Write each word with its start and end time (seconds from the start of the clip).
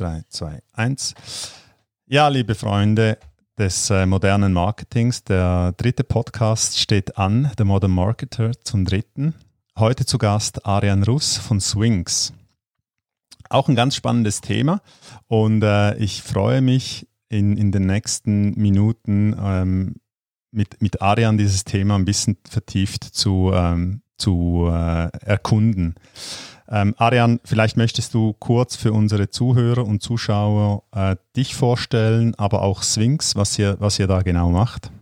3, 0.00 0.22
2, 0.30 0.62
1. 0.72 1.14
Ja, 2.06 2.28
liebe 2.28 2.54
Freunde 2.54 3.18
des 3.58 3.90
äh, 3.90 4.06
modernen 4.06 4.54
Marketings, 4.54 5.24
der 5.24 5.72
dritte 5.72 6.04
Podcast 6.04 6.80
steht 6.80 7.18
an, 7.18 7.50
der 7.58 7.66
Modern 7.66 7.90
Marketer 7.90 8.52
zum 8.64 8.86
dritten. 8.86 9.34
Heute 9.78 10.06
zu 10.06 10.16
Gast 10.16 10.64
Arian 10.64 11.02
Russ 11.02 11.36
von 11.36 11.60
Swings. 11.60 12.32
Auch 13.50 13.68
ein 13.68 13.74
ganz 13.74 13.94
spannendes 13.94 14.40
Thema 14.40 14.80
und 15.26 15.62
äh, 15.62 15.94
ich 15.98 16.22
freue 16.22 16.62
mich 16.62 17.06
in, 17.28 17.58
in 17.58 17.70
den 17.70 17.84
nächsten 17.84 18.58
Minuten 18.58 19.36
ähm, 19.38 19.96
mit, 20.50 20.80
mit 20.80 21.02
Arian 21.02 21.36
dieses 21.36 21.64
Thema 21.64 21.96
ein 21.96 22.06
bisschen 22.06 22.38
vertieft 22.48 23.04
zu, 23.04 23.52
ähm, 23.52 24.00
zu 24.16 24.66
äh, 24.72 25.10
erkunden. 25.26 25.94
Ähm, 26.72 26.94
Arian, 26.98 27.40
vielleicht 27.44 27.76
möchtest 27.76 28.14
du 28.14 28.32
kurz 28.38 28.76
für 28.76 28.92
unsere 28.92 29.28
Zuhörer 29.28 29.84
und 29.84 30.02
Zuschauer 30.02 30.84
äh, 30.92 31.16
dich 31.36 31.56
vorstellen, 31.56 32.34
aber 32.36 32.62
auch 32.62 32.84
Swings, 32.84 33.34
was 33.34 33.58
ihr, 33.58 33.76
was 33.80 33.98
ihr 33.98 34.06
da 34.06 34.22
genau 34.22 34.50
macht. 34.50 34.92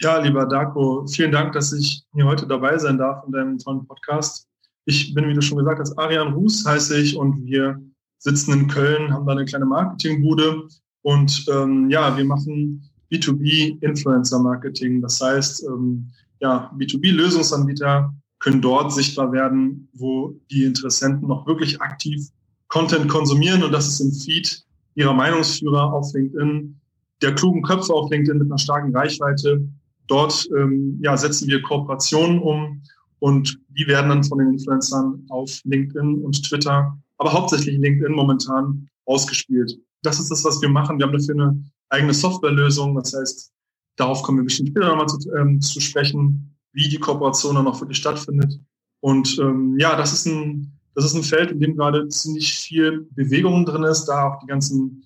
Ja, 0.00 0.18
lieber 0.18 0.46
Darko, 0.46 1.06
vielen 1.08 1.32
Dank, 1.32 1.52
dass 1.52 1.72
ich 1.72 2.04
hier 2.14 2.24
heute 2.24 2.46
dabei 2.46 2.78
sein 2.78 2.98
darf 2.98 3.24
in 3.26 3.32
deinem 3.32 3.58
tollen 3.58 3.86
Podcast. 3.86 4.48
Ich 4.84 5.12
bin, 5.12 5.28
wie 5.28 5.34
du 5.34 5.42
schon 5.42 5.58
gesagt 5.58 5.80
hast, 5.80 5.98
Arian 5.98 6.32
Ruß 6.32 6.66
heiße 6.66 7.00
ich 7.00 7.16
und 7.16 7.44
wir 7.44 7.80
sitzen 8.18 8.52
in 8.52 8.68
Köln, 8.68 9.12
haben 9.12 9.26
da 9.26 9.32
eine 9.32 9.44
kleine 9.44 9.64
Marketingbude 9.64 10.68
und 11.02 11.46
ähm, 11.52 11.90
ja, 11.90 12.16
wir 12.16 12.24
machen 12.24 12.88
B2B 13.12 13.82
Influencer 13.82 14.38
Marketing. 14.38 15.02
Das 15.02 15.20
heißt, 15.20 15.64
ähm, 15.66 16.10
ja, 16.40 16.72
B2B-Lösungsanbieter 16.76 18.12
können 18.42 18.60
dort 18.60 18.92
sichtbar 18.92 19.32
werden, 19.32 19.88
wo 19.94 20.34
die 20.50 20.64
Interessenten 20.64 21.28
noch 21.28 21.46
wirklich 21.46 21.80
aktiv 21.80 22.28
Content 22.68 23.08
konsumieren. 23.08 23.62
Und 23.62 23.72
das 23.72 23.86
ist 23.86 24.00
im 24.00 24.12
Feed 24.12 24.64
ihrer 24.94 25.14
Meinungsführer 25.14 25.92
auf 25.92 26.12
LinkedIn, 26.12 26.76
der 27.22 27.34
klugen 27.34 27.62
Köpfe 27.62 27.94
auf 27.94 28.10
LinkedIn 28.10 28.38
mit 28.38 28.50
einer 28.50 28.58
starken 28.58 28.94
Reichweite. 28.94 29.66
Dort 30.08 30.48
ähm, 30.58 30.98
ja, 31.02 31.16
setzen 31.16 31.48
wir 31.48 31.62
Kooperationen 31.62 32.40
um 32.40 32.82
und 33.20 33.58
die 33.68 33.86
werden 33.86 34.08
dann 34.08 34.24
von 34.24 34.38
den 34.38 34.54
Influencern 34.54 35.24
auf 35.28 35.60
LinkedIn 35.64 36.22
und 36.22 36.44
Twitter, 36.44 36.98
aber 37.18 37.32
hauptsächlich 37.32 37.78
LinkedIn 37.78 38.12
momentan 38.12 38.88
ausgespielt. 39.06 39.78
Das 40.02 40.18
ist 40.18 40.30
das, 40.30 40.44
was 40.44 40.60
wir 40.60 40.68
machen. 40.68 40.98
Wir 40.98 41.06
haben 41.06 41.12
dafür 41.12 41.34
eine 41.36 41.64
eigene 41.90 42.12
Softwarelösung. 42.12 42.96
Das 42.96 43.14
heißt, 43.14 43.52
darauf 43.96 44.22
kommen 44.24 44.38
wir 44.38 44.44
bestimmt 44.44 44.70
später 44.70 44.88
nochmal 44.88 45.06
zu, 45.06 45.30
ähm, 45.36 45.60
zu 45.60 45.78
sprechen 45.78 46.51
wie 46.72 46.88
die 46.88 46.98
Kooperation 46.98 47.54
dann 47.54 47.66
auch 47.66 47.80
wirklich 47.80 47.98
stattfindet. 47.98 48.58
Und 49.00 49.38
ähm, 49.38 49.76
ja, 49.78 49.96
das 49.96 50.12
ist 50.12 50.26
ein 50.26 50.72
das 50.94 51.06
ist 51.06 51.14
ein 51.14 51.22
Feld, 51.22 51.50
in 51.50 51.60
dem 51.60 51.76
gerade 51.76 52.08
ziemlich 52.08 52.52
viel 52.52 53.06
Bewegung 53.12 53.64
drin 53.64 53.84
ist, 53.84 54.04
da 54.06 54.28
auch 54.28 54.38
die 54.40 54.46
ganzen 54.46 55.04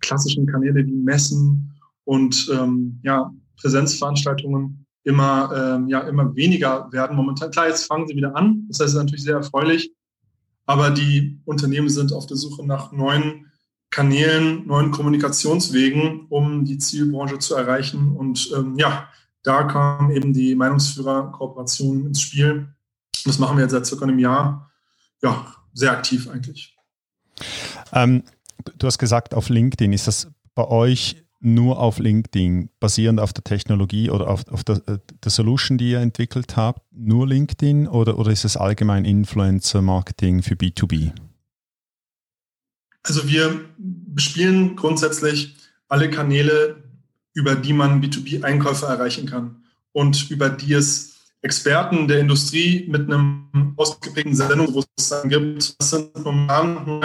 klassischen 0.00 0.46
Kanäle 0.46 0.86
wie 0.86 0.92
Messen 0.92 1.74
und 2.04 2.48
ähm, 2.52 3.00
ja, 3.02 3.32
Präsenzveranstaltungen 3.60 4.86
immer, 5.04 5.50
ähm, 5.54 5.88
ja, 5.88 6.00
immer 6.00 6.34
weniger 6.34 6.90
werden 6.92 7.16
momentan. 7.16 7.50
Klar, 7.50 7.68
jetzt 7.68 7.86
fangen 7.86 8.06
sie 8.06 8.16
wieder 8.16 8.34
an, 8.34 8.66
das 8.68 8.80
heißt, 8.80 8.88
es 8.88 8.94
ist 8.94 8.98
natürlich 8.98 9.24
sehr 9.24 9.36
erfreulich, 9.36 9.92
aber 10.66 10.90
die 10.90 11.38
Unternehmen 11.44 11.88
sind 11.88 12.12
auf 12.12 12.26
der 12.26 12.36
Suche 12.36 12.66
nach 12.66 12.92
neuen 12.92 13.46
Kanälen, 13.90 14.66
neuen 14.66 14.90
Kommunikationswegen, 14.90 16.26
um 16.28 16.64
die 16.64 16.78
Zielbranche 16.78 17.38
zu 17.38 17.54
erreichen. 17.54 18.16
Und 18.16 18.50
ähm, 18.54 18.74
ja, 18.76 19.08
da 19.46 19.62
kam 19.62 20.10
eben 20.10 20.32
die 20.32 20.56
Meinungsführer-Kooperation 20.56 22.06
ins 22.06 22.20
Spiel. 22.20 22.68
Das 23.24 23.38
machen 23.38 23.56
wir 23.56 23.62
jetzt 23.62 23.72
seit 23.72 23.86
circa 23.86 24.04
einem 24.04 24.18
Jahr. 24.18 24.70
Ja, 25.22 25.46
sehr 25.72 25.92
aktiv 25.92 26.28
eigentlich. 26.28 26.76
Ähm, 27.92 28.24
du 28.76 28.86
hast 28.86 28.98
gesagt, 28.98 29.34
auf 29.34 29.48
LinkedIn. 29.48 29.92
Ist 29.92 30.08
das 30.08 30.28
bei 30.56 30.66
euch 30.66 31.24
nur 31.38 31.78
auf 31.78 31.98
LinkedIn, 31.98 32.70
basierend 32.80 33.20
auf 33.20 33.32
der 33.32 33.44
Technologie 33.44 34.10
oder 34.10 34.28
auf, 34.28 34.48
auf 34.48 34.64
der, 34.64 34.76
äh, 34.88 34.98
der, 35.22 35.30
Solution, 35.30 35.78
die 35.78 35.90
ihr 35.90 36.00
entwickelt 36.00 36.56
habt, 36.56 36.82
nur 36.90 37.28
LinkedIn 37.28 37.86
oder, 37.86 38.18
oder 38.18 38.32
ist 38.32 38.44
es 38.44 38.56
allgemein 38.56 39.04
Influencer-Marketing 39.04 40.42
für 40.42 40.54
B2B? 40.54 41.12
Also 43.04 43.28
wir 43.28 43.60
bespielen 43.78 44.74
grundsätzlich 44.74 45.54
alle 45.88 46.10
Kanäle, 46.10 46.82
über 47.36 47.54
die 47.54 47.74
man 47.74 48.02
B2B-Einkäufe 48.02 48.86
erreichen 48.86 49.26
kann 49.26 49.62
und 49.92 50.30
über 50.30 50.48
die 50.48 50.72
es 50.72 51.12
Experten 51.42 52.08
der 52.08 52.18
Industrie 52.20 52.86
mit 52.88 53.02
einem 53.02 53.74
ausgeprägten 53.76 54.34
Sendungsbewusstsein 54.34 55.28
gibt. 55.28 55.78
Das 55.78 55.90
sind 55.90 56.24
momentan 56.24 57.00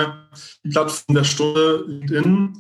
die 0.64 0.70
Plattformen 0.70 1.16
der 1.16 1.25
Stunde, 1.25 1.84
LinkedIn, 1.86 2.58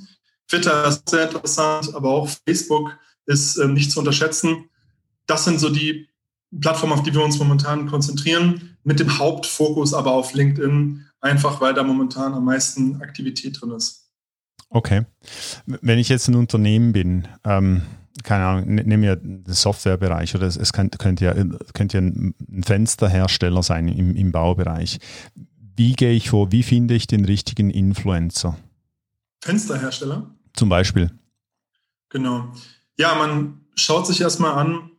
Twitter 0.51 0.85
ist 0.85 1.07
sehr 1.09 1.31
interessant, 1.31 1.95
aber 1.95 2.09
auch 2.09 2.29
Facebook 2.45 2.91
ist 3.25 3.55
äh, 3.55 3.67
nicht 3.69 3.89
zu 3.89 3.99
unterschätzen. 3.99 4.69
Das 5.25 5.45
sind 5.45 5.61
so 5.61 5.69
die 5.69 6.09
Plattformen, 6.59 6.91
auf 6.91 7.03
die 7.03 7.13
wir 7.13 7.23
uns 7.23 7.39
momentan 7.39 7.87
konzentrieren, 7.87 8.77
mit 8.83 8.99
dem 8.99 9.17
Hauptfokus 9.17 9.93
aber 9.93 10.11
auf 10.11 10.33
LinkedIn, 10.33 11.05
einfach 11.21 11.61
weil 11.61 11.73
da 11.73 11.83
momentan 11.83 12.33
am 12.33 12.43
meisten 12.43 13.01
Aktivität 13.01 13.61
drin 13.61 13.71
ist. 13.71 14.00
Okay. 14.71 15.05
Wenn 15.65 15.99
ich 15.99 16.09
jetzt 16.09 16.29
ein 16.29 16.35
Unternehmen 16.35 16.93
bin, 16.93 17.27
ähm, 17.43 17.83
keine 18.23 18.45
Ahnung, 18.45 18.73
ne, 18.73 18.83
nehmen 18.83 19.03
wir 19.03 19.17
den 19.17 19.43
Softwarebereich 19.45 20.33
oder 20.33 20.47
es, 20.47 20.55
es 20.55 20.71
könnte, 20.71 20.97
könnte, 20.97 21.25
ja, 21.25 21.33
könnte 21.73 21.97
ja 21.97 22.03
ein 22.03 22.63
Fensterhersteller 22.63 23.63
sein 23.63 23.89
im, 23.89 24.15
im 24.15 24.31
Baubereich. 24.31 24.99
Wie 25.75 25.93
gehe 25.93 26.13
ich 26.13 26.29
vor? 26.29 26.51
Wie 26.51 26.63
finde 26.63 26.93
ich 26.93 27.05
den 27.05 27.25
richtigen 27.25 27.69
Influencer? 27.69 28.57
Fensterhersteller? 29.41 30.33
Zum 30.53 30.69
Beispiel. 30.69 31.11
Genau. 32.09 32.51
Ja, 32.97 33.15
man 33.15 33.61
schaut 33.75 34.07
sich 34.07 34.21
erstmal 34.21 34.53
an, 34.53 34.91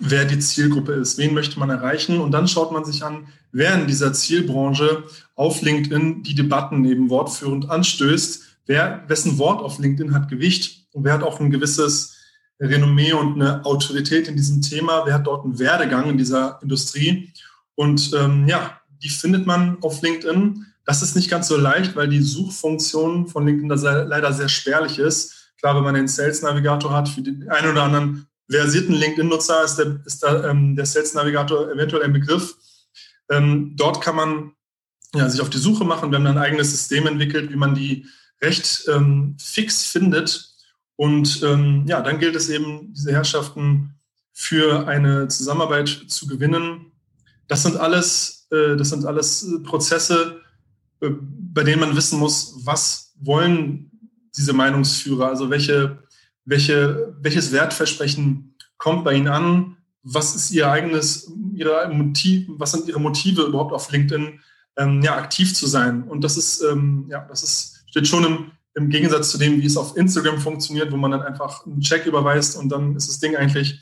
wer 0.00 0.24
die 0.24 0.38
Zielgruppe 0.38 0.92
ist, 0.92 1.18
wen 1.18 1.34
möchte 1.34 1.58
man 1.58 1.68
erreichen 1.68 2.20
und 2.20 2.30
dann 2.32 2.48
schaut 2.48 2.72
man 2.72 2.84
sich 2.84 3.02
an, 3.04 3.28
wer 3.52 3.74
in 3.74 3.86
dieser 3.86 4.12
Zielbranche 4.14 5.04
auf 5.34 5.60
LinkedIn 5.60 6.22
die 6.22 6.34
Debatten 6.34 6.84
eben 6.84 7.10
wortführend 7.10 7.68
anstößt 7.68 8.45
wer, 8.66 9.04
wessen 9.08 9.38
Wort 9.38 9.62
auf 9.62 9.78
LinkedIn 9.78 10.14
hat 10.14 10.28
Gewicht 10.28 10.86
und 10.92 11.04
wer 11.04 11.14
hat 11.14 11.22
auch 11.22 11.40
ein 11.40 11.50
gewisses 11.50 12.16
Renommee 12.60 13.12
und 13.12 13.40
eine 13.40 13.64
Autorität 13.64 14.28
in 14.28 14.36
diesem 14.36 14.62
Thema, 14.62 15.04
wer 15.04 15.14
hat 15.14 15.26
dort 15.26 15.44
einen 15.44 15.58
Werdegang 15.58 16.08
in 16.10 16.18
dieser 16.18 16.58
Industrie. 16.62 17.32
Und 17.74 18.12
ähm, 18.14 18.48
ja, 18.48 18.80
die 19.02 19.08
findet 19.08 19.46
man 19.46 19.78
auf 19.82 20.00
LinkedIn. 20.00 20.64
Das 20.84 21.02
ist 21.02 21.16
nicht 21.16 21.30
ganz 21.30 21.48
so 21.48 21.56
leicht, 21.56 21.96
weil 21.96 22.08
die 22.08 22.22
Suchfunktion 22.22 23.28
von 23.28 23.46
LinkedIn 23.46 23.68
da 23.68 24.02
leider 24.02 24.32
sehr 24.32 24.48
spärlich 24.48 24.98
ist. 24.98 25.52
Klar, 25.58 25.76
wenn 25.76 25.84
man 25.84 25.94
den 25.94 26.08
Sales 26.08 26.42
Navigator 26.42 26.92
hat, 26.92 27.08
für 27.08 27.22
den 27.22 27.48
einen 27.50 27.72
oder 27.72 27.82
anderen 27.82 28.26
versierten 28.50 28.94
LinkedIn-Nutzer 28.94 29.64
ist 29.64 29.76
der, 29.76 30.00
ist 30.04 30.22
da, 30.22 30.50
ähm, 30.50 30.76
der 30.76 30.86
Sales 30.86 31.14
Navigator 31.14 31.70
eventuell 31.70 32.04
ein 32.04 32.12
Begriff. 32.12 32.54
Ähm, 33.30 33.74
dort 33.76 34.00
kann 34.00 34.16
man 34.16 34.52
ja, 35.14 35.28
sich 35.28 35.40
auf 35.40 35.50
die 35.50 35.58
Suche 35.58 35.84
machen. 35.84 36.10
Wir 36.10 36.18
haben 36.18 36.26
ein 36.26 36.38
eigenes 36.38 36.70
System 36.70 37.06
entwickelt, 37.06 37.50
wie 37.50 37.56
man 37.56 37.74
die 37.74 38.06
recht 38.42 38.84
ähm, 38.88 39.36
fix 39.38 39.84
findet. 39.84 40.54
Und 40.96 41.42
ähm, 41.42 41.84
ja, 41.86 42.00
dann 42.00 42.18
gilt 42.18 42.36
es 42.36 42.48
eben, 42.48 42.92
diese 42.94 43.12
Herrschaften 43.12 43.94
für 44.32 44.86
eine 44.86 45.28
Zusammenarbeit 45.28 45.88
zu 45.88 46.26
gewinnen. 46.26 46.92
Das 47.48 47.62
sind 47.62 47.76
alles, 47.76 48.46
äh, 48.50 48.76
das 48.76 48.90
sind 48.90 49.04
alles 49.04 49.46
Prozesse, 49.64 50.40
äh, 51.00 51.10
bei 51.20 51.64
denen 51.64 51.80
man 51.80 51.96
wissen 51.96 52.18
muss, 52.18 52.54
was 52.64 53.14
wollen 53.20 53.90
diese 54.36 54.52
Meinungsführer, 54.52 55.28
also 55.28 55.48
welche, 55.50 55.98
welche, 56.44 57.16
welches 57.20 57.52
Wertversprechen 57.52 58.54
kommt 58.76 59.04
bei 59.04 59.14
ihnen 59.14 59.28
an, 59.28 59.76
was 60.02 60.36
ist 60.36 60.50
ihr 60.50 60.70
eigenes, 60.70 61.32
ihre 61.54 61.88
Motiv, 61.88 62.46
was 62.48 62.72
sind 62.72 62.88
ihre 62.88 63.00
Motive 63.00 63.42
überhaupt 63.42 63.72
auf 63.72 63.90
LinkedIn 63.90 64.40
ähm, 64.76 65.02
ja, 65.02 65.16
aktiv 65.16 65.54
zu 65.54 65.66
sein. 65.66 66.04
Und 66.04 66.22
das 66.22 66.36
ist, 66.36 66.60
ähm, 66.62 67.06
ja, 67.10 67.20
das 67.28 67.42
ist 67.42 67.75
steht 67.96 68.08
schon 68.08 68.24
im, 68.24 68.50
im 68.74 68.90
Gegensatz 68.90 69.30
zu 69.30 69.38
dem, 69.38 69.62
wie 69.62 69.66
es 69.66 69.78
auf 69.78 69.96
Instagram 69.96 70.38
funktioniert, 70.38 70.92
wo 70.92 70.98
man 70.98 71.12
dann 71.12 71.22
einfach 71.22 71.64
einen 71.64 71.80
Check 71.80 72.04
überweist 72.04 72.58
und 72.58 72.68
dann 72.68 72.94
ist 72.94 73.08
das 73.08 73.20
Ding 73.20 73.36
eigentlich, 73.36 73.80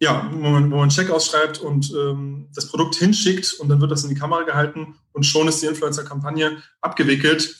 ja, 0.00 0.30
wo 0.32 0.48
man, 0.48 0.70
wo 0.70 0.76
man 0.76 0.82
einen 0.84 0.90
Check 0.90 1.10
ausschreibt 1.10 1.58
und 1.58 1.92
ähm, 1.94 2.48
das 2.54 2.68
Produkt 2.68 2.94
hinschickt 2.94 3.54
und 3.60 3.68
dann 3.68 3.80
wird 3.82 3.90
das 3.90 4.04
in 4.04 4.08
die 4.08 4.18
Kamera 4.18 4.44
gehalten 4.44 4.94
und 5.12 5.26
schon 5.26 5.48
ist 5.48 5.60
die 5.60 5.66
Influencer-Kampagne 5.66 6.62
abgewickelt. 6.80 7.56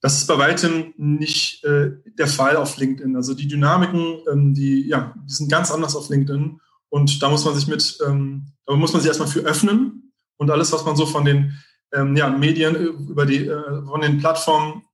Das 0.00 0.16
ist 0.16 0.26
bei 0.26 0.38
weitem 0.38 0.94
nicht 0.96 1.62
äh, 1.64 1.90
der 2.18 2.26
Fall 2.26 2.56
auf 2.56 2.78
LinkedIn. 2.78 3.14
Also 3.14 3.34
die 3.34 3.48
Dynamiken, 3.48 4.20
ähm, 4.32 4.54
die, 4.54 4.88
ja, 4.88 5.14
die 5.28 5.32
sind 5.32 5.50
ganz 5.50 5.70
anders 5.70 5.94
auf 5.94 6.08
LinkedIn 6.08 6.58
und 6.88 7.22
da 7.22 7.28
muss 7.28 7.44
man 7.44 7.54
sich 7.54 7.66
mit, 7.66 7.98
ähm, 8.06 8.46
da 8.64 8.74
muss 8.76 8.94
man 8.94 9.02
sich 9.02 9.08
erstmal 9.08 9.28
für 9.28 9.40
öffnen 9.40 10.14
und 10.38 10.50
alles, 10.50 10.72
was 10.72 10.86
man 10.86 10.96
so 10.96 11.04
von 11.04 11.26
den 11.26 11.58
ähm, 11.92 12.16
ja, 12.16 12.30
Medien 12.30 12.76
äh, 12.76 12.84
über 12.84 13.26
die, 13.26 13.46
äh, 13.46 13.82
von 13.84 14.00
den 14.00 14.18
Plattformen 14.18 14.84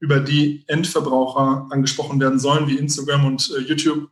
über 0.00 0.20
die 0.20 0.64
Endverbraucher 0.66 1.66
angesprochen 1.70 2.20
werden 2.20 2.38
sollen, 2.38 2.68
wie 2.68 2.78
Instagram 2.78 3.24
und 3.24 3.52
äh, 3.56 3.62
YouTube. 3.62 4.10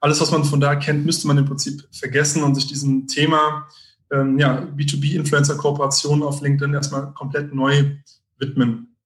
Alles, 0.00 0.20
was 0.20 0.32
man 0.32 0.44
von 0.44 0.60
da 0.60 0.74
kennt, 0.74 1.06
müsste 1.06 1.28
man 1.28 1.38
im 1.38 1.44
Prinzip 1.44 1.86
vergessen 1.92 2.42
und 2.42 2.54
sich 2.56 2.66
diesem 2.66 3.06
Thema 3.06 3.68
ähm, 4.12 4.38
ja, 4.38 4.60
B2B-Influencer-Kooperationen 4.76 6.22
auf 6.22 6.40
LinkedIn 6.40 6.74
erstmal 6.74 7.12
komplett 7.14 7.54
neu 7.54 7.96
widmen. 8.38 8.96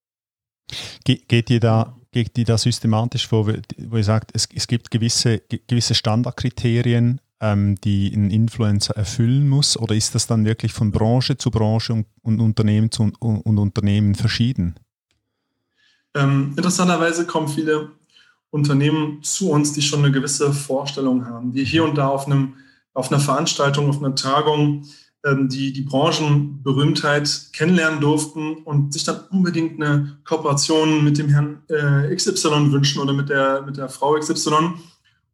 Ge 1.04 1.20
geht 1.28 1.50
ihr 1.50 1.60
da 1.60 1.96
geht 2.12 2.38
ihr 2.38 2.46
da 2.46 2.56
systematisch 2.56 3.28
vor, 3.28 3.46
wo 3.46 3.96
ihr 3.96 4.04
sagt, 4.04 4.30
es, 4.32 4.48
es 4.54 4.66
gibt 4.66 4.90
gewisse, 4.90 5.42
gewisse 5.66 5.94
Standardkriterien, 5.94 7.20
ähm, 7.40 7.74
die 7.84 8.10
ein 8.14 8.30
Influencer 8.30 8.96
erfüllen 8.96 9.50
muss? 9.50 9.76
Oder 9.76 9.94
ist 9.94 10.14
das 10.14 10.26
dann 10.26 10.46
wirklich 10.46 10.72
von 10.72 10.92
Branche 10.92 11.36
zu 11.36 11.50
Branche 11.50 11.92
und, 11.92 12.06
und 12.22 12.40
Unternehmen 12.40 12.90
zu 12.90 13.02
und, 13.02 13.16
und 13.20 13.58
Unternehmen 13.58 14.14
verschieden? 14.14 14.76
Ähm, 16.16 16.54
interessanterweise 16.56 17.26
kommen 17.26 17.48
viele 17.48 17.92
Unternehmen 18.50 19.22
zu 19.22 19.50
uns, 19.50 19.72
die 19.72 19.82
schon 19.82 20.00
eine 20.00 20.10
gewisse 20.10 20.52
Vorstellung 20.52 21.26
haben, 21.26 21.52
die 21.52 21.64
hier 21.64 21.84
und 21.84 21.96
da 21.96 22.08
auf, 22.08 22.26
einem, 22.26 22.54
auf 22.94 23.12
einer 23.12 23.20
Veranstaltung, 23.20 23.88
auf 23.88 24.02
einer 24.02 24.14
Tagung 24.14 24.86
ähm, 25.26 25.48
die 25.48 25.72
die 25.72 25.82
Branchenberühmtheit 25.82 27.48
kennenlernen 27.52 28.00
durften 28.00 28.58
und 28.58 28.92
sich 28.92 29.02
dann 29.02 29.20
unbedingt 29.30 29.82
eine 29.82 30.18
Kooperation 30.24 31.02
mit 31.02 31.18
dem 31.18 31.28
Herrn 31.28 31.62
äh, 31.68 32.14
XY 32.14 32.70
wünschen 32.70 33.02
oder 33.02 33.12
mit 33.12 33.28
der, 33.28 33.62
mit 33.62 33.76
der 33.76 33.88
Frau 33.88 34.14
XY 34.14 34.74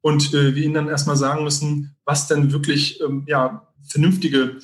und 0.00 0.32
äh, 0.32 0.54
wir 0.54 0.64
ihnen 0.64 0.74
dann 0.74 0.88
erstmal 0.88 1.16
sagen 1.16 1.44
müssen, 1.44 1.94
was 2.06 2.26
denn 2.26 2.52
wirklich 2.52 3.02
ähm, 3.02 3.24
ja, 3.26 3.68
vernünftige 3.86 4.58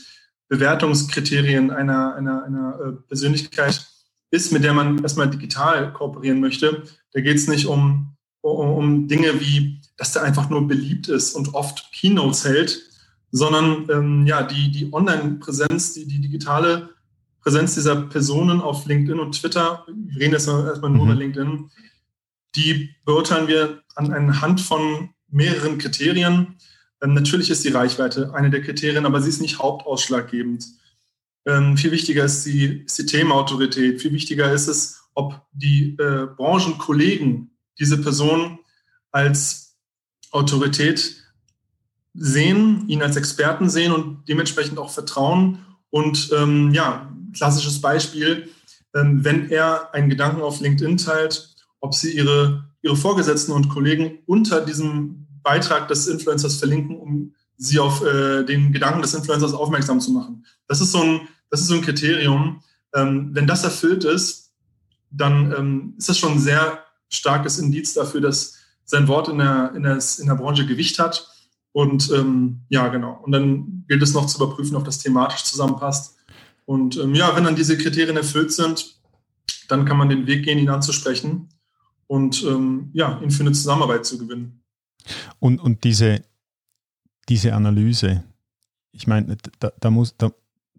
Bewertungskriterien 0.48 1.70
einer, 1.72 2.14
einer, 2.14 2.44
einer 2.44 2.80
äh, 2.80 2.92
Persönlichkeit 3.08 3.86
ist, 4.30 4.52
mit 4.52 4.64
der 4.64 4.74
man 4.74 5.02
erstmal 5.02 5.30
digital 5.30 5.92
kooperieren 5.92 6.40
möchte. 6.40 6.82
Da 7.12 7.20
geht 7.20 7.36
es 7.36 7.48
nicht 7.48 7.66
um, 7.66 8.16
um, 8.40 8.70
um 8.70 9.08
Dinge 9.08 9.40
wie, 9.40 9.80
dass 9.96 10.12
der 10.12 10.22
einfach 10.22 10.50
nur 10.50 10.68
beliebt 10.68 11.08
ist 11.08 11.34
und 11.34 11.54
oft 11.54 11.90
Keynotes 11.92 12.44
hält, 12.44 12.82
sondern 13.30 13.88
ähm, 13.90 14.26
ja, 14.26 14.42
die, 14.42 14.70
die 14.70 14.92
Online-Präsenz, 14.92 15.94
die, 15.94 16.06
die 16.06 16.20
digitale 16.20 16.90
Präsenz 17.40 17.74
dieser 17.74 17.96
Personen 17.96 18.60
auf 18.60 18.86
LinkedIn 18.86 19.20
und 19.20 19.32
Twitter, 19.32 19.84
wir 19.86 20.20
reden 20.20 20.32
jetzt 20.32 20.48
erstmal 20.48 20.90
nur 20.90 21.04
mhm. 21.04 21.10
über 21.10 21.20
LinkedIn, 21.20 21.70
die 22.56 22.90
beurteilen 23.04 23.48
wir 23.48 23.82
an 23.94 24.12
anhand 24.12 24.60
von 24.60 25.10
mehreren 25.28 25.78
Kriterien. 25.78 26.56
Ähm, 27.02 27.14
natürlich 27.14 27.50
ist 27.50 27.64
die 27.64 27.70
Reichweite 27.70 28.34
eine 28.34 28.50
der 28.50 28.62
Kriterien, 28.62 29.06
aber 29.06 29.20
sie 29.20 29.28
ist 29.28 29.42
nicht 29.42 29.58
hauptausschlaggebend. 29.58 30.66
Ähm, 31.46 31.76
viel 31.76 31.90
wichtiger 31.90 32.24
ist 32.24 32.44
die, 32.44 32.84
ist 32.84 32.98
die 32.98 33.06
Themenautorität. 33.06 34.00
Viel 34.00 34.12
wichtiger 34.12 34.52
ist 34.52 34.68
es, 34.68 35.02
ob 35.14 35.40
die 35.52 35.96
äh, 35.98 36.26
Branchenkollegen 36.36 37.50
diese 37.78 37.98
Person 38.00 38.58
als 39.10 39.76
Autorität 40.30 41.16
sehen, 42.14 42.84
ihn 42.88 43.02
als 43.02 43.16
Experten 43.16 43.70
sehen 43.70 43.92
und 43.92 44.28
dementsprechend 44.28 44.78
auch 44.78 44.90
vertrauen. 44.90 45.64
Und 45.90 46.30
ähm, 46.36 46.72
ja, 46.74 47.12
klassisches 47.32 47.80
Beispiel, 47.80 48.48
ähm, 48.94 49.24
wenn 49.24 49.50
er 49.50 49.94
einen 49.94 50.08
Gedanken 50.08 50.42
auf 50.42 50.60
LinkedIn 50.60 50.98
teilt, 50.98 51.54
ob 51.80 51.94
sie 51.94 52.12
ihre, 52.12 52.68
ihre 52.82 52.96
Vorgesetzten 52.96 53.52
und 53.52 53.68
Kollegen 53.68 54.18
unter 54.26 54.60
diesem 54.60 55.26
Beitrag 55.42 55.88
des 55.88 56.06
Influencers 56.08 56.56
verlinken, 56.56 56.96
um 56.96 57.34
sie 57.58 57.78
auf 57.78 58.02
äh, 58.02 58.44
den 58.44 58.72
Gedanken 58.72 59.02
des 59.02 59.14
Influencers 59.14 59.52
aufmerksam 59.52 60.00
zu 60.00 60.12
machen. 60.12 60.46
Das 60.66 60.80
ist 60.80 60.92
so 60.92 61.02
ein, 61.02 61.28
das 61.50 61.60
ist 61.60 61.66
so 61.66 61.74
ein 61.74 61.82
Kriterium. 61.82 62.62
Ähm, 62.94 63.30
wenn 63.32 63.46
das 63.46 63.64
erfüllt 63.64 64.04
ist, 64.04 64.52
dann 65.10 65.52
ähm, 65.52 65.94
ist 65.98 66.08
das 66.08 66.18
schon 66.18 66.32
ein 66.32 66.38
sehr 66.38 66.84
starkes 67.08 67.58
Indiz 67.58 67.92
dafür, 67.94 68.20
dass 68.20 68.54
sein 68.84 69.08
Wort 69.08 69.28
in 69.28 69.38
der, 69.38 69.72
in 69.74 69.82
der, 69.82 69.98
in 70.18 70.26
der 70.26 70.34
Branche 70.34 70.66
Gewicht 70.66 70.98
hat. 70.98 71.28
Und 71.72 72.10
ähm, 72.12 72.60
ja, 72.68 72.88
genau. 72.88 73.20
Und 73.22 73.32
dann 73.32 73.84
gilt 73.88 74.02
es 74.02 74.14
noch 74.14 74.26
zu 74.26 74.38
überprüfen, 74.42 74.76
ob 74.76 74.84
das 74.84 74.98
thematisch 74.98 75.44
zusammenpasst. 75.44 76.16
Und 76.64 76.96
ähm, 76.96 77.14
ja, 77.14 77.34
wenn 77.34 77.44
dann 77.44 77.56
diese 77.56 77.76
Kriterien 77.76 78.16
erfüllt 78.16 78.52
sind, 78.52 79.00
dann 79.68 79.84
kann 79.84 79.96
man 79.96 80.08
den 80.08 80.26
Weg 80.26 80.44
gehen, 80.44 80.58
ihn 80.58 80.70
anzusprechen 80.70 81.48
und 82.06 82.42
ähm, 82.44 82.90
ja, 82.94 83.20
ihn 83.22 83.30
für 83.30 83.42
eine 83.42 83.52
Zusammenarbeit 83.52 84.06
zu 84.06 84.18
gewinnen. 84.18 84.62
Und, 85.38 85.60
und 85.60 85.84
diese, 85.84 86.22
diese 87.28 87.54
Analyse, 87.54 88.24
ich 88.92 89.06
meine, 89.06 89.36
da, 89.58 89.72
da, 89.80 89.90
muss, 89.90 90.16
da, 90.16 90.30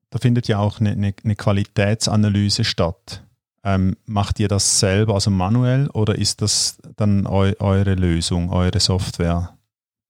da 0.10 0.20
findet 0.20 0.48
ja 0.48 0.60
auch 0.60 0.80
eine, 0.80 0.92
eine, 0.92 1.14
eine 1.24 1.36
Qualitätsanalyse 1.36 2.64
statt. 2.64 3.24
Ähm, 3.64 3.98
macht 4.06 4.40
ihr 4.40 4.48
das 4.48 4.80
selber, 4.80 5.16
also 5.16 5.32
manuell, 5.32 5.90
oder 5.90 6.16
ist 6.16 6.42
das 6.42 6.78
dann 6.96 7.28
eu, 7.28 7.54
eure 7.60 7.96
Lösung, 7.96 8.52
eure 8.52 8.80
Software? 8.80 9.60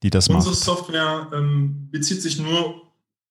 die 0.03 0.09
das 0.09 0.27
Unsere 0.27 0.53
macht? 0.53 0.63
Software 0.63 1.27
ähm, 1.33 1.89
bezieht 1.91 2.21
sich 2.21 2.39
nur 2.39 2.81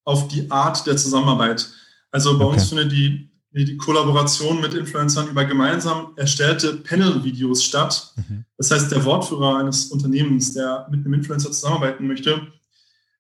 auf 0.05 0.29
die 0.29 0.51
Art 0.51 0.87
der 0.87 0.97
Zusammenarbeit. 0.97 1.69
Also 2.11 2.39
bei 2.39 2.45
okay. 2.45 2.55
uns 2.55 2.69
findet 2.69 2.93
die, 2.93 3.31
die 3.53 3.77
Kollaboration 3.77 4.61
mit 4.61 4.75
Influencern 4.75 5.29
über 5.29 5.45
gemeinsam 5.45 6.13
erstellte 6.17 6.75
Panel-Videos 6.75 7.63
statt. 7.63 8.13
Mhm. 8.17 8.45
Das 8.57 8.71
heißt, 8.71 8.91
der 8.91 9.05
Wortführer 9.05 9.59
eines 9.59 9.87
Unternehmens, 9.87 10.55
der 10.55 10.87
mit 10.91 11.05
einem 11.05 11.15
Influencer 11.15 11.51
zusammenarbeiten 11.51 12.07
möchte, 12.07 12.41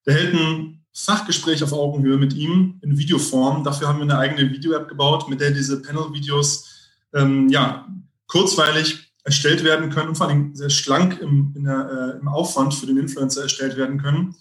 der 0.08 0.14
hält 0.14 0.34
ein 0.34 0.80
Fachgespräch 0.94 1.62
auf 1.62 1.74
Augenhöhe 1.74 2.16
mit 2.16 2.32
ihm 2.32 2.80
in 2.82 2.96
Videoform. 2.96 3.62
Dafür 3.62 3.88
haben 3.88 3.98
wir 3.98 4.04
eine 4.04 4.16
eigene 4.16 4.50
Video-App 4.50 4.88
gebaut, 4.88 5.28
mit 5.28 5.38
der 5.38 5.50
diese 5.50 5.82
Panel-Videos 5.82 6.66
ähm, 7.12 7.50
ja, 7.50 7.86
kurzweilig 8.26 9.12
erstellt 9.22 9.64
werden 9.64 9.90
können 9.90 10.08
und 10.08 10.14
vor 10.16 10.28
allem 10.28 10.54
sehr 10.56 10.70
schlank 10.70 11.20
im, 11.20 11.52
der, 11.58 12.14
äh, 12.16 12.20
im 12.20 12.28
Aufwand 12.28 12.72
für 12.72 12.86
den 12.86 12.96
Influencer 12.96 13.42
erstellt 13.42 13.76
werden 13.76 14.00
können. 14.00 14.34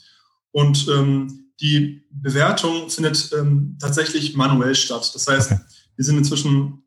Und 0.52 0.88
ähm, 0.88 1.52
die 1.60 2.06
Bewertung 2.12 2.90
findet 2.90 3.30
ähm, 3.38 3.78
tatsächlich 3.78 4.38
manuell 4.38 4.74
statt. 4.74 5.12
Das 5.14 5.28
heißt, 5.28 5.52
wir 5.52 6.06
sind 6.06 6.18
inzwischen, 6.18 6.84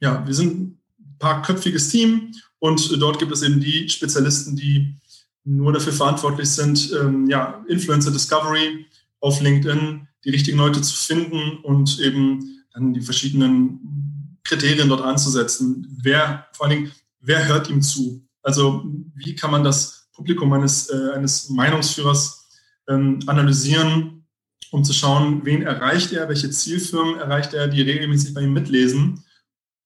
ja, 0.00 0.26
wir 0.26 0.34
sind 0.34 0.54
ein 0.60 0.80
paarköpfiges 1.20 1.88
Team 1.88 2.32
und 2.58 3.00
dort 3.00 3.20
gibt 3.20 3.30
es 3.30 3.42
eben 3.42 3.60
die 3.60 3.88
Spezialisten, 3.88 4.56
die 4.56 4.96
nur 5.44 5.72
dafür 5.72 5.92
verantwortlich 5.92 6.48
sind, 6.48 6.92
ähm, 6.98 7.28
ja, 7.28 7.64
Influencer 7.68 8.10
Discovery 8.10 8.86
auf 9.20 9.40
LinkedIn, 9.40 10.08
die 10.24 10.30
richtigen 10.30 10.58
Leute 10.58 10.80
zu 10.80 10.94
finden 10.96 11.58
und 11.62 12.00
eben 12.00 12.64
dann 12.72 12.94
die 12.94 13.02
verschiedenen 13.02 14.38
Kriterien 14.42 14.88
dort 14.88 15.02
anzusetzen. 15.02 15.86
Wer, 16.02 16.46
vor 16.52 16.66
allen 16.66 16.76
Dingen, 16.76 16.92
wer 17.20 17.46
hört 17.46 17.70
ihm 17.70 17.82
zu? 17.82 18.26
Also 18.42 18.84
wie 19.14 19.34
kann 19.34 19.50
man 19.50 19.64
das 19.64 20.08
Publikum 20.12 20.52
eines, 20.52 20.90
äh, 20.90 21.12
eines 21.14 21.50
Meinungsführers 21.50 22.46
ähm, 22.88 23.20
analysieren, 23.26 24.26
um 24.70 24.84
zu 24.84 24.92
schauen, 24.92 25.44
wen 25.44 25.62
erreicht 25.62 26.12
er, 26.12 26.28
welche 26.28 26.50
Zielfirmen 26.50 27.16
erreicht 27.16 27.54
er, 27.54 27.68
die 27.68 27.82
regelmäßig 27.82 28.34
bei 28.34 28.42
ihm 28.42 28.52
mitlesen 28.52 29.24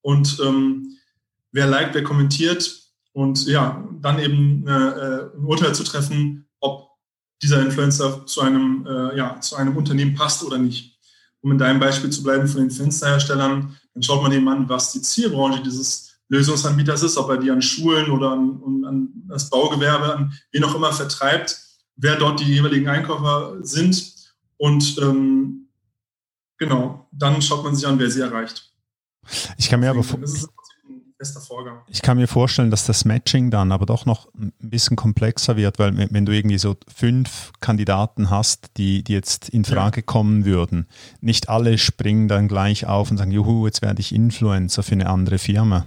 und 0.02 0.38
ähm, 0.44 0.96
wer 1.52 1.66
liked, 1.66 1.94
wer 1.94 2.02
kommentiert 2.02 2.87
und 3.12 3.46
ja, 3.46 3.84
dann 4.00 4.18
eben 4.18 4.66
äh, 4.66 4.70
ein 5.36 5.44
Urteil 5.44 5.74
zu 5.74 5.84
treffen, 5.84 6.48
ob 6.60 6.88
dieser 7.42 7.62
Influencer 7.62 8.26
zu 8.26 8.40
einem, 8.40 8.86
äh, 8.86 9.16
ja, 9.16 9.40
zu 9.40 9.56
einem 9.56 9.76
Unternehmen 9.76 10.14
passt 10.14 10.44
oder 10.44 10.58
nicht. 10.58 10.98
Um 11.40 11.52
in 11.52 11.58
deinem 11.58 11.80
Beispiel 11.80 12.10
zu 12.10 12.22
bleiben 12.22 12.48
von 12.48 12.60
den 12.60 12.70
Fensterherstellern, 12.70 13.76
dann 13.94 14.02
schaut 14.02 14.22
man 14.22 14.32
eben 14.32 14.48
an, 14.48 14.68
was 14.68 14.92
die 14.92 15.02
Zielbranche 15.02 15.62
dieses 15.62 16.08
Lösungsanbieters 16.28 17.02
ist, 17.02 17.16
ob 17.16 17.30
er 17.30 17.38
die 17.38 17.50
an 17.50 17.62
Schulen 17.62 18.10
oder 18.10 18.32
an, 18.32 18.84
an 18.84 19.08
das 19.28 19.48
Baugewerbe, 19.48 20.14
an 20.14 20.32
wen 20.52 20.64
auch 20.64 20.74
immer 20.74 20.92
vertreibt, 20.92 21.58
wer 21.96 22.16
dort 22.16 22.40
die 22.40 22.44
jeweiligen 22.44 22.88
Einkäufer 22.88 23.56
sind. 23.62 24.14
Und 24.56 24.98
ähm, 24.98 25.68
genau, 26.58 27.08
dann 27.12 27.40
schaut 27.40 27.64
man 27.64 27.74
sich 27.74 27.86
an, 27.86 27.98
wer 27.98 28.10
sie 28.10 28.20
erreicht. 28.20 28.72
Ich 29.56 29.68
kann 29.68 29.80
mir 29.80 29.90
aber 29.90 30.02
das 30.20 30.48
ist 31.18 31.32
fester 31.32 31.40
Vorgang. 31.40 31.80
Ich 31.88 32.02
kann 32.02 32.16
mir 32.16 32.28
vorstellen, 32.28 32.70
dass 32.70 32.86
das 32.86 33.04
Matching 33.04 33.50
dann 33.50 33.72
aber 33.72 33.86
doch 33.86 34.06
noch 34.06 34.28
ein 34.34 34.52
bisschen 34.60 34.96
komplexer 34.96 35.56
wird, 35.56 35.78
weil 35.78 35.96
wenn 35.96 36.26
du 36.26 36.32
irgendwie 36.32 36.58
so 36.58 36.76
fünf 36.94 37.52
Kandidaten 37.60 38.30
hast, 38.30 38.76
die, 38.76 39.02
die 39.02 39.12
jetzt 39.12 39.48
in 39.48 39.64
Frage 39.64 40.00
ja. 40.00 40.06
kommen 40.06 40.44
würden, 40.44 40.86
nicht 41.20 41.48
alle 41.48 41.78
springen 41.78 42.28
dann 42.28 42.48
gleich 42.48 42.86
auf 42.86 43.10
und 43.10 43.16
sagen, 43.16 43.32
juhu, 43.32 43.66
jetzt 43.66 43.82
werde 43.82 44.00
ich 44.00 44.14
Influencer 44.14 44.82
für 44.82 44.92
eine 44.92 45.08
andere 45.08 45.38
Firma 45.38 45.86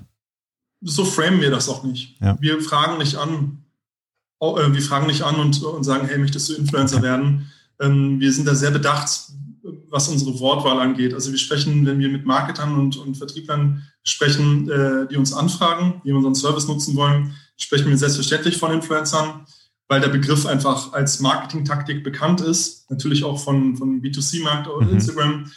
so 0.82 1.06
framen 1.06 1.42
wir 1.42 1.52
das 1.52 1.70
auch 1.70 1.84
nicht. 1.84 2.18
Ja. 2.22 2.38
Wir 2.40 2.60
fragen 2.62 2.98
nicht 2.98 3.16
an, 3.16 3.64
äh, 4.42 4.46
wir 4.46 4.82
fragen 4.82 5.08
nicht 5.08 5.22
an 5.22 5.36
und, 5.36 5.62
und 5.64 5.84
sagen, 5.84 6.08
hey, 6.08 6.18
möchtest 6.18 6.50
du 6.50 6.54
Influencer 6.54 7.02
werden? 7.02 7.52
Ähm, 7.80 8.20
wir 8.20 8.34
sind 8.34 8.48
da 8.48 8.56
sehr 8.56 8.72
bedacht, 8.72 9.32
was 9.90 10.08
unsere 10.08 10.40
Wortwahl 10.40 10.80
angeht. 10.80 11.14
Also 11.14 11.32
wir 11.32 11.38
sprechen, 11.38 11.86
wenn 11.86 12.00
wir 12.00 12.10
mit 12.10 12.26
Marketern 12.26 12.78
und, 12.78 12.98
und 12.98 13.16
Vertrieblern 13.16 13.84
sprechen, 14.04 14.70
äh, 14.70 15.08
die 15.08 15.18
uns 15.18 15.34
anfragen, 15.34 16.02
die 16.04 16.12
unseren 16.12 16.36
Service 16.36 16.68
nutzen 16.68 16.96
wollen, 16.96 17.36
sprechen 17.58 17.90
wir 17.90 17.98
selbstverständlich 17.98 18.58
von 18.58 18.72
Influencern, 18.72 19.46
weil 19.88 20.02
der 20.02 20.10
Begriff 20.10 20.46
einfach 20.46 20.94
als 20.94 21.20
Marketingtaktik 21.20 22.04
bekannt 22.04 22.42
ist, 22.42 22.90
natürlich 22.90 23.24
auch 23.24 23.44
von, 23.44 23.76
von 23.76 24.02
B2C-Markt 24.02 24.68
oder 24.68 24.88
mhm. 24.88 24.94
Instagram. 24.94 25.52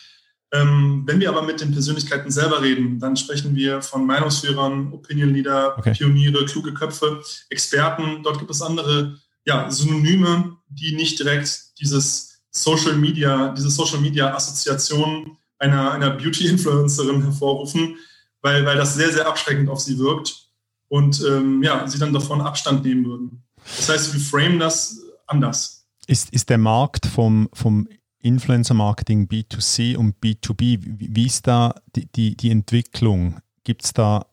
Ähm, 0.52 1.02
wenn 1.06 1.18
wir 1.20 1.30
aber 1.30 1.42
mit 1.42 1.60
den 1.60 1.72
Persönlichkeiten 1.72 2.30
selber 2.30 2.62
reden, 2.62 3.00
dann 3.00 3.16
sprechen 3.16 3.56
wir 3.56 3.82
von 3.82 4.06
Meinungsführern, 4.06 4.92
Opinion 4.92 5.32
Leader, 5.32 5.76
okay. 5.78 5.92
Pioniere, 5.92 6.44
kluge 6.44 6.74
Köpfe, 6.74 7.22
Experten. 7.50 8.22
Dort 8.22 8.38
gibt 8.38 8.50
es 8.50 8.62
andere 8.62 9.18
ja, 9.46 9.70
Synonyme, 9.70 10.56
die 10.68 10.94
nicht 10.94 11.18
direkt 11.18 11.80
dieses 11.80 12.33
Social 12.54 12.96
Media, 12.96 13.52
diese 13.52 13.68
Social 13.68 14.00
Media 14.00 14.34
Assoziation 14.34 15.36
einer, 15.58 15.92
einer 15.92 16.10
Beauty-Influencerin 16.10 17.22
hervorrufen, 17.22 17.96
weil, 18.42 18.64
weil 18.64 18.76
das 18.76 18.94
sehr, 18.94 19.12
sehr 19.12 19.26
abschreckend 19.26 19.68
auf 19.68 19.80
sie 19.80 19.98
wirkt 19.98 20.48
und 20.88 21.22
ähm, 21.26 21.62
ja, 21.62 21.86
sie 21.88 21.98
dann 21.98 22.12
davon 22.12 22.40
Abstand 22.40 22.84
nehmen 22.84 23.04
würden. 23.04 23.42
Das 23.76 23.88
heißt, 23.88 24.12
wir 24.14 24.20
framen 24.20 24.58
das 24.58 25.00
anders. 25.26 25.86
Ist, 26.06 26.30
ist 26.30 26.48
der 26.50 26.58
Markt 26.58 27.06
vom, 27.06 27.48
vom 27.52 27.88
Influencer-Marketing 28.20 29.26
B2C 29.26 29.96
und 29.96 30.16
B2B, 30.20 30.78
wie 30.98 31.26
ist 31.26 31.46
da 31.46 31.74
die, 31.96 32.06
die, 32.06 32.36
die 32.36 32.50
Entwicklung? 32.50 33.40
Gibt 33.64 33.84
es 33.84 33.92
da, 33.92 34.26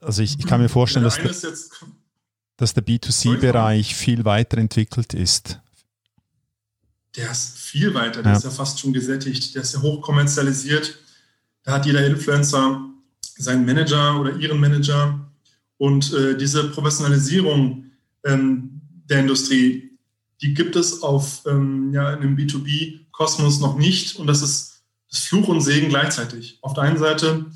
also 0.00 0.22
ich, 0.22 0.38
ich 0.38 0.46
kann 0.46 0.60
mir 0.60 0.68
vorstellen, 0.68 1.04
dass, 1.04 1.16
der, 1.16 1.52
dass 2.56 2.74
der 2.74 2.86
B2C-Bereich 2.86 3.94
viel 3.94 4.24
weiterentwickelt 4.24 5.12
ist. 5.12 5.60
Der 7.18 7.32
ist 7.32 7.58
viel 7.58 7.92
weiter, 7.94 8.22
der 8.22 8.32
ja. 8.32 8.38
ist 8.38 8.44
ja 8.44 8.50
fast 8.50 8.78
schon 8.78 8.92
gesättigt, 8.92 9.54
der 9.54 9.62
ist 9.62 9.74
ja 9.74 9.82
hochkommerzialisiert. 9.82 10.98
Da 11.64 11.72
hat 11.72 11.84
jeder 11.84 12.06
Influencer 12.06 12.80
seinen 13.36 13.66
Manager 13.66 14.20
oder 14.20 14.36
ihren 14.36 14.60
Manager. 14.60 15.28
Und 15.78 16.12
äh, 16.12 16.36
diese 16.36 16.70
Professionalisierung 16.70 17.86
ähm, 18.24 18.80
der 19.10 19.20
Industrie, 19.20 19.98
die 20.40 20.54
gibt 20.54 20.76
es 20.76 21.02
auf 21.02 21.42
ähm, 21.46 21.92
ja, 21.92 22.12
in 22.12 22.20
einem 22.20 22.36
B2B-Kosmos 22.36 23.58
noch 23.58 23.76
nicht. 23.76 24.16
Und 24.16 24.28
das 24.28 24.42
ist 24.42 24.84
das 25.10 25.24
Fluch 25.24 25.48
und 25.48 25.60
Segen 25.60 25.88
gleichzeitig. 25.88 26.58
Auf 26.62 26.74
der 26.74 26.84
einen 26.84 26.98
Seite 26.98 27.46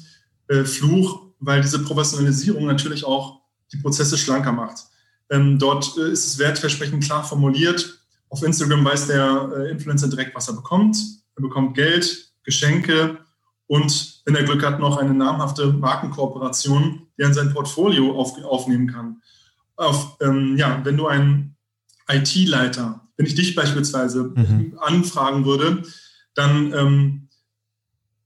äh, 0.49 0.65
Fluch, 0.65 1.27
weil 1.39 1.63
diese 1.63 1.85
Professionalisierung 1.85 2.67
natürlich 2.67 3.05
auch 3.05 3.43
die 3.73 3.77
Prozesse 3.77 4.19
schlanker 4.19 4.53
macht. 4.53 4.87
Ähm, 5.31 5.61
dort 5.61 5.97
äh, 5.99 6.11
ist 6.11 6.27
es 6.27 6.39
wertversprechend 6.39 7.05
klar 7.05 7.23
formuliert. 7.23 8.02
Auf 8.33 8.43
Instagram 8.43 8.83
weiß 8.83 9.09
der 9.09 9.51
äh, 9.55 9.71
Influencer 9.71 10.09
direkt, 10.09 10.35
was 10.35 10.49
er 10.49 10.55
bekommt. 10.55 10.97
Er 11.37 11.43
bekommt 11.43 11.75
Geld, 11.75 12.33
Geschenke 12.45 13.19
und 13.67 14.23
wenn 14.25 14.35
er 14.35 14.45
Glück 14.45 14.65
hat, 14.65 14.81
noch 14.81 14.97
eine 14.97 15.13
namhafte 15.13 15.67
Markenkooperation, 15.67 17.03
die 17.17 17.23
er 17.23 17.29
in 17.29 17.35
sein 17.35 17.53
Portfolio 17.53 18.19
auf, 18.19 18.43
aufnehmen 18.43 18.87
kann. 18.87 19.21
Auf, 19.77 20.17
ähm, 20.23 20.57
ja, 20.57 20.81
wenn 20.83 20.97
du 20.97 21.09
einen 21.09 21.57
IT-Leiter, 22.09 23.07
wenn 23.19 23.27
ich 23.27 23.35
dich 23.35 23.55
beispielsweise 23.55 24.33
mhm. 24.35 24.79
anfragen 24.81 25.45
würde, 25.45 25.83
dann, 26.35 26.73
ähm, 26.73 27.29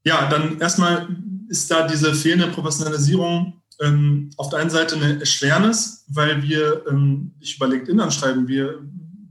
ja, 0.04 0.28
dann 0.28 0.60
erstmal 0.60 1.08
ist 1.48 1.68
da 1.68 1.88
diese 1.88 2.14
fehlende 2.14 2.54
Professionalisierung 2.54 3.60
ähm, 3.80 4.30
auf 4.36 4.50
der 4.50 4.60
einen 4.60 4.70
Seite 4.70 4.94
eine 4.94 5.18
Erschwernis, 5.18 6.04
weil 6.06 6.44
wir, 6.44 6.84
ähm, 6.88 7.32
ich 7.40 7.56
über 7.56 7.66
LinkedIn 7.66 7.98
anschreiben, 7.98 8.46
wir, 8.46 8.80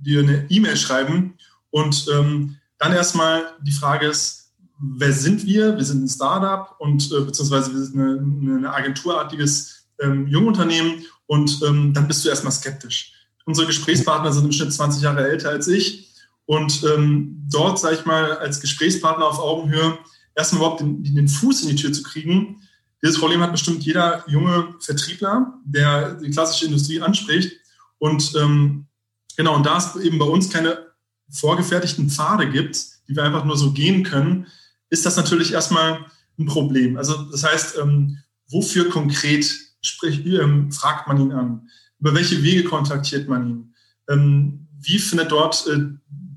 wir 0.05 0.21
eine 0.21 0.45
E-Mail 0.49 0.77
schreiben 0.77 1.35
und 1.71 2.07
ähm, 2.13 2.57
dann 2.77 2.93
erstmal 2.93 3.43
die 3.61 3.71
Frage 3.71 4.07
ist, 4.07 4.53
wer 4.79 5.11
sind 5.11 5.45
wir? 5.45 5.75
Wir 5.77 5.83
sind 5.83 6.03
ein 6.03 6.09
Startup 6.09 6.75
und 6.79 7.11
äh, 7.11 7.21
beziehungsweise 7.21 7.73
wir 7.73 7.81
sind 7.81 7.99
eine, 7.99 8.57
eine 8.57 8.73
agenturartiges 8.73 9.87
ähm, 10.01 10.27
Jungunternehmen 10.27 11.05
und 11.27 11.61
ähm, 11.65 11.93
dann 11.93 12.07
bist 12.07 12.23
du 12.23 12.29
erstmal 12.29 12.51
skeptisch. 12.51 13.13
Unsere 13.45 13.67
Gesprächspartner 13.67 14.31
sind 14.31 14.45
im 14.45 14.51
Schnitt 14.51 14.73
20 14.73 15.03
Jahre 15.03 15.27
älter 15.27 15.49
als 15.49 15.67
ich 15.67 16.11
und 16.45 16.83
ähm, 16.83 17.43
dort, 17.49 17.79
sage 17.79 17.95
ich 17.95 18.05
mal, 18.05 18.37
als 18.37 18.59
Gesprächspartner 18.59 19.25
auf 19.25 19.39
Augenhöhe 19.39 19.97
erstmal 20.35 20.61
überhaupt 20.61 20.81
den, 20.81 21.03
den 21.03 21.27
Fuß 21.27 21.63
in 21.63 21.69
die 21.69 21.75
Tür 21.75 21.93
zu 21.93 22.03
kriegen. 22.03 22.61
Dieses 23.01 23.19
Problem 23.19 23.41
hat 23.41 23.51
bestimmt 23.51 23.83
jeder 23.83 24.23
junge 24.27 24.75
Vertriebler, 24.79 25.53
der 25.63 26.15
die 26.15 26.29
klassische 26.29 26.65
Industrie 26.65 27.01
anspricht. 27.01 27.53
Und 27.97 28.33
ähm, 28.35 28.87
genau, 29.37 29.55
und 29.55 29.65
da 29.65 29.77
es 29.77 29.95
eben 29.95 30.19
bei 30.19 30.25
uns 30.25 30.49
keine 30.49 30.85
vorgefertigten 31.29 32.09
Pfade 32.09 32.49
gibt, 32.49 32.77
die 33.07 33.15
wir 33.15 33.23
einfach 33.23 33.45
nur 33.45 33.57
so 33.57 33.71
gehen 33.71 34.03
können, 34.03 34.47
ist 34.89 35.05
das 35.05 35.17
natürlich 35.17 35.53
erstmal 35.53 36.05
ein 36.37 36.45
Problem. 36.45 36.97
Also 36.97 37.23
das 37.31 37.43
heißt, 37.43 37.77
ähm, 37.81 38.17
wofür 38.49 38.89
konkret 38.89 39.45
sprich, 39.81 40.25
ähm, 40.25 40.71
fragt 40.71 41.07
man 41.07 41.19
ihn 41.19 41.31
an? 41.31 41.69
Über 41.99 42.13
welche 42.13 42.43
Wege 42.43 42.63
kontaktiert 42.63 43.27
man 43.27 43.49
ihn? 43.49 43.75
Ähm, 44.09 44.67
wie 44.79 44.99
findet 44.99 45.31
dort 45.31 45.65
äh, 45.67 45.79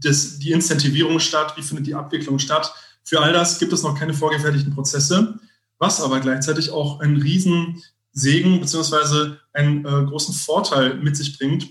das, 0.00 0.38
die 0.38 0.52
Incentivierung 0.52 1.20
statt? 1.20 1.54
Wie 1.56 1.62
findet 1.62 1.86
die 1.86 1.94
Abwicklung 1.94 2.38
statt? 2.38 2.72
Für 3.04 3.20
all 3.20 3.32
das 3.32 3.58
gibt 3.58 3.72
es 3.72 3.82
noch 3.82 3.98
keine 3.98 4.14
vorgefertigten 4.14 4.74
Prozesse, 4.74 5.38
was 5.78 6.00
aber 6.00 6.20
gleichzeitig 6.20 6.70
auch 6.70 7.00
einen 7.00 7.20
riesen 7.20 7.82
Segen 8.12 8.60
bzw. 8.60 9.36
einen 9.52 9.84
äh, 9.84 10.04
großen 10.06 10.34
Vorteil 10.34 10.94
mit 10.94 11.16
sich 11.16 11.38
bringt. 11.38 11.68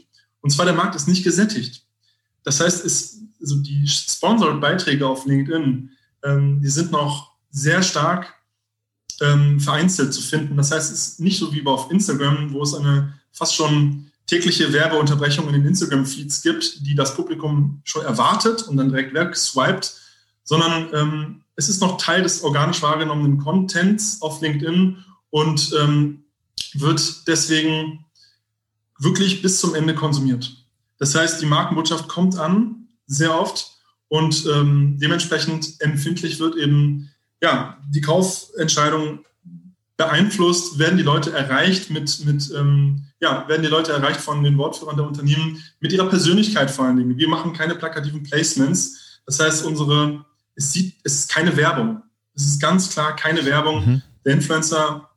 Und 0.48 0.51
zwar 0.51 0.66
der 0.66 0.75
Markt 0.75 0.96
ist 0.96 1.10
nicht 1.10 1.25
gesättigt. 1.25 1.84
Das 2.46 2.62
heißt, 2.62 2.86
es, 2.86 3.20
also 3.42 3.58
die 3.58 3.86
Sponsored-Beiträge 3.86 5.06
auf 5.06 5.25
LinkedIn, 5.25 5.89
ähm, 6.24 6.62
die 6.62 6.70
sind 6.70 6.89
noch 6.89 7.34
sehr 7.50 7.84
stark 7.84 8.34
ähm, 9.20 9.60
vereinzelt 9.60 10.13
zu 10.13 10.22
finden. 10.22 10.56
Das 10.56 10.72
heißt, 10.72 10.89
es 10.89 11.06
ist 11.10 11.20
nicht 11.20 11.38
so 11.38 11.51
wie 11.51 11.66
auf 11.66 11.92
Instagram, 11.92 12.54
wo 12.54 12.63
es 12.63 12.74
eine 12.74 13.13
fast 13.34 13.56
schon 13.56 14.10
tägliche 14.25 14.72
Werbeunterbrechung 14.72 15.48
in 15.48 15.54
den 15.56 15.66
Instagram-Feeds 15.66 16.42
gibt, 16.44 16.88
die 16.88 16.96
das 16.96 17.13
Publikum 17.13 17.82
schon 17.84 18.06
erwartet 18.06 18.63
und 18.70 18.77
dann 18.77 18.88
direkt 18.88 19.13
wegswiped, 19.13 19.96
sondern 20.46 20.88
ähm, 20.94 21.42
es 21.58 21.68
ist 21.68 21.82
noch 21.82 21.98
Teil 21.98 22.24
des 22.24 22.42
organisch 22.42 22.82
wahrgenommenen 22.82 23.38
Contents 23.39 24.22
auf 24.22 24.39
LinkedIn 24.39 25.04
und 25.30 25.74
ähm, 25.77 26.24
wird 26.75 27.27
deswegen 27.27 28.06
wirklich 29.00 29.42
bis 29.42 29.60
zum 29.60 29.75
Ende 29.75 29.96
konsumiert. 29.96 30.66
Das 31.00 31.16
heißt, 31.16 31.42
die 31.42 31.46
Markenbotschaft 31.46 32.08
kommt 32.08 32.38
an, 32.38 32.88
sehr 33.06 33.39
oft, 33.39 33.77
und 34.10 34.46
ähm, 34.46 34.98
dementsprechend 35.00 35.82
empfindlich 35.82 36.39
wird 36.39 36.56
eben 36.56 37.10
ja, 37.42 37.77
die 37.89 38.01
Kaufentscheidung 38.01 39.25
beeinflusst, 39.98 40.80
werden 40.80 40.98
die 40.98 41.04
Leute 41.04 41.32
erreicht 41.34 41.89
mit, 41.89 42.24
mit 42.25 42.51
ähm, 42.56 43.04
ja, 43.20 43.48
werden 43.48 43.63
die 43.63 43.68
Leute 43.68 43.92
erreicht 43.92 44.22
von 44.22 44.44
den 44.44 44.58
Wortführern 44.58 44.96
der 44.96 45.08
Unternehmen 45.08 45.63
mit 45.80 45.92
ihrer 45.92 46.08
Persönlichkeit 46.08 46.70
vor 46.70 46.86
allen 46.86 46.98
Dingen. 46.98 47.18
Wir 47.18 47.27
machen 47.27 47.54
keine 47.54 47.75
plakativen 47.75 48.24
Placements. 48.24 49.22
Das 49.25 49.39
heißt, 49.39 49.66
unsere, 49.66 50.24
es 50.56 50.72
sieht, 50.72 50.96
es 51.04 51.16
ist 51.16 51.32
keine 51.32 51.58
Werbung. 51.58 52.04
Es 52.36 52.46
ist 52.46 52.62
ganz 52.62 52.92
klar 52.92 53.16
keine 53.16 53.44
Werbung. 53.46 53.86
Mhm. 53.86 54.01
Der 54.24 54.34
Influencer 54.34 55.10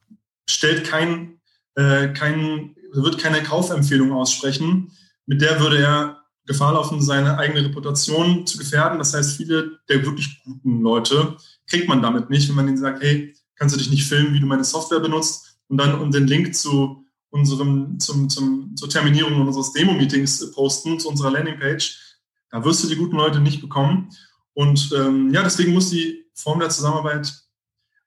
stellt 0.49 0.84
kein, 0.84 1.40
äh, 1.75 2.08
kein, 2.08 2.75
wird 2.92 3.18
keine 3.18 3.42
Kaufempfehlung 3.42 4.12
aussprechen. 4.12 4.92
Mit 5.26 5.40
der 5.40 5.61
würde 5.61 5.78
er 5.78 6.20
Gefahr 6.47 6.73
laufen, 6.73 7.00
seine 7.00 7.38
eigene 7.38 7.64
Reputation 7.64 8.47
zu 8.47 8.59
gefährden. 8.59 8.99
Das 8.99 9.14
heißt, 9.14 9.37
viele 9.37 9.78
der 9.88 10.04
wirklich 10.04 10.42
guten 10.44 10.80
Leute 10.80 11.37
kriegt 11.66 11.88
man 11.88 12.02
damit 12.02 12.30
nicht, 12.30 12.49
wenn 12.49 12.56
man 12.56 12.68
ihnen 12.68 12.78
sagt, 12.78 13.02
hey, 13.02 13.35
kannst 13.54 13.75
du 13.75 13.78
dich 13.78 13.90
nicht 13.90 14.04
filmen, 14.04 14.35
wie 14.35 14.40
du 14.40 14.47
meine 14.47 14.64
Software 14.64 15.00
benutzt 15.00 15.59
und 15.68 15.78
dann 15.78 16.00
um 16.00 16.11
den 16.11 16.26
Link 16.26 16.54
zu 16.54 17.04
unserem, 17.30 18.00
zum, 18.00 18.28
zum, 18.28 18.75
zur 18.76 18.88
Terminierung 18.88 19.40
unseres 19.40 19.73
Demo-Meetings 19.73 20.50
posten, 20.52 20.99
zu 20.99 21.09
unserer 21.09 21.30
Landingpage. 21.30 22.18
Da 22.50 22.64
wirst 22.64 22.82
du 22.82 22.88
die 22.88 22.97
guten 22.97 23.16
Leute 23.16 23.38
nicht 23.38 23.61
bekommen. 23.61 24.09
Und 24.54 24.90
ähm, 24.97 25.32
ja, 25.32 25.42
deswegen 25.42 25.73
muss 25.73 25.90
die 25.90 26.25
Form 26.35 26.59
der 26.59 26.70
Zusammenarbeit 26.70 27.32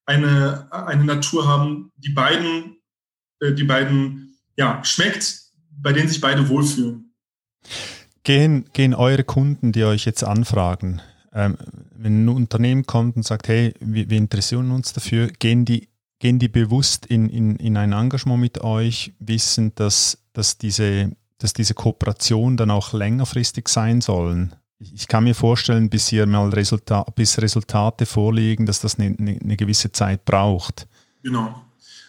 eine, 0.05 0.67
eine 0.71 1.05
Natur 1.05 1.47
haben, 1.47 1.91
die 1.95 2.09
beiden, 2.09 2.77
äh, 3.39 3.53
die 3.53 3.63
beiden 3.63 4.22
ja, 4.55 4.83
schmeckt, 4.83 5.41
bei 5.81 5.93
denen 5.93 6.07
sich 6.07 6.21
beide 6.21 6.47
wohlfühlen. 6.49 7.13
Gehen, 8.23 8.65
gehen 8.73 8.93
eure 8.93 9.23
Kunden, 9.23 9.71
die 9.71 9.83
euch 9.83 10.05
jetzt 10.05 10.23
anfragen, 10.23 11.01
ähm, 11.33 11.57
wenn 11.95 12.25
ein 12.25 12.29
Unternehmen 12.29 12.85
kommt 12.85 13.15
und 13.15 13.23
sagt, 13.23 13.47
hey, 13.47 13.73
wir, 13.79 14.09
wir 14.09 14.17
interessieren 14.17 14.71
uns 14.71 14.93
dafür, 14.93 15.27
gehen 15.27 15.65
die, 15.65 15.89
gehen 16.19 16.39
die 16.39 16.47
bewusst 16.47 17.05
in, 17.05 17.29
in, 17.29 17.57
in 17.57 17.75
ein 17.75 17.91
Engagement 17.91 18.39
mit 18.39 18.61
euch, 18.61 19.13
wissen, 19.19 19.73
dass, 19.75 20.19
dass, 20.31 20.57
diese, 20.57 21.11
dass 21.37 21.53
diese 21.53 21.73
Kooperation 21.73 22.55
dann 22.55 22.71
auch 22.71 22.93
längerfristig 22.93 23.67
sein 23.67 23.99
sollen? 23.99 24.55
Ich 24.79 25.07
kann 25.07 25.23
mir 25.23 25.35
vorstellen, 25.35 25.89
bis 25.89 26.07
hier 26.07 26.25
mal 26.25 26.49
Resultat, 26.49 27.15
bis 27.15 27.41
Resultate 27.41 28.05
vorliegen, 28.05 28.65
dass 28.65 28.81
das 28.81 28.99
eine, 28.99 29.15
eine, 29.17 29.39
eine 29.41 29.57
gewisse 29.57 29.91
Zeit 29.91 30.25
braucht. 30.25 30.87
Genau. 31.23 31.61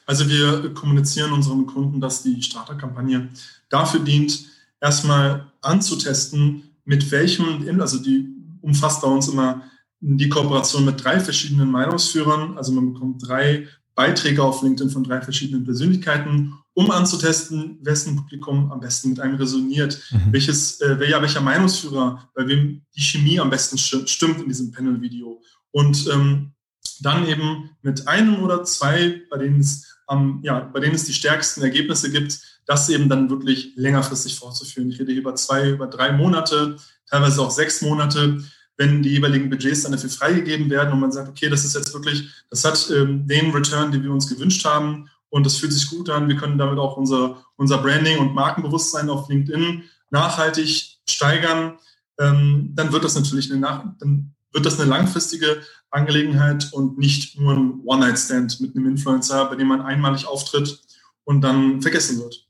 Also 0.07 0.29
wir 0.29 0.75
kommunizieren 0.75 1.33
unseren 1.33 1.67
Kunden, 1.67 2.01
dass 2.01 2.23
die 2.23 2.43
Starterkampagne 2.43 3.29
dafür 3.69 4.01
dient, 4.01 4.45
erstmal 4.81 5.51
anzutesten, 5.63 6.65
mit 6.85 7.11
welchem, 7.11 7.81
also 7.81 7.99
die 7.99 8.29
umfasst 8.61 9.01
bei 9.03 9.09
uns 9.09 9.29
immer 9.29 9.63
die 10.01 10.29
Kooperation 10.29 10.85
mit 10.85 11.03
drei 11.03 11.19
verschiedenen 11.21 11.71
Meinungsführern. 11.71 12.59
Also 12.59 12.73
man 12.73 12.93
bekommt 12.93 13.27
drei 13.27 13.67
Beiträge 13.95 14.43
auf 14.43 14.63
LinkedIn 14.63 14.91
von 14.91 15.05
drei 15.05 15.23
verschiedenen 15.23 15.65
Persönlichkeiten, 15.65 16.53
um 16.75 16.91
anzutesten, 16.91 17.79
wessen 17.83 18.17
Publikum 18.17 18.71
am 18.71 18.81
besten 18.81 19.11
mit 19.11 19.21
einem 19.21 19.37
resoniert, 19.37 20.01
mhm. 20.11 20.33
welches, 20.33 20.81
äh, 20.81 20.99
welcher, 20.99 21.23
welcher 21.23 21.41
Meinungsführer, 21.41 22.29
bei 22.35 22.47
wem 22.47 22.83
die 22.97 23.01
Chemie 23.01 23.39
am 23.39 23.51
besten 23.51 23.79
stimmt 23.79 24.41
in 24.41 24.49
diesem 24.49 24.73
Panel-Video. 24.73 25.41
Und 25.71 26.07
ähm, 26.13 26.53
dann 27.01 27.27
eben 27.27 27.71
mit 27.83 28.07
einem 28.09 28.43
oder 28.43 28.65
zwei, 28.65 29.23
bei 29.31 29.39
denen 29.39 29.61
es 29.61 29.94
ähm, 30.11 30.41
ja, 30.43 30.61
bei 30.61 30.81
denen 30.81 30.95
es 30.95 31.05
die 31.05 31.15
stärksten 31.15 31.63
Ergebnisse 31.63 32.11
gibt, 32.11 32.39
das 32.67 32.89
eben 32.89 33.09
dann 33.09 33.31
wirklich 33.31 33.73
längerfristig 33.77 34.37
fortzuführen. 34.39 34.91
Ich 34.91 35.01
rede 35.01 35.13
hier 35.13 35.21
über 35.21 35.35
zwei, 35.35 35.71
über 35.71 35.87
drei 35.87 36.13
Monate, 36.13 36.77
teilweise 37.09 37.43
auch 37.43 37.51
sechs 37.51 37.83
Monate. 37.83 38.43
wenn 38.77 39.03
die 39.03 39.11
jeweiligen 39.11 39.51
Budgets 39.51 39.83
dann 39.83 39.93
dafür 39.93 40.11
freigegeben 40.11 40.69
werden 40.69 40.93
und 40.93 41.01
man 41.01 41.13
sagt, 41.13 41.29
okay, 41.29 41.49
das 41.49 41.65
ist 41.65 41.77
jetzt 41.77 41.95
wirklich, 41.95 42.29
das 42.51 42.65
hat 42.65 42.91
ähm, 42.91 43.27
den 43.27 43.53
Return, 43.53 43.93
den 43.93 44.03
wir 44.03 44.11
uns 44.11 44.29
gewünscht 44.29 44.65
haben 44.65 45.09
und 45.31 45.47
das 45.47 45.57
fühlt 45.59 45.73
sich 45.73 45.89
gut 45.89 46.11
an. 46.11 46.29
Wir 46.29 46.37
können 46.37 46.59
damit 46.59 46.79
auch 46.79 46.97
unser, 46.97 47.45
unser 47.57 47.79
Branding 47.79 48.19
und 48.19 48.35
Markenbewusstsein 48.35 49.11
auf 49.11 49.29
LinkedIn 49.29 49.85
nachhaltig 50.11 50.99
steigern. 51.09 51.79
Ähm, 52.19 52.73
dann 52.75 52.93
wird 52.93 53.05
das 53.05 53.15
natürlich 53.15 53.53
eine, 53.53 53.95
dann 53.99 54.35
wird 54.53 54.67
das 54.67 54.79
eine 54.79 54.89
langfristige 54.89 55.61
Angelegenheit 55.95 56.73
und 56.73 56.99
nicht 56.99 57.39
nur 57.39 57.55
ein 57.55 57.81
One-Night-Stand 57.85 58.61
mit 58.61 58.77
einem 58.77 58.89
Influencer, 58.89 59.47
bei 59.47 59.57
dem 59.57 59.69
man 59.69 59.81
einmalig 59.81 60.27
auftritt 60.27 60.81
und 61.25 61.41
dann 61.41 61.81
vergessen 61.81 62.19
wird. 62.19 62.47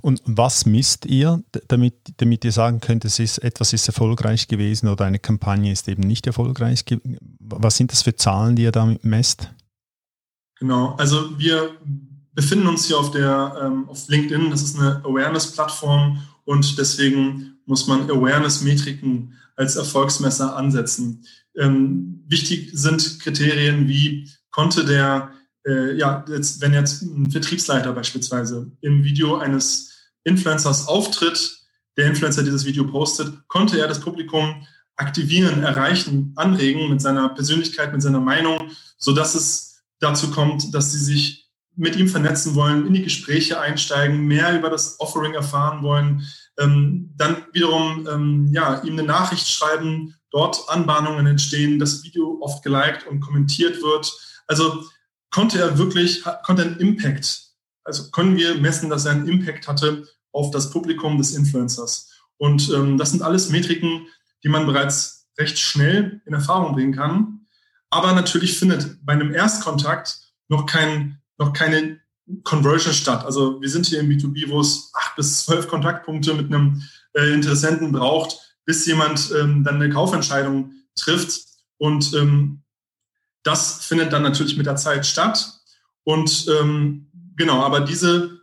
Und 0.00 0.22
was 0.24 0.66
misst 0.66 1.06
ihr, 1.06 1.42
damit, 1.66 1.94
damit 2.18 2.44
ihr 2.44 2.52
sagen 2.52 2.80
könnt, 2.80 3.04
es 3.04 3.18
ist, 3.18 3.38
etwas 3.38 3.72
ist 3.72 3.88
erfolgreich 3.88 4.46
gewesen 4.46 4.88
oder 4.88 5.04
eine 5.04 5.18
Kampagne 5.18 5.72
ist 5.72 5.88
eben 5.88 6.02
nicht 6.02 6.26
erfolgreich? 6.26 6.84
Was 7.40 7.76
sind 7.76 7.90
das 7.90 8.02
für 8.02 8.14
Zahlen, 8.14 8.54
die 8.54 8.62
ihr 8.62 8.72
damit 8.72 9.04
messt? 9.04 9.50
Genau, 10.60 10.94
also 10.96 11.38
wir 11.38 11.70
befinden 12.34 12.68
uns 12.68 12.86
hier 12.86 12.98
auf, 12.98 13.10
der, 13.10 13.56
ähm, 13.64 13.88
auf 13.88 14.06
LinkedIn, 14.08 14.50
das 14.50 14.62
ist 14.62 14.78
eine 14.78 15.04
Awareness-Plattform 15.04 16.22
und 16.44 16.78
deswegen 16.78 17.58
muss 17.66 17.86
man 17.86 18.08
Awareness-Metriken 18.08 19.34
als 19.56 19.74
Erfolgsmesser 19.74 20.56
ansetzen. 20.56 21.24
Ähm, 21.58 22.24
wichtig 22.28 22.70
sind 22.72 23.20
Kriterien 23.20 23.88
wie 23.88 24.30
konnte 24.50 24.84
der 24.84 25.32
äh, 25.66 25.96
ja, 25.96 26.24
jetzt, 26.28 26.60
wenn 26.60 26.72
jetzt 26.72 27.02
ein 27.02 27.30
Vertriebsleiter 27.30 27.92
beispielsweise 27.92 28.70
im 28.80 29.04
Video 29.04 29.36
eines 29.36 29.92
Influencers 30.24 30.88
auftritt, 30.88 31.58
der 31.96 32.06
Influencer 32.06 32.42
dieses 32.42 32.64
Video 32.64 32.84
postet, 32.86 33.46
konnte 33.48 33.78
er 33.78 33.88
das 33.88 34.00
Publikum 34.00 34.66
aktivieren, 34.96 35.62
erreichen, 35.62 36.32
anregen 36.36 36.88
mit 36.88 37.00
seiner 37.00 37.28
Persönlichkeit, 37.30 37.92
mit 37.92 38.02
seiner 38.02 38.20
Meinung, 38.20 38.70
sodass 38.96 39.34
es 39.34 39.82
dazu 40.00 40.30
kommt, 40.30 40.74
dass 40.74 40.92
sie 40.92 40.98
sich 40.98 41.48
mit 41.76 41.96
ihm 41.96 42.08
vernetzen 42.08 42.54
wollen, 42.56 42.86
in 42.86 42.94
die 42.94 43.04
Gespräche 43.04 43.60
einsteigen, 43.60 44.26
mehr 44.26 44.56
über 44.56 44.70
das 44.70 44.98
Offering 44.98 45.34
erfahren 45.34 45.82
wollen, 45.82 46.26
ähm, 46.58 47.14
dann 47.16 47.44
wiederum 47.52 48.08
ähm, 48.10 48.48
ja, 48.52 48.82
ihm 48.82 48.94
eine 48.94 49.04
Nachricht 49.04 49.48
schreiben, 49.48 50.14
dort 50.30 50.68
Anbahnungen 50.68 51.26
entstehen, 51.26 51.78
das 51.78 52.02
Video 52.04 52.38
oft 52.40 52.62
geliked 52.62 53.06
und 53.06 53.20
kommentiert 53.20 53.82
wird. 53.82 54.12
Also 54.46 54.84
konnte 55.30 55.60
er 55.60 55.78
wirklich, 55.78 56.22
konnte 56.44 56.62
einen 56.62 56.78
Impact, 56.78 57.48
also 57.84 58.10
können 58.10 58.36
wir 58.36 58.56
messen, 58.56 58.90
dass 58.90 59.06
er 59.06 59.12
einen 59.12 59.28
Impact 59.28 59.66
hatte 59.66 60.06
auf 60.32 60.50
das 60.50 60.70
Publikum 60.70 61.18
des 61.18 61.34
Influencers. 61.34 62.10
Und 62.36 62.70
ähm, 62.70 62.98
das 62.98 63.10
sind 63.10 63.22
alles 63.22 63.48
Metriken, 63.50 64.06
die 64.44 64.48
man 64.48 64.66
bereits 64.66 65.26
recht 65.38 65.58
schnell 65.58 66.20
in 66.26 66.34
Erfahrung 66.34 66.74
bringen 66.74 66.94
kann. 66.94 67.46
Aber 67.90 68.12
natürlich 68.12 68.58
findet 68.58 69.04
bei 69.04 69.14
einem 69.14 69.34
Erstkontakt 69.34 70.20
noch, 70.48 70.66
kein, 70.66 71.20
noch 71.38 71.52
keine 71.52 72.00
Conversion 72.44 72.92
statt. 72.92 73.24
Also 73.24 73.60
wir 73.60 73.70
sind 73.70 73.86
hier 73.86 74.00
im 74.00 74.08
B2B, 74.08 74.50
wo 74.50 74.60
es 74.60 74.90
acht 74.94 75.16
bis 75.16 75.44
zwölf 75.44 75.68
Kontaktpunkte 75.68 76.34
mit 76.34 76.46
einem 76.46 76.82
äh, 77.14 77.32
Interessenten 77.32 77.92
braucht, 77.92 78.47
bis 78.68 78.84
jemand 78.84 79.32
ähm, 79.34 79.64
dann 79.64 79.76
eine 79.76 79.88
Kaufentscheidung 79.88 80.74
trifft. 80.94 81.40
Und 81.78 82.12
ähm, 82.12 82.64
das 83.42 83.86
findet 83.86 84.12
dann 84.12 84.22
natürlich 84.22 84.58
mit 84.58 84.66
der 84.66 84.76
Zeit 84.76 85.06
statt. 85.06 85.58
Und 86.04 86.46
ähm, 86.60 87.10
genau, 87.34 87.62
aber 87.62 87.80
diese, 87.80 88.42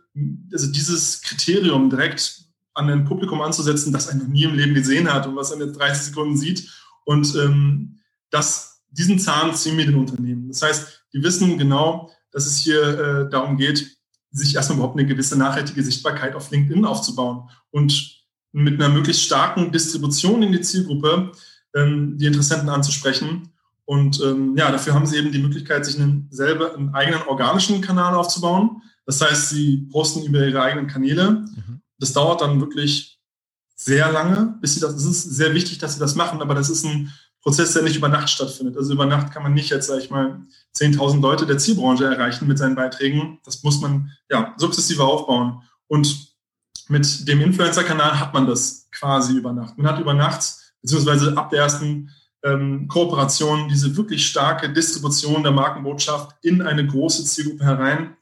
also 0.52 0.66
dieses 0.72 1.22
Kriterium 1.22 1.90
direkt 1.90 2.40
an 2.74 2.90
ein 2.90 3.04
Publikum 3.04 3.40
anzusetzen, 3.40 3.92
das 3.92 4.08
er 4.08 4.16
noch 4.16 4.26
nie 4.26 4.42
im 4.42 4.56
Leben 4.56 4.74
gesehen 4.74 5.12
hat 5.12 5.28
und 5.28 5.36
was 5.36 5.52
er 5.52 5.60
in 5.60 5.72
30 5.72 6.06
Sekunden 6.06 6.36
sieht. 6.36 6.72
Und 7.04 7.32
ähm, 7.36 8.00
das, 8.30 8.82
diesen 8.90 9.20
Zahn 9.20 9.54
ziehen 9.54 9.78
wir 9.78 9.86
den 9.86 9.94
Unternehmen. 9.94 10.48
Das 10.48 10.60
heißt, 10.60 11.04
die 11.12 11.22
wissen 11.22 11.56
genau, 11.56 12.10
dass 12.32 12.46
es 12.46 12.58
hier 12.58 12.82
äh, 12.82 13.30
darum 13.30 13.56
geht, 13.56 13.96
sich 14.32 14.56
erstmal 14.56 14.78
überhaupt 14.78 14.98
eine 14.98 15.06
gewisse 15.06 15.38
nachhaltige 15.38 15.84
Sichtbarkeit 15.84 16.34
auf 16.34 16.50
LinkedIn 16.50 16.84
aufzubauen 16.84 17.48
und 17.70 18.15
mit 18.52 18.74
einer 18.74 18.92
möglichst 18.92 19.22
starken 19.22 19.72
Distribution 19.72 20.42
in 20.42 20.52
die 20.52 20.60
Zielgruppe 20.60 21.32
ähm, 21.74 22.16
die 22.18 22.26
Interessenten 22.26 22.68
anzusprechen 22.68 23.52
und 23.86 24.20
ähm, 24.20 24.56
ja, 24.56 24.70
dafür 24.70 24.94
haben 24.94 25.06
sie 25.06 25.16
eben 25.16 25.30
die 25.30 25.38
Möglichkeit, 25.38 25.86
sich 25.86 25.98
einen, 25.98 26.26
selber 26.30 26.74
einen 26.74 26.92
eigenen 26.92 27.22
organischen 27.22 27.80
Kanal 27.80 28.14
aufzubauen. 28.14 28.82
Das 29.06 29.20
heißt, 29.20 29.50
sie 29.50 29.88
posten 29.92 30.24
über 30.24 30.44
ihre 30.44 30.60
eigenen 30.60 30.88
Kanäle. 30.88 31.30
Mhm. 31.30 31.80
Das 31.98 32.12
dauert 32.12 32.40
dann 32.40 32.60
wirklich 32.60 33.20
sehr 33.76 34.10
lange, 34.10 34.58
bis 34.60 34.74
sie 34.74 34.80
das, 34.80 34.94
es 34.94 35.04
ist 35.04 35.22
sehr 35.22 35.54
wichtig, 35.54 35.78
dass 35.78 35.94
sie 35.94 36.00
das 36.00 36.16
machen, 36.16 36.42
aber 36.42 36.54
das 36.54 36.68
ist 36.68 36.84
ein 36.84 37.12
Prozess, 37.42 37.74
der 37.74 37.82
nicht 37.82 37.96
über 37.96 38.08
Nacht 38.08 38.28
stattfindet. 38.28 38.76
Also 38.76 38.92
über 38.92 39.06
Nacht 39.06 39.32
kann 39.32 39.44
man 39.44 39.54
nicht 39.54 39.70
jetzt, 39.70 39.86
sage 39.86 40.02
ich 40.02 40.10
mal, 40.10 40.40
10.000 40.76 41.20
Leute 41.20 41.46
der 41.46 41.58
Zielbranche 41.58 42.06
erreichen 42.06 42.48
mit 42.48 42.58
seinen 42.58 42.74
Beiträgen. 42.74 43.38
Das 43.44 43.62
muss 43.62 43.80
man 43.80 44.10
ja 44.28 44.52
sukzessive 44.56 45.04
aufbauen. 45.04 45.62
Und 45.86 46.35
mit 46.88 47.26
dem 47.28 47.40
Influencer-Kanal 47.40 48.20
hat 48.20 48.34
man 48.34 48.46
das 48.46 48.88
quasi 48.90 49.34
über 49.34 49.52
Nacht. 49.52 49.76
Man 49.78 49.86
hat 49.86 50.00
über 50.00 50.14
Nacht, 50.14 50.56
beziehungsweise 50.82 51.36
ab 51.36 51.50
der 51.50 51.60
ersten 51.60 52.10
ähm, 52.44 52.88
Kooperation, 52.88 53.68
diese 53.68 53.96
wirklich 53.96 54.26
starke 54.26 54.72
Distribution 54.72 55.42
der 55.42 55.52
Markenbotschaft 55.52 56.36
in 56.42 56.62
eine 56.62 56.86
große 56.86 57.24
Zielgruppe 57.24 57.64
herein, 57.64 58.16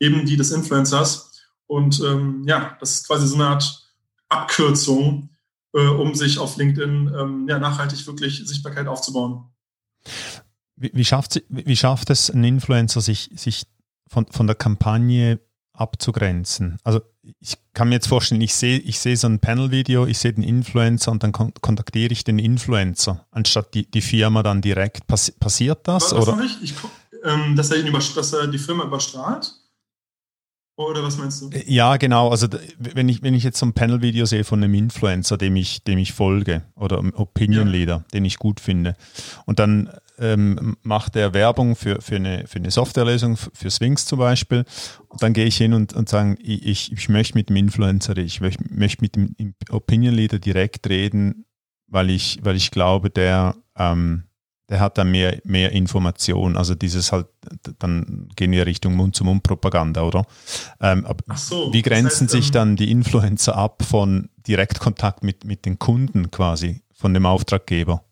eben 0.00 0.24
die 0.24 0.36
des 0.36 0.50
Influencers. 0.50 1.42
Und 1.66 2.00
ähm, 2.00 2.44
ja, 2.46 2.76
das 2.80 2.96
ist 2.96 3.06
quasi 3.06 3.26
so 3.26 3.34
eine 3.34 3.48
Art 3.48 3.86
Abkürzung, 4.28 5.30
äh, 5.74 5.86
um 5.86 6.14
sich 6.14 6.38
auf 6.38 6.56
LinkedIn 6.56 7.12
ähm, 7.18 7.46
ja, 7.48 7.58
nachhaltig 7.58 8.06
wirklich 8.06 8.46
Sichtbarkeit 8.46 8.86
aufzubauen. 8.86 9.44
Wie, 10.76 10.90
wie, 10.94 11.04
schafft, 11.04 11.42
wie 11.48 11.76
schafft 11.76 12.10
es 12.10 12.30
ein 12.30 12.44
Influencer, 12.44 13.00
sich, 13.00 13.30
sich 13.34 13.66
von, 14.08 14.26
von 14.26 14.46
der 14.46 14.56
Kampagne 14.56 15.40
abzugrenzen? 15.72 16.78
Also 16.84 17.00
ich 17.40 17.56
kann 17.74 17.88
mir 17.88 17.96
jetzt 17.96 18.08
vorstellen, 18.08 18.40
ich 18.40 18.54
sehe 18.54 18.78
ich 18.78 18.98
sehe 18.98 19.16
so 19.16 19.26
ein 19.26 19.40
Panel-Video, 19.40 20.06
ich 20.06 20.18
sehe 20.18 20.32
den 20.32 20.44
Influencer 20.44 21.10
und 21.10 21.22
dann 21.22 21.32
kon 21.32 21.52
kontaktiere 21.60 22.12
ich 22.12 22.24
den 22.24 22.38
Influencer, 22.38 23.26
anstatt 23.30 23.74
die, 23.74 23.90
die 23.90 24.00
Firma 24.00 24.42
dann 24.42 24.62
direkt. 24.62 25.06
Pass 25.06 25.30
passiert 25.30 25.86
das? 25.88 26.12
Was, 26.12 26.28
oder? 26.28 26.42
Ich? 26.44 26.62
Ich 26.62 26.74
guck, 26.80 26.90
ähm, 27.24 27.56
dass, 27.56 27.70
er 27.70 27.78
ihn 27.78 27.92
dass 27.92 28.32
er 28.32 28.46
die 28.46 28.58
Firma 28.58 28.84
überstrahlt? 28.84 29.52
Oder 30.76 31.02
was 31.02 31.16
meinst 31.16 31.40
du? 31.40 31.50
Ja, 31.66 31.96
genau. 31.96 32.28
Also 32.28 32.48
wenn 32.78 33.08
ich, 33.08 33.22
wenn 33.22 33.32
ich 33.32 33.44
jetzt 33.44 33.58
so 33.58 33.64
ein 33.64 33.72
Panel-Video 33.72 34.26
sehe 34.26 34.44
von 34.44 34.62
einem 34.62 34.74
Influencer, 34.74 35.38
dem 35.38 35.56
ich, 35.56 35.82
dem 35.84 35.98
ich 35.98 36.12
folge, 36.12 36.64
oder 36.74 36.98
einem 36.98 37.14
Opinion 37.14 37.66
Leader, 37.66 37.96
ja. 37.96 38.04
den 38.12 38.26
ich 38.26 38.38
gut 38.38 38.60
finde, 38.60 38.94
und 39.46 39.58
dann 39.58 39.90
ähm, 40.18 40.76
macht 40.82 41.16
er 41.16 41.32
Werbung 41.32 41.76
für, 41.76 42.02
für, 42.02 42.16
eine, 42.16 42.46
für 42.46 42.58
eine 42.58 42.70
Softwarelösung, 42.70 43.36
für 43.36 43.70
Swings 43.70 44.04
zum 44.04 44.18
Beispiel, 44.18 44.64
und 45.08 45.22
dann 45.22 45.32
gehe 45.32 45.46
ich 45.46 45.56
hin 45.56 45.72
und, 45.72 45.94
und 45.94 46.10
sage, 46.10 46.36
ich, 46.42 46.92
ich 46.92 47.08
möchte 47.08 47.38
mit 47.38 47.48
dem 47.48 47.56
Influencer, 47.56 48.16
ich 48.18 48.42
möchte, 48.42 48.62
möchte 48.68 49.02
mit 49.02 49.16
dem 49.16 49.54
Opinion 49.70 50.14
Leader 50.14 50.38
direkt 50.38 50.88
reden, 50.90 51.46
weil 51.86 52.10
ich, 52.10 52.40
weil 52.42 52.56
ich 52.56 52.70
glaube, 52.70 53.08
der 53.08 53.56
ähm, 53.78 54.25
der 54.68 54.80
hat 54.80 54.98
dann 54.98 55.10
mehr, 55.10 55.40
mehr 55.44 55.72
Information. 55.72 56.56
Also 56.56 56.74
dieses 56.74 57.12
halt, 57.12 57.26
dann 57.78 58.28
gehen 58.34 58.50
wir 58.50 58.66
Richtung 58.66 58.96
Mund-zu-Mund-Propaganda, 58.96 60.02
oder? 60.02 60.26
Ähm, 60.80 61.06
so, 61.36 61.72
wie 61.72 61.82
grenzen 61.82 62.26
das 62.26 62.34
heißt, 62.34 62.44
sich 62.44 62.50
dann 62.50 62.76
die 62.76 62.90
Influencer 62.90 63.56
ab 63.56 63.84
von 63.84 64.28
Direktkontakt 64.46 65.22
mit, 65.22 65.44
mit 65.44 65.64
den 65.66 65.78
Kunden 65.78 66.30
quasi, 66.30 66.82
von 66.92 67.14
dem 67.14 67.26
Auftraggeber? 67.26 68.02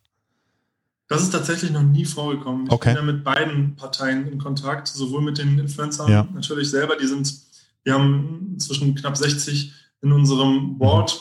Das 1.08 1.22
ist 1.22 1.30
tatsächlich 1.30 1.70
noch 1.70 1.82
nie 1.82 2.04
vorgekommen. 2.04 2.66
Ich 2.66 2.72
okay. 2.72 2.94
bin 2.94 2.96
ja 2.96 3.12
mit 3.12 3.24
beiden 3.24 3.76
Parteien 3.76 4.26
in 4.26 4.38
Kontakt, 4.38 4.88
sowohl 4.88 5.22
mit 5.22 5.38
den 5.38 5.58
Influencern 5.58 6.10
ja. 6.10 6.28
natürlich 6.32 6.70
selber, 6.70 6.96
die 6.96 7.06
sind, 7.06 7.32
wir 7.82 7.94
haben 7.94 8.52
inzwischen 8.54 8.94
knapp 8.94 9.16
60 9.16 9.72
in 10.02 10.12
unserem 10.12 10.78
Board 10.78 11.12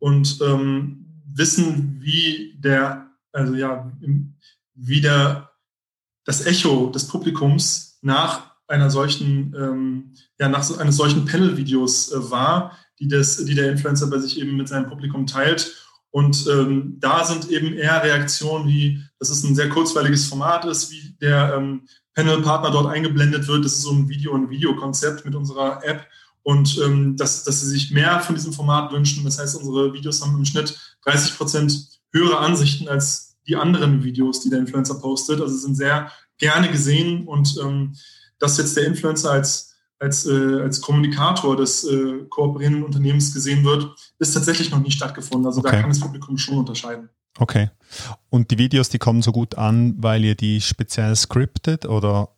mhm. 0.00 0.06
und 0.06 0.38
ähm, 0.42 1.06
wissen, 1.34 1.98
wie 2.00 2.54
der, 2.58 3.06
also 3.32 3.54
ja, 3.54 3.90
im, 4.00 4.34
wieder 4.76 5.50
das 6.24 6.44
Echo 6.46 6.90
des 6.90 7.08
Publikums 7.08 7.98
nach 8.02 8.56
einer 8.68 8.90
solchen, 8.90 9.54
ähm, 9.56 10.14
ja, 10.38 10.48
nach 10.48 10.62
so 10.62 10.76
eines 10.76 10.96
solchen 10.96 11.24
Panel-Videos 11.24 12.12
äh, 12.12 12.30
war, 12.30 12.76
die, 12.98 13.08
das, 13.08 13.44
die 13.44 13.54
der 13.54 13.70
Influencer 13.70 14.08
bei 14.08 14.18
sich 14.18 14.38
eben 14.40 14.56
mit 14.56 14.68
seinem 14.68 14.88
Publikum 14.88 15.26
teilt. 15.26 15.74
Und 16.10 16.46
ähm, 16.48 16.96
da 16.98 17.24
sind 17.24 17.50
eben 17.50 17.74
eher 17.74 18.02
Reaktionen 18.02 18.66
wie, 18.66 19.02
dass 19.18 19.30
es 19.30 19.44
ein 19.44 19.54
sehr 19.54 19.68
kurzweiliges 19.68 20.26
Format 20.26 20.64
ist, 20.64 20.90
wie 20.90 21.14
der 21.20 21.54
ähm, 21.56 21.82
Panel-Partner 22.14 22.70
dort 22.70 22.86
eingeblendet 22.86 23.46
wird. 23.46 23.64
Das 23.64 23.72
ist 23.72 23.82
so 23.82 23.92
ein 23.92 24.08
Video- 24.08 24.32
und 24.32 24.50
Videokonzept 24.50 25.24
mit 25.24 25.34
unserer 25.34 25.84
App. 25.84 26.06
Und 26.42 26.78
ähm, 26.78 27.16
dass, 27.16 27.44
dass 27.44 27.60
sie 27.60 27.66
sich 27.66 27.90
mehr 27.90 28.20
von 28.20 28.34
diesem 28.34 28.52
Format 28.52 28.92
wünschen. 28.92 29.24
Das 29.24 29.38
heißt, 29.38 29.56
unsere 29.56 29.92
Videos 29.92 30.22
haben 30.22 30.36
im 30.36 30.44
Schnitt 30.44 30.78
30 31.04 31.36
Prozent 31.36 32.00
höhere 32.12 32.38
Ansichten 32.38 32.88
als 32.88 33.25
die 33.48 33.56
anderen 33.56 34.02
Videos, 34.04 34.40
die 34.40 34.50
der 34.50 34.60
Influencer 34.60 34.94
postet. 34.94 35.40
Also 35.40 35.56
sind 35.56 35.76
sehr 35.76 36.10
gerne 36.38 36.70
gesehen 36.70 37.26
und 37.26 37.56
ähm, 37.62 37.94
dass 38.38 38.58
jetzt 38.58 38.76
der 38.76 38.86
Influencer 38.86 39.30
als, 39.30 39.74
als, 39.98 40.26
äh, 40.26 40.60
als 40.60 40.80
Kommunikator 40.80 41.56
des 41.56 41.84
äh, 41.84 42.24
kooperierenden 42.28 42.84
Unternehmens 42.84 43.32
gesehen 43.32 43.64
wird, 43.64 43.88
ist 44.18 44.32
tatsächlich 44.32 44.70
noch 44.70 44.80
nie 44.80 44.90
stattgefunden. 44.90 45.46
Also 45.46 45.60
okay. 45.60 45.72
da 45.72 45.80
kann 45.80 45.90
das 45.90 46.00
Publikum 46.00 46.36
schon 46.36 46.58
unterscheiden. 46.58 47.08
Okay. 47.38 47.70
Und 48.30 48.50
die 48.50 48.58
Videos, 48.58 48.88
die 48.88 48.98
kommen 48.98 49.22
so 49.22 49.32
gut 49.32 49.56
an, 49.56 49.94
weil 49.98 50.24
ihr 50.24 50.34
die 50.34 50.60
speziell 50.60 51.14
scriptet 51.16 51.86
oder 51.86 52.30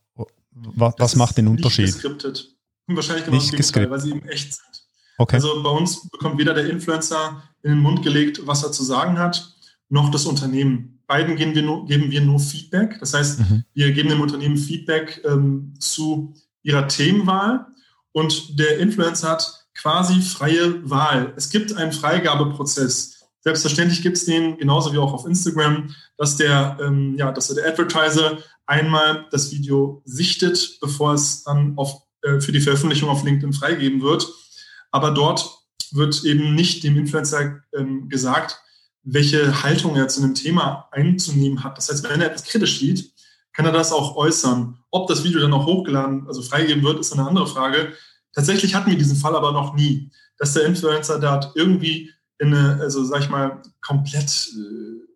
was, 0.50 0.94
was 0.98 1.16
macht 1.16 1.38
den 1.38 1.48
Unterschied? 1.48 1.86
Nicht 1.86 1.94
gescriptet. 1.94 2.56
Wahrscheinlich 2.88 3.24
genau 3.24 3.36
nicht 3.36 3.54
gescriptet, 3.54 3.90
weil 3.90 4.00
sie 4.00 4.10
eben 4.10 4.28
echt 4.28 4.54
sind. 4.54 4.88
Okay. 5.18 5.36
Also 5.36 5.62
bei 5.62 5.70
uns 5.70 6.08
bekommt 6.08 6.38
weder 6.38 6.54
der 6.54 6.70
Influencer 6.70 7.42
in 7.62 7.70
den 7.70 7.80
Mund 7.80 8.02
gelegt, 8.02 8.46
was 8.46 8.62
er 8.62 8.72
zu 8.72 8.82
sagen 8.84 9.18
hat, 9.18 9.54
noch 9.88 10.10
das 10.10 10.26
Unternehmen. 10.26 10.97
Beiden 11.08 11.36
geben 11.36 11.54
wir 11.54 11.62
nur, 11.62 11.86
geben 11.86 12.10
wir 12.10 12.20
nur 12.20 12.38
Feedback. 12.38 12.98
Das 13.00 13.14
heißt, 13.14 13.40
mhm. 13.40 13.64
wir 13.74 13.90
geben 13.92 14.10
dem 14.10 14.20
Unternehmen 14.20 14.58
Feedback 14.58 15.20
ähm, 15.24 15.74
zu 15.80 16.34
ihrer 16.62 16.86
Themenwahl 16.86 17.66
und 18.12 18.58
der 18.58 18.78
Influencer 18.78 19.30
hat 19.30 19.66
quasi 19.74 20.20
freie 20.20 20.88
Wahl. 20.88 21.32
Es 21.36 21.50
gibt 21.50 21.74
einen 21.74 21.92
Freigabeprozess. 21.92 23.24
Selbstverständlich 23.40 24.02
gibt 24.02 24.18
es 24.18 24.26
den, 24.26 24.58
genauso 24.58 24.92
wie 24.92 24.98
auch 24.98 25.14
auf 25.14 25.24
Instagram, 25.24 25.94
dass 26.18 26.36
der, 26.36 26.76
ähm, 26.80 27.16
ja, 27.16 27.32
dass 27.32 27.48
der 27.48 27.66
Advertiser 27.66 28.38
einmal 28.66 29.26
das 29.30 29.50
Video 29.50 30.02
sichtet, 30.04 30.78
bevor 30.82 31.14
es 31.14 31.44
dann 31.44 31.78
auf, 31.78 32.02
äh, 32.22 32.40
für 32.40 32.52
die 32.52 32.60
Veröffentlichung 32.60 33.08
auf 33.08 33.24
LinkedIn 33.24 33.54
freigeben 33.54 34.02
wird. 34.02 34.28
Aber 34.90 35.12
dort 35.12 35.48
wird 35.92 36.22
eben 36.24 36.54
nicht 36.54 36.84
dem 36.84 36.98
Influencer 36.98 37.62
ähm, 37.74 38.10
gesagt, 38.10 38.60
welche 39.10 39.62
Haltung 39.62 39.96
er 39.96 40.08
zu 40.08 40.22
einem 40.22 40.34
Thema 40.34 40.88
einzunehmen 40.90 41.64
hat. 41.64 41.78
Das 41.78 41.88
heißt, 41.88 42.08
wenn 42.08 42.20
er 42.20 42.28
etwas 42.28 42.44
kritisch 42.44 42.78
sieht, 42.78 43.10
kann 43.52 43.64
er 43.64 43.72
das 43.72 43.92
auch 43.92 44.16
äußern. 44.16 44.78
Ob 44.90 45.08
das 45.08 45.24
Video 45.24 45.40
dann 45.40 45.52
auch 45.52 45.66
hochgeladen, 45.66 46.26
also 46.26 46.42
freigegeben 46.42 46.82
wird, 46.82 47.00
ist 47.00 47.12
eine 47.12 47.26
andere 47.26 47.46
Frage. 47.46 47.92
Tatsächlich 48.34 48.74
hatten 48.74 48.90
wir 48.90 48.98
diesen 48.98 49.16
Fall 49.16 49.34
aber 49.34 49.52
noch 49.52 49.74
nie, 49.74 50.10
dass 50.36 50.52
der 50.52 50.66
Influencer 50.66 51.18
da 51.18 51.52
irgendwie 51.54 52.12
in 52.38 52.54
eine, 52.54 52.80
also 52.80 53.02
sag 53.04 53.22
ich 53.22 53.30
mal, 53.30 53.62
komplett 53.80 54.50
äh, 54.54 55.08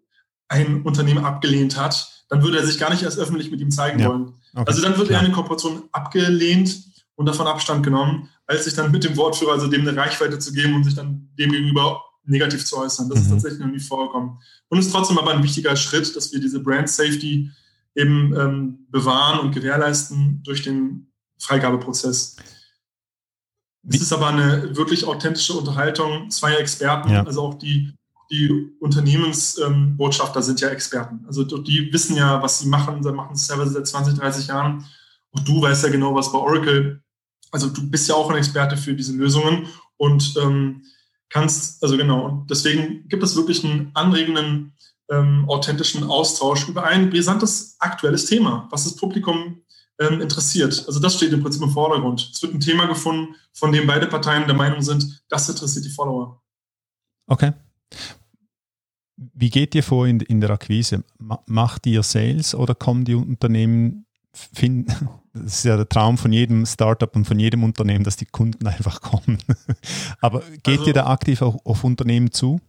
ein 0.49 0.83
Unternehmen 0.83 1.25
abgelehnt 1.25 1.77
hat. 1.77 2.25
Dann 2.29 2.43
würde 2.43 2.59
er 2.59 2.67
sich 2.67 2.79
gar 2.79 2.91
nicht 2.91 3.03
erst 3.03 3.19
öffentlich 3.19 3.51
mit 3.51 3.61
ihm 3.61 3.71
zeigen 3.71 4.01
ja. 4.01 4.09
wollen. 4.09 4.35
Okay. 4.55 4.65
Also 4.67 4.83
dann 4.83 4.97
wird 4.97 5.09
Klar. 5.09 5.21
er 5.21 5.27
eine 5.27 5.35
Kooperation 5.35 5.85
abgelehnt 5.93 6.83
und 7.15 7.27
davon 7.27 7.47
Abstand 7.47 7.85
genommen, 7.85 8.31
als 8.47 8.65
sich 8.65 8.75
dann 8.75 8.91
mit 8.91 9.05
dem 9.05 9.17
Wortführer, 9.17 9.53
also 9.53 9.69
dem 9.69 9.87
eine 9.87 9.97
Reichweite 9.97 10.39
zu 10.39 10.53
geben 10.53 10.75
und 10.75 10.85
sich 10.85 10.95
dann 10.95 11.29
dem 11.39 11.53
gegenüber 11.53 12.03
negativ 12.25 12.65
zu 12.65 12.79
äußern. 12.79 13.09
Das 13.09 13.19
mhm. 13.19 13.25
ist 13.25 13.31
tatsächlich 13.31 13.61
noch 13.61 13.73
nie 13.73 13.81
vorgekommen. 13.81 14.39
Und 14.69 14.79
ist 14.79 14.93
trotzdem 14.93 15.19
aber 15.19 15.33
ein 15.33 15.43
wichtiger 15.43 15.77
Schritt, 15.77 16.15
dass 16.17 16.33
wir 16.33 16.41
diese 16.41 16.61
Brand 16.61 16.89
Safety 16.89 17.51
eben 17.95 18.35
ähm, 18.37 18.87
bewahren 18.91 19.41
und 19.41 19.53
gewährleisten 19.53 20.43
durch 20.43 20.63
den 20.63 21.13
Freigabeprozess. 21.39 22.37
Es 23.89 24.01
ist 24.01 24.13
aber 24.13 24.29
eine 24.29 24.77
wirklich 24.77 25.05
authentische 25.05 25.55
Unterhaltung 25.55 26.31
zweier 26.31 26.61
Experten, 26.61 27.11
ja. 27.11 27.25
also 27.25 27.43
auch 27.43 27.55
die, 27.55 27.93
die 28.31 28.49
Unternehmensbotschafter 28.79 30.39
ähm, 30.39 30.43
sind 30.43 30.61
ja 30.61 30.69
Experten. 30.69 31.25
Also 31.27 31.43
die 31.43 31.93
wissen 31.93 32.17
ja, 32.17 32.41
was 32.41 32.61
sie 32.61 32.69
machen, 32.69 33.03
sie 33.03 33.13
machen 33.13 33.35
es 33.35 33.47
teilweise 33.47 33.73
seit 33.73 33.87
20, 33.89 34.19
30 34.19 34.47
Jahren. 34.47 34.85
Und 35.31 35.49
du 35.49 35.61
weißt 35.61 35.83
ja 35.85 35.91
genau, 35.91 36.15
was 36.15 36.31
bei 36.31 36.39
Oracle, 36.39 37.03
also 37.51 37.69
du 37.69 37.91
bist 37.91 38.09
ja 38.09 38.15
auch 38.15 38.31
ein 38.31 38.37
Experte 38.37 38.77
für 38.77 38.95
diese 38.95 39.15
Lösungen 39.15 39.67
und 39.97 40.35
ähm, 40.41 40.83
kannst, 41.33 41.83
also 41.83 41.97
genau, 41.97 42.27
und 42.27 42.51
deswegen 42.51 43.09
gibt 43.09 43.23
es 43.23 43.35
wirklich 43.37 43.65
einen 43.65 43.91
anregenden, 43.95 44.75
ähm, 45.11 45.49
authentischen 45.49 46.05
Austausch 46.05 46.69
über 46.69 46.85
ein 46.85 47.11
brisantes 47.11 47.77
aktuelles 47.79 48.27
Thema, 48.27 48.69
was 48.71 48.85
das 48.85 48.97
Publikum 48.97 49.63
ähm, 49.99 50.21
interessiert. 50.21 50.85
Also 50.87 51.01
das 51.01 51.17
steht 51.17 51.33
im 51.33 51.43
Prinzip 51.43 51.63
im 51.63 51.71
Vordergrund. 51.71 52.31
Es 52.33 52.43
wird 52.43 52.55
ein 52.55 52.61
Thema 52.61 52.87
gefunden, 52.87 53.35
von 53.53 53.73
dem 53.73 53.87
beide 53.87 54.07
Parteien 54.07 54.47
der 54.47 54.57
Meinung 54.57 54.83
sind, 54.83 55.25
das 55.29 55.49
interessiert 55.49 55.85
die 55.85 55.91
Follower. 55.91 56.43
Okay. 57.27 57.53
Wie 59.17 59.51
geht 59.51 59.75
ihr 59.75 59.83
vor 59.83 60.07
in, 60.07 60.21
in 60.21 60.41
der 60.41 60.51
Akquise? 60.51 61.05
Macht 61.47 61.87
ihr 61.87 62.03
Sales 62.03 62.55
oder 62.55 62.75
kommen 62.75 63.05
die 63.05 63.15
Unternehmen 63.15 64.07
finden, 64.33 65.09
das 65.35 65.59
ist 65.59 65.65
ja 65.65 65.77
der 65.77 65.89
Traum 65.89 66.19
von 66.19 66.33
jedem 66.33 66.67
Startup 66.67 67.15
und 67.17 67.25
von 67.25 67.39
jedem 67.39 67.65
Unternehmen, 67.65 68.05
dass 68.05 68.17
die 68.17 68.27
Kunden 68.27 68.67
einfach 68.67 69.01
kommen. 69.01 69.39
Aber 70.21 70.43
geht 70.63 70.81
also, 70.81 70.87
ihr 70.87 70.95
da 70.95 71.07
aktiv 71.07 71.43
auch 71.43 71.65
auf 71.65 71.85
Unternehmen 71.85 72.33
zu? 72.33 72.61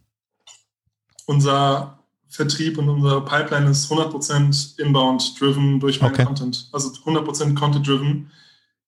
Unser 1.26 1.98
Vertrieb 2.28 2.78
und 2.78 2.88
unser 2.88 3.20
Pipeline 3.20 3.70
ist 3.70 3.90
100% 3.90 4.80
inbound-driven 4.80 5.78
durch 5.78 6.00
meinen 6.00 6.14
okay. 6.14 6.24
Content. 6.24 6.68
Also 6.72 6.88
100% 6.88 7.54
Content-driven. 7.54 8.30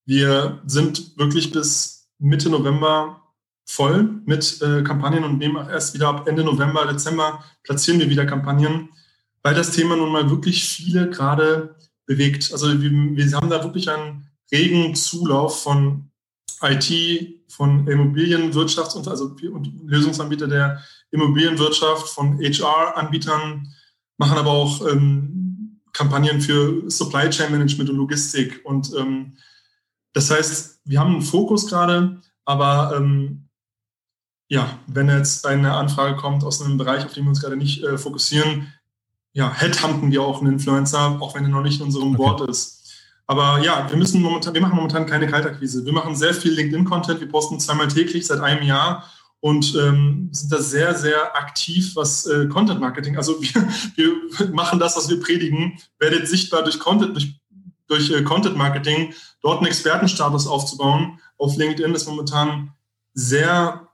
Wir 0.05 0.61
sind 0.67 1.17
wirklich 1.17 1.53
bis 1.53 2.09
Mitte 2.19 2.51
November 2.51 3.23
voll 3.65 4.21
mit 4.25 4.63
äh, 4.63 4.83
Kampagnen 4.83 5.25
und 5.25 5.39
nehmen 5.39 5.57
auch 5.57 5.69
erst 5.69 5.95
wieder 5.95 6.09
ab 6.09 6.29
Ende 6.29 6.45
November, 6.45 6.87
Dezember 6.87 7.45
platzieren 7.63 7.99
wir 7.99 8.09
wieder 8.09 8.25
Kampagnen, 8.25 8.91
weil 9.43 9.55
das 9.55 9.73
Thema 9.73 9.97
nun 9.97 10.13
mal 10.13 10.31
wirklich 10.31 10.65
viele 10.65 11.11
gerade 11.11 11.77
bewegt. 12.07 12.51
Also 12.53 12.81
wir, 12.81 12.91
wir 12.91 13.33
haben 13.33 13.51
da 13.51 13.63
wirklich 13.63 13.91
einen 13.91 14.29
regen 14.53 14.95
Zulauf 14.95 15.63
von 15.63 16.11
IT, 16.63 17.43
von 17.49 17.87
Immobilienwirtschaft 17.87 18.97
und 18.97 19.09
also 19.09 19.35
und 19.53 19.83
Lösungsanbieter 19.85 20.47
der 20.47 20.83
Immobilienwirtschaft, 21.11 22.09
von 22.09 22.39
HR-Anbietern, 22.39 23.69
machen 24.19 24.39
aber 24.39 24.51
auch 24.51 24.87
ähm, 24.87 25.81
Kampagnen 25.93 26.41
für 26.41 26.91
Supply 26.91 27.29
Chain 27.31 27.53
Management 27.53 27.91
und 27.91 27.97
Logistik. 27.97 28.61
Und 28.65 28.93
ähm, 28.97 29.37
das 30.13 30.31
heißt, 30.31 30.81
wir 30.85 31.01
haben 31.01 31.15
einen 31.15 31.23
Fokus 31.23 31.69
gerade, 31.69 32.21
aber 32.45 32.95
ähm, 32.97 33.49
ja, 34.49 34.79
wenn 34.87 35.09
jetzt 35.09 35.45
eine 35.47 35.75
Anfrage 35.75 36.17
kommt 36.17 36.45
aus 36.45 36.63
einem 36.63 36.79
Bereich, 36.79 37.05
auf 37.05 37.13
den 37.13 37.25
wir 37.25 37.31
uns 37.31 37.41
gerade 37.41 37.57
nicht 37.57 37.83
äh, 37.83 37.99
fokussieren, 37.99 38.73
ja, 39.37 39.53
headhunten 39.53 40.11
wir 40.11 40.23
auch 40.23 40.41
einen 40.41 40.55
Influencer, 40.55 41.19
auch 41.21 41.35
wenn 41.35 41.45
er 41.45 41.51
noch 41.51 41.63
nicht 41.63 41.79
in 41.79 41.87
unserem 41.87 42.15
okay. 42.15 42.17
Board 42.17 42.49
ist. 42.49 42.91
Aber 43.27 43.63
ja, 43.63 43.87
wir 43.91 43.99
müssen 43.99 44.23
momentan, 44.23 44.55
wir 44.55 44.63
machen 44.63 44.77
momentan 44.77 45.05
keine 45.05 45.27
Kaltakquise. 45.27 45.85
Wir 45.85 45.93
machen 45.93 46.17
sehr 46.17 46.33
viel 46.33 46.53
LinkedIn-Content. 46.53 47.21
Wir 47.21 47.29
posten 47.29 47.61
zweimal 47.61 47.89
täglich 47.89 48.27
seit 48.27 48.41
einem 48.41 48.63
Jahr 48.63 49.05
und 49.41 49.75
ähm, 49.75 50.31
sind 50.33 50.51
da 50.51 50.63
sehr, 50.63 50.95
sehr 50.95 51.37
aktiv, 51.37 51.95
was 51.97 52.25
äh, 52.25 52.47
Content 52.47 52.81
Marketing. 52.81 53.19
Also 53.19 53.39
wir, 53.43 53.63
wir 53.95 54.49
machen 54.55 54.79
das, 54.79 54.97
was 54.97 55.11
wir 55.11 55.21
predigen, 55.21 55.79
werdet 55.99 56.27
sichtbar 56.27 56.63
durch 56.63 56.79
Content, 56.79 57.15
durch, 57.15 57.39
durch 57.89 58.11
äh, 58.11 58.23
Content 58.23 58.57
Marketing, 58.57 59.13
dort 59.43 59.59
einen 59.59 59.67
Expertenstatus 59.67 60.47
aufzubauen. 60.47 61.21
Auf 61.37 61.59
LinkedIn 61.59 61.95
ist 61.95 62.09
momentan 62.09 62.73
sehr, 63.13 63.87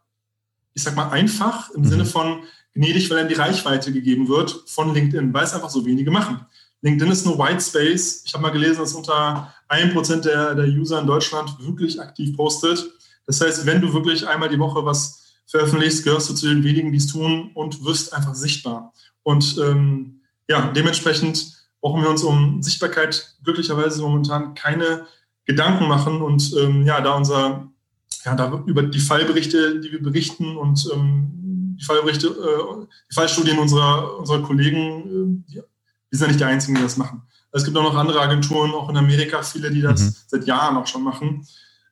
ich 0.73 0.85
sag 0.85 0.95
mal, 0.95 1.11
einfach 1.11 1.69
im 1.71 1.81
mhm. 1.81 1.89
Sinne 1.89 2.05
von, 2.05 2.45
gnädig, 2.75 3.11
weil 3.11 3.19
dann 3.19 3.29
die 3.29 3.35
Reichweite 3.35 3.93
gegeben 3.93 4.29
wird 4.29 4.65
von 4.67 4.95
LinkedIn, 4.95 5.33
weil 5.33 5.45
es 5.45 5.55
einfach 5.55 5.71
so 5.71 5.85
wenige 5.85 6.11
machen. 6.11 6.41
LinkedIn 6.83 7.13
ist 7.13 7.25
nur 7.25 7.39
White 7.39 7.61
Space. 7.61 8.23
Ich 8.27 8.35
habe 8.35 8.43
mal 8.43 8.51
gelesen, 8.51 8.81
dass 8.81 8.95
unter 8.95 9.55
1% 9.69 10.21
der, 10.23 10.55
der 10.55 10.67
User 10.67 11.01
in 11.01 11.07
Deutschland 11.07 11.57
wirklich 11.61 12.01
aktiv 12.01 12.37
postet. 12.37 12.91
Das 13.27 13.41
heißt, 13.41 13.67
wenn 13.67 13.81
du 13.81 13.93
wirklich 13.93 14.27
einmal 14.27 14.49
die 14.49 14.59
Woche 14.59 14.85
was 14.85 15.23
veröffentlichst, 15.47 16.05
gehörst 16.05 16.29
du 16.31 16.35
zu 16.35 16.49
den 16.49 16.65
wenigen, 16.65 16.91
die 16.91 16.99
es 16.99 17.07
tun 17.07 17.51
und 17.55 17.85
wirst 17.85 18.13
einfach 18.13 18.35
sichtbar. 18.35 18.93
Und 19.23 19.59
ähm, 19.63 20.21
ja, 20.49 20.73
dementsprechend 20.73 21.63
brauchen 21.81 22.03
wir 22.03 22.11
uns 22.11 22.23
um 22.25 22.63
Sichtbarkeit 22.63 23.37
glücklicherweise 23.45 24.03
momentan 24.03 24.55
keine 24.55 25.07
Gedanken 25.45 25.89
machen 25.89 26.23
und 26.23 26.55
ähm, 26.59 26.87
ja, 26.87 27.01
da 27.01 27.15
unser, 27.15 27.69
ja, 28.25 28.35
da 28.35 28.63
über 28.67 28.83
die 28.83 29.01
Fallberichte, 29.01 29.81
die 29.81 29.93
wir 29.93 30.03
berichten 30.03 30.57
und 30.57 30.89
ähm, 30.93 31.42
die 31.77 31.85
Fallberichte, 31.85 32.29
äh, 32.29 32.87
die 33.11 33.15
Fallstudien 33.15 33.59
unserer, 33.59 34.19
unserer 34.19 34.43
Kollegen, 34.43 35.43
äh, 35.49 35.53
die, 35.53 36.17
sind 36.17 36.23
ja 36.23 36.29
nicht 36.29 36.41
die 36.41 36.45
einzigen, 36.45 36.75
die 36.77 36.83
das 36.83 36.97
machen. 36.97 37.23
Es 37.53 37.65
gibt 37.65 37.77
auch 37.77 37.83
noch 37.83 37.97
andere 37.97 38.21
Agenturen, 38.21 38.73
auch 38.73 38.89
in 38.89 38.97
Amerika, 38.97 39.43
viele, 39.43 39.71
die 39.71 39.83
das 39.83 40.01
mhm. 40.01 40.15
seit 40.27 40.47
Jahren 40.47 40.77
auch 40.77 40.87
schon 40.87 41.03
machen. 41.03 41.47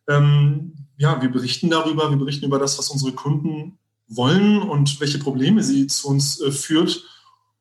Ähm, 0.08 0.74
ja, 0.96 1.20
wir 1.20 1.30
berichten 1.30 1.70
darüber, 1.70 2.10
wir 2.10 2.16
berichten 2.16 2.46
über 2.46 2.58
das, 2.58 2.78
was 2.78 2.88
unsere 2.88 3.12
Kunden 3.12 3.78
wollen 4.08 4.60
und 4.60 5.00
welche 5.00 5.18
Probleme 5.18 5.62
sie 5.62 5.86
zu 5.86 6.08
uns 6.08 6.40
äh, 6.40 6.50
führt. 6.50 7.04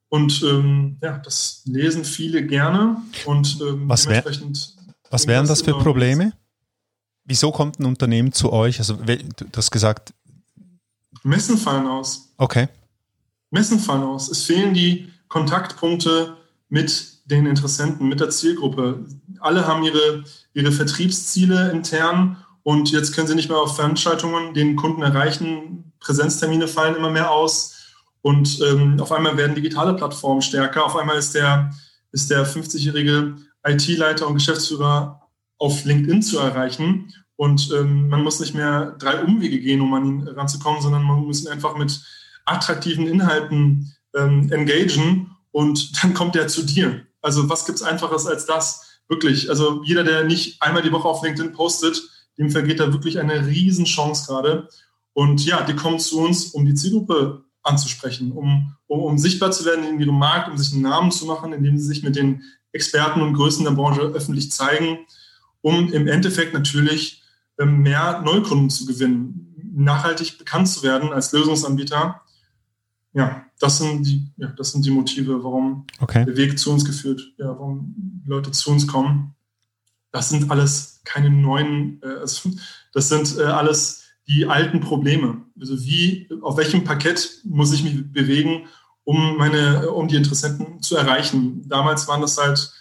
Und 0.10 0.42
ähm, 0.44 0.98
ja, 1.02 1.20
das 1.20 1.62
lesen 1.66 2.04
viele 2.04 2.46
gerne 2.46 3.02
und 3.26 3.60
ähm, 3.62 3.88
was 3.88 4.04
dementsprechend. 4.04 4.76
Wär, 4.78 4.96
was 5.12 5.28
wären 5.28 5.48
das 5.48 5.62
für 5.62 5.74
Probleme? 5.74 6.34
Wieso 7.26 7.52
kommt 7.52 7.80
ein 7.80 7.86
Unternehmen 7.86 8.32
zu 8.32 8.52
euch? 8.52 8.80
Also, 8.80 8.96
du 8.96 9.46
hast 9.56 9.70
gesagt, 9.70 10.14
Messen 11.24 11.58
fallen 11.58 11.88
aus. 11.88 12.34
Okay. 12.38 12.68
Messen 13.52 13.80
fallen 13.80 14.04
aus. 14.04 14.30
Es 14.30 14.44
fehlen 14.44 14.74
die 14.74 15.12
Kontaktpunkte 15.28 16.38
mit 16.70 17.20
den 17.26 17.46
Interessenten, 17.46 18.08
mit 18.08 18.20
der 18.20 18.30
Zielgruppe. 18.30 19.06
Alle 19.40 19.68
haben 19.68 19.84
ihre, 19.84 20.24
ihre 20.54 20.72
Vertriebsziele 20.72 21.72
intern 21.72 22.38
und 22.64 22.92
jetzt 22.92 23.14
können 23.14 23.28
sie 23.28 23.36
nicht 23.36 23.50
mehr 23.50 23.60
auf 23.60 23.76
Veranstaltungen 23.76 24.54
den 24.54 24.76
Kunden 24.76 25.02
erreichen. 25.02 25.94
Präsenztermine 26.00 26.68
fallen 26.68 26.96
immer 26.96 27.10
mehr 27.10 27.32
aus 27.32 27.76
und 28.22 28.60
ähm, 28.62 29.00
auf 29.00 29.12
einmal 29.12 29.38
werden 29.38 29.56
digitale 29.56 29.94
Plattformen 29.94 30.42
stärker. 30.42 30.86
Auf 30.86 30.96
einmal 30.96 31.18
ist 31.18 31.36
der, 31.36 31.72
ist 32.12 32.30
der 32.30 32.46
50-jährige 32.46 33.36
IT-Leiter 33.66 34.28
und 34.28 34.36
Geschäftsführer 34.36 35.22
auf 35.58 35.84
LinkedIn 35.86 36.22
zu 36.22 36.40
erreichen 36.40 37.14
und 37.40 37.72
ähm, 37.72 38.10
man 38.10 38.22
muss 38.22 38.42
nicht 38.42 38.54
mehr 38.54 38.98
drei 39.00 39.24
Umwege 39.24 39.62
gehen, 39.62 39.80
um 39.80 39.94
an 39.94 40.06
ihn 40.06 40.28
ranzukommen, 40.28 40.82
sondern 40.82 41.04
man 41.04 41.26
muss 41.26 41.42
ihn 41.42 41.48
einfach 41.48 41.78
mit 41.78 42.04
attraktiven 42.44 43.08
Inhalten 43.08 43.96
ähm, 44.14 44.52
engagen 44.52 45.38
und 45.52 45.94
dann 46.04 46.14
kommt 46.14 46.36
der 46.36 46.50
zu 46.50 46.64
dir. 46.64 47.06
Also 47.22 47.48
was 47.48 47.66
gibt 47.66 47.78
es 47.78 47.82
Einfaches 47.82 48.28
als 48.28 48.46
das? 48.46 49.00
Wirklich. 49.08 49.50
Also 49.50 49.82
jeder, 49.86 50.04
der 50.04 50.26
nicht 50.26 50.62
einmal 50.62 50.82
die 50.82 50.92
Woche 50.92 51.08
auf 51.08 51.24
LinkedIn 51.24 51.54
postet, 51.54 52.02
dem 52.38 52.50
vergeht 52.50 52.82
da 52.82 52.92
wirklich 52.92 53.20
eine 53.20 53.48
Riesenchance 53.48 54.28
gerade. 54.28 54.68
Und 55.14 55.46
ja, 55.46 55.64
die 55.64 55.78
kommen 55.78 56.00
zu 56.00 56.20
uns, 56.20 56.48
um 56.48 56.66
die 56.66 56.76
Zielgruppe 56.76 57.46
anzusprechen, 57.64 58.34
um, 58.34 58.76
um, 58.88 59.00
um 59.00 59.18
sichtbar 59.18 59.52
zu 59.52 59.64
werden 59.64 59.86
in 59.86 59.98
ihrem 60.02 60.20
Markt, 60.20 60.50
um 60.52 60.58
sich 60.58 60.74
einen 60.74 60.82
Namen 60.82 61.12
zu 61.12 61.26
machen, 61.26 61.54
indem 61.54 61.78
sie 61.78 61.86
sich 61.86 62.04
mit 62.04 62.18
den 62.18 62.44
Experten 62.74 63.22
und 63.22 63.34
Größen 63.34 63.64
der 63.64 63.72
Branche 63.72 64.02
öffentlich 64.02 64.52
zeigen, 64.52 65.00
um 65.62 65.94
im 65.94 66.06
Endeffekt 66.10 66.54
natürlich 66.54 67.19
mehr 67.66 68.22
Neukunden 68.22 68.70
zu 68.70 68.86
gewinnen, 68.86 69.74
nachhaltig 69.74 70.38
bekannt 70.38 70.68
zu 70.68 70.84
werden 70.84 71.12
als 71.12 71.32
Lösungsanbieter. 71.32 72.22
Ja, 73.14 73.46
das 73.60 73.80
sind 73.80 74.04
die, 74.06 74.32
ja, 74.38 74.48
das 74.48 74.72
sind 74.72 74.86
die 74.86 74.92
Motive, 74.92 75.44
warum 75.44 75.86
okay. 76.00 76.26
der 76.26 76.38
Weg 76.38 76.60
zu 76.60 76.72
uns 76.72 76.86
geführt, 76.86 77.34
ja, 77.38 77.48
warum 77.48 78.24
Leute 78.26 78.52
zu 78.52 78.72
uns 78.72 78.88
kommen. 78.88 79.36
Das 80.12 80.30
sind 80.30 80.50
alles 80.50 81.02
keine 81.06 81.30
neuen, 81.30 82.02
äh, 82.04 82.20
also 82.20 82.50
das 82.94 83.10
sind 83.10 83.38
äh, 83.38 83.44
alles 83.44 84.04
die 84.28 84.46
alten 84.46 84.80
Probleme. 84.80 85.42
Also 85.60 85.80
wie, 85.82 86.30
auf 86.42 86.58
welchem 86.58 86.84
Parkett 86.84 87.42
muss 87.44 87.74
ich 87.74 87.84
mich 87.84 88.12
bewegen, 88.12 88.68
um 89.04 89.38
meine, 89.38 89.90
um 89.90 90.08
die 90.08 90.16
Interessenten 90.16 90.82
zu 90.84 90.96
erreichen? 90.96 91.68
Damals 91.68 92.08
waren 92.08 92.22
das 92.22 92.38
halt, 92.38 92.72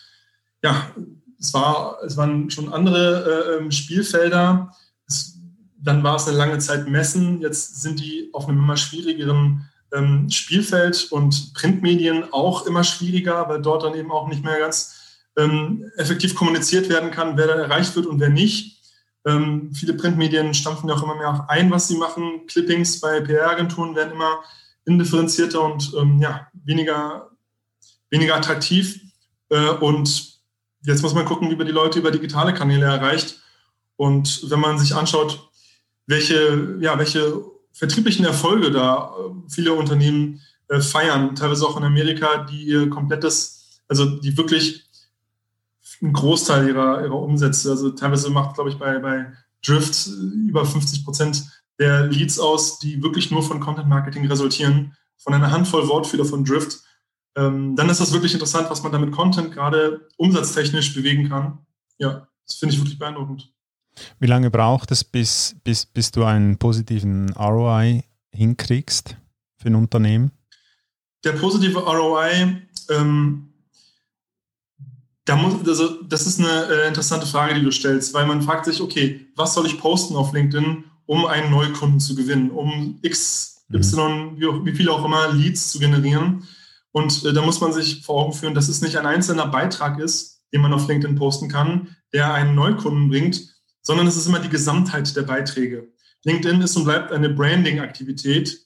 ja, 0.62 0.90
es 1.38 1.54
war, 1.54 1.98
es 2.04 2.16
waren 2.16 2.50
schon 2.50 2.72
andere 2.72 3.56
äh, 3.58 3.58
ähm, 3.58 3.70
Spielfelder. 3.70 4.72
Es, 5.06 5.38
dann 5.80 6.02
war 6.02 6.16
es 6.16 6.26
eine 6.26 6.36
lange 6.36 6.58
Zeit 6.58 6.88
Messen. 6.88 7.40
Jetzt 7.40 7.80
sind 7.82 8.00
die 8.00 8.30
auf 8.32 8.48
einem 8.48 8.58
immer 8.58 8.76
schwierigeren 8.76 9.68
ähm, 9.92 10.28
Spielfeld 10.30 11.10
und 11.10 11.54
Printmedien 11.54 12.32
auch 12.32 12.66
immer 12.66 12.84
schwieriger, 12.84 13.48
weil 13.48 13.62
dort 13.62 13.84
dann 13.84 13.94
eben 13.94 14.10
auch 14.10 14.28
nicht 14.28 14.44
mehr 14.44 14.58
ganz 14.58 14.98
ähm, 15.36 15.90
effektiv 15.96 16.34
kommuniziert 16.34 16.88
werden 16.88 17.10
kann, 17.10 17.36
wer 17.36 17.46
da 17.46 17.54
erreicht 17.54 17.94
wird 17.96 18.06
und 18.06 18.20
wer 18.20 18.30
nicht. 18.30 18.78
Ähm, 19.24 19.72
viele 19.72 19.94
Printmedien 19.94 20.54
stampfen 20.54 20.88
ja 20.88 20.96
auch 20.96 21.02
immer 21.02 21.14
mehr 21.14 21.30
auf 21.30 21.48
ein, 21.48 21.70
was 21.70 21.88
sie 21.88 21.96
machen. 21.96 22.46
Clippings 22.48 23.00
bei 23.00 23.20
PR-Agenturen 23.20 23.94
werden 23.94 24.12
immer 24.12 24.42
indifferenzierter 24.84 25.62
und 25.62 25.92
ähm, 25.98 26.20
ja, 26.20 26.48
weniger, 26.64 27.30
weniger 28.10 28.36
attraktiv. 28.36 29.00
Äh, 29.50 29.70
und 29.70 30.37
jetzt 30.92 31.02
muss 31.02 31.14
man 31.14 31.24
gucken, 31.24 31.50
wie 31.50 31.56
man 31.56 31.66
die 31.66 31.72
Leute 31.72 31.98
über 31.98 32.10
digitale 32.10 32.54
Kanäle 32.54 32.86
erreicht. 32.86 33.40
Und 33.96 34.50
wenn 34.50 34.60
man 34.60 34.78
sich 34.78 34.94
anschaut, 34.94 35.50
welche, 36.06 36.78
ja, 36.80 36.98
welche 36.98 37.44
vertrieblichen 37.72 38.24
Erfolge 38.24 38.70
da 38.70 39.12
äh, 39.16 39.50
viele 39.50 39.74
Unternehmen 39.74 40.40
äh, 40.68 40.80
feiern, 40.80 41.34
teilweise 41.34 41.66
auch 41.66 41.76
in 41.76 41.84
Amerika, 41.84 42.44
die 42.44 42.64
ihr 42.64 42.88
komplettes, 42.90 43.80
also 43.88 44.06
die 44.06 44.36
wirklich 44.36 44.84
einen 46.00 46.12
Großteil 46.12 46.68
ihrer, 46.68 47.02
ihrer 47.02 47.20
Umsätze. 47.20 47.70
Also 47.70 47.90
teilweise 47.90 48.30
macht, 48.30 48.54
glaube 48.54 48.70
ich, 48.70 48.76
bei, 48.76 48.98
bei 48.98 49.32
Drift 49.64 50.06
über 50.06 50.64
50 50.64 51.04
Prozent 51.04 51.44
der 51.78 52.06
Leads 52.06 52.38
aus, 52.38 52.78
die 52.78 53.02
wirklich 53.02 53.30
nur 53.30 53.42
von 53.42 53.60
Content 53.60 53.88
Marketing 53.88 54.26
resultieren, 54.26 54.96
von 55.16 55.34
einer 55.34 55.50
Handvoll 55.50 55.88
Wortführer 55.88 56.24
von 56.24 56.44
Drift. 56.44 56.80
Ähm, 57.36 57.76
dann 57.76 57.88
ist 57.88 58.00
das 58.00 58.12
wirklich 58.12 58.32
interessant, 58.32 58.70
was 58.70 58.82
man 58.82 58.92
damit 58.92 59.12
Content 59.12 59.52
gerade 59.52 60.08
umsatztechnisch 60.16 60.94
bewegen 60.94 61.28
kann. 61.28 61.58
Ja, 61.98 62.28
das 62.46 62.56
finde 62.56 62.74
ich 62.74 62.80
wirklich 62.80 62.98
beeindruckend. 62.98 63.52
Wie 64.20 64.26
lange 64.26 64.50
braucht 64.50 64.90
es, 64.90 65.04
bis, 65.04 65.56
bis, 65.64 65.86
bis 65.86 66.10
du 66.10 66.24
einen 66.24 66.56
positiven 66.58 67.32
ROI 67.34 68.04
hinkriegst 68.32 69.16
für 69.56 69.68
ein 69.68 69.74
Unternehmen? 69.74 70.30
Der 71.24 71.32
positive 71.32 71.80
ROI 71.80 72.62
ähm, 72.90 73.48
da 75.28 75.36
muss, 75.36 75.54
also 75.68 76.02
das 76.02 76.26
ist 76.26 76.40
eine 76.40 76.64
äh, 76.64 76.88
interessante 76.88 77.26
Frage, 77.26 77.54
die 77.54 77.62
du 77.62 77.70
stellst, 77.70 78.14
weil 78.14 78.26
man 78.26 78.40
fragt 78.40 78.64
sich, 78.64 78.80
okay, 78.80 79.26
was 79.36 79.54
soll 79.54 79.66
ich 79.66 79.78
posten 79.78 80.16
auf 80.16 80.32
LinkedIn, 80.32 80.84
um 81.06 81.26
einen 81.26 81.50
Neukunden 81.50 82.00
zu 82.00 82.14
gewinnen, 82.14 82.50
um 82.50 82.98
X, 83.02 83.64
mhm. 83.68 83.76
Y, 83.76 84.36
wie, 84.36 84.64
wie 84.64 84.74
viel 84.74 84.88
auch 84.88 85.04
immer 85.04 85.32
Leads 85.32 85.68
zu 85.68 85.78
generieren. 85.78 86.44
Und 86.98 87.24
äh, 87.24 87.32
da 87.32 87.42
muss 87.42 87.60
man 87.60 87.72
sich 87.72 88.04
vor 88.04 88.22
Augen 88.22 88.32
führen, 88.32 88.54
dass 88.54 88.68
es 88.68 88.82
nicht 88.82 88.96
ein 88.96 89.06
einzelner 89.06 89.46
Beitrag 89.46 90.00
ist, 90.00 90.42
den 90.52 90.60
man 90.60 90.72
auf 90.72 90.88
LinkedIn 90.88 91.14
posten 91.14 91.48
kann, 91.48 91.96
der 92.12 92.34
einen 92.34 92.56
Neukunden 92.56 93.08
bringt, 93.08 93.54
sondern 93.82 94.08
es 94.08 94.16
ist 94.16 94.26
immer 94.26 94.40
die 94.40 94.48
Gesamtheit 94.48 95.14
der 95.14 95.22
Beiträge. 95.22 95.92
LinkedIn 96.24 96.60
ist 96.60 96.76
und 96.76 96.84
bleibt 96.84 97.12
eine 97.12 97.28
Branding-Aktivität, 97.28 98.58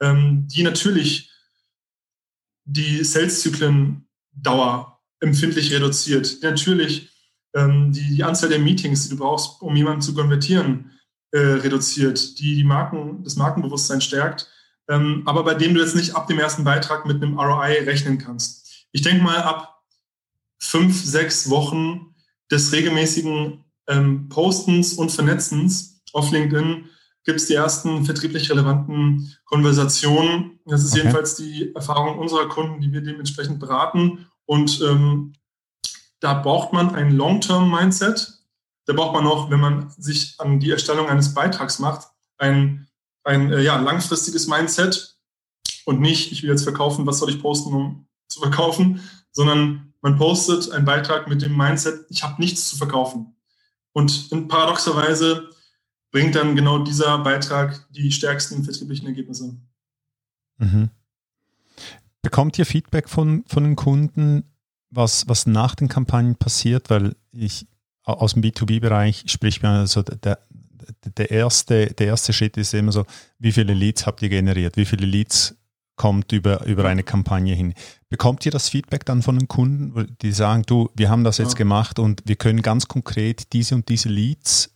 ähm, 0.00 0.46
die 0.46 0.62
natürlich 0.62 1.32
die 2.64 3.02
Sales-Zyklen 3.02 4.06
Dauer 4.32 5.00
empfindlich 5.18 5.72
reduziert. 5.72 6.38
Natürlich 6.42 7.10
ähm, 7.54 7.90
die, 7.90 8.14
die 8.14 8.22
Anzahl 8.22 8.50
der 8.50 8.60
Meetings, 8.60 9.02
die 9.04 9.10
du 9.10 9.16
brauchst, 9.16 9.60
um 9.60 9.74
jemanden 9.74 10.00
zu 10.00 10.14
konvertieren, 10.14 10.92
äh, 11.32 11.38
reduziert, 11.38 12.38
die, 12.38 12.54
die 12.54 12.64
Marken, 12.64 13.24
das 13.24 13.34
Markenbewusstsein 13.34 14.00
stärkt, 14.00 14.48
ähm, 14.88 15.22
aber 15.26 15.44
bei 15.44 15.54
dem 15.54 15.74
du 15.74 15.80
jetzt 15.80 15.96
nicht 15.96 16.14
ab 16.14 16.26
dem 16.26 16.38
ersten 16.38 16.64
Beitrag 16.64 17.06
mit 17.06 17.22
einem 17.22 17.38
ROI 17.38 17.84
rechnen 17.84 18.18
kannst. 18.18 18.86
Ich 18.92 19.02
denke 19.02 19.22
mal, 19.22 19.42
ab 19.42 19.82
fünf, 20.58 21.02
sechs 21.02 21.50
Wochen 21.50 22.14
des 22.50 22.72
regelmäßigen 22.72 23.64
ähm, 23.88 24.28
Postens 24.28 24.94
und 24.94 25.10
Vernetzens 25.10 26.02
auf 26.12 26.30
LinkedIn 26.30 26.88
gibt 27.24 27.40
es 27.40 27.46
die 27.46 27.54
ersten 27.54 28.04
vertrieblich 28.04 28.50
relevanten 28.50 29.34
Konversationen. 29.46 30.60
Das 30.66 30.84
ist 30.84 30.92
okay. 30.92 31.00
jedenfalls 31.00 31.36
die 31.36 31.74
Erfahrung 31.74 32.18
unserer 32.18 32.48
Kunden, 32.48 32.80
die 32.80 32.92
wir 32.92 33.00
dementsprechend 33.00 33.60
beraten 33.60 34.26
und 34.46 34.80
ähm, 34.82 35.32
da 36.20 36.34
braucht 36.34 36.72
man 36.72 36.94
ein 36.94 37.12
Long-Term-Mindset. 37.12 38.38
Da 38.86 38.92
braucht 38.92 39.14
man 39.14 39.26
auch, 39.26 39.50
wenn 39.50 39.60
man 39.60 39.90
sich 39.90 40.36
an 40.38 40.60
die 40.60 40.70
Erstellung 40.70 41.08
eines 41.08 41.34
Beitrags 41.34 41.78
macht, 41.78 42.08
ein, 42.38 42.83
ein 43.24 43.52
äh, 43.52 43.62
ja, 43.62 43.76
langfristiges 43.76 44.46
Mindset 44.46 45.16
und 45.84 46.00
nicht, 46.00 46.32
ich 46.32 46.42
will 46.42 46.50
jetzt 46.50 46.64
verkaufen, 46.64 47.06
was 47.06 47.18
soll 47.18 47.30
ich 47.30 47.40
posten, 47.40 47.72
um 47.72 48.06
zu 48.28 48.40
verkaufen, 48.40 49.00
sondern 49.32 49.94
man 50.00 50.16
postet 50.16 50.70
einen 50.70 50.84
Beitrag 50.84 51.28
mit 51.28 51.42
dem 51.42 51.56
Mindset, 51.56 52.06
ich 52.10 52.22
habe 52.22 52.40
nichts 52.40 52.68
zu 52.68 52.76
verkaufen. 52.76 53.34
Und 53.92 54.48
paradoxerweise 54.48 55.50
bringt 56.10 56.34
dann 56.34 56.56
genau 56.56 56.78
dieser 56.78 57.18
Beitrag 57.18 57.86
die 57.90 58.12
stärksten 58.12 58.64
vertrieblichen 58.64 59.06
Ergebnisse. 59.06 59.56
Mhm. 60.58 60.90
Bekommt 62.22 62.58
ihr 62.58 62.66
Feedback 62.66 63.08
von, 63.08 63.44
von 63.46 63.64
den 63.64 63.76
Kunden, 63.76 64.44
was, 64.90 65.28
was 65.28 65.46
nach 65.46 65.74
den 65.74 65.88
Kampagnen 65.88 66.36
passiert? 66.36 66.90
Weil 66.90 67.16
ich 67.32 67.66
aus 68.04 68.34
dem 68.34 68.42
B2B-Bereich 68.42 69.24
spricht 69.26 69.62
man 69.62 69.76
also 69.76 70.02
der, 70.02 70.38
der, 71.16 71.30
erste, 71.30 71.86
der 71.86 72.08
erste 72.08 72.32
Schritt 72.32 72.56
ist 72.56 72.74
immer 72.74 72.92
so, 72.92 73.04
wie 73.38 73.52
viele 73.52 73.74
Leads 73.74 74.06
habt 74.06 74.22
ihr 74.22 74.28
generiert? 74.28 74.76
Wie 74.76 74.84
viele 74.84 75.06
Leads 75.06 75.56
kommt 75.96 76.32
über, 76.32 76.64
über 76.66 76.84
eine 76.86 77.02
Kampagne 77.02 77.54
hin? 77.54 77.74
Bekommt 78.08 78.44
ihr 78.46 78.52
das 78.52 78.68
Feedback 78.68 79.04
dann 79.04 79.22
von 79.22 79.38
den 79.38 79.48
Kunden, 79.48 80.16
die 80.22 80.32
sagen, 80.32 80.62
du, 80.66 80.90
wir 80.94 81.10
haben 81.10 81.24
das 81.24 81.38
jetzt 81.38 81.52
ja. 81.52 81.58
gemacht 81.58 81.98
und 81.98 82.22
wir 82.26 82.36
können 82.36 82.62
ganz 82.62 82.88
konkret 82.88 83.52
diese 83.52 83.74
und 83.74 83.88
diese 83.88 84.08
Leads 84.08 84.74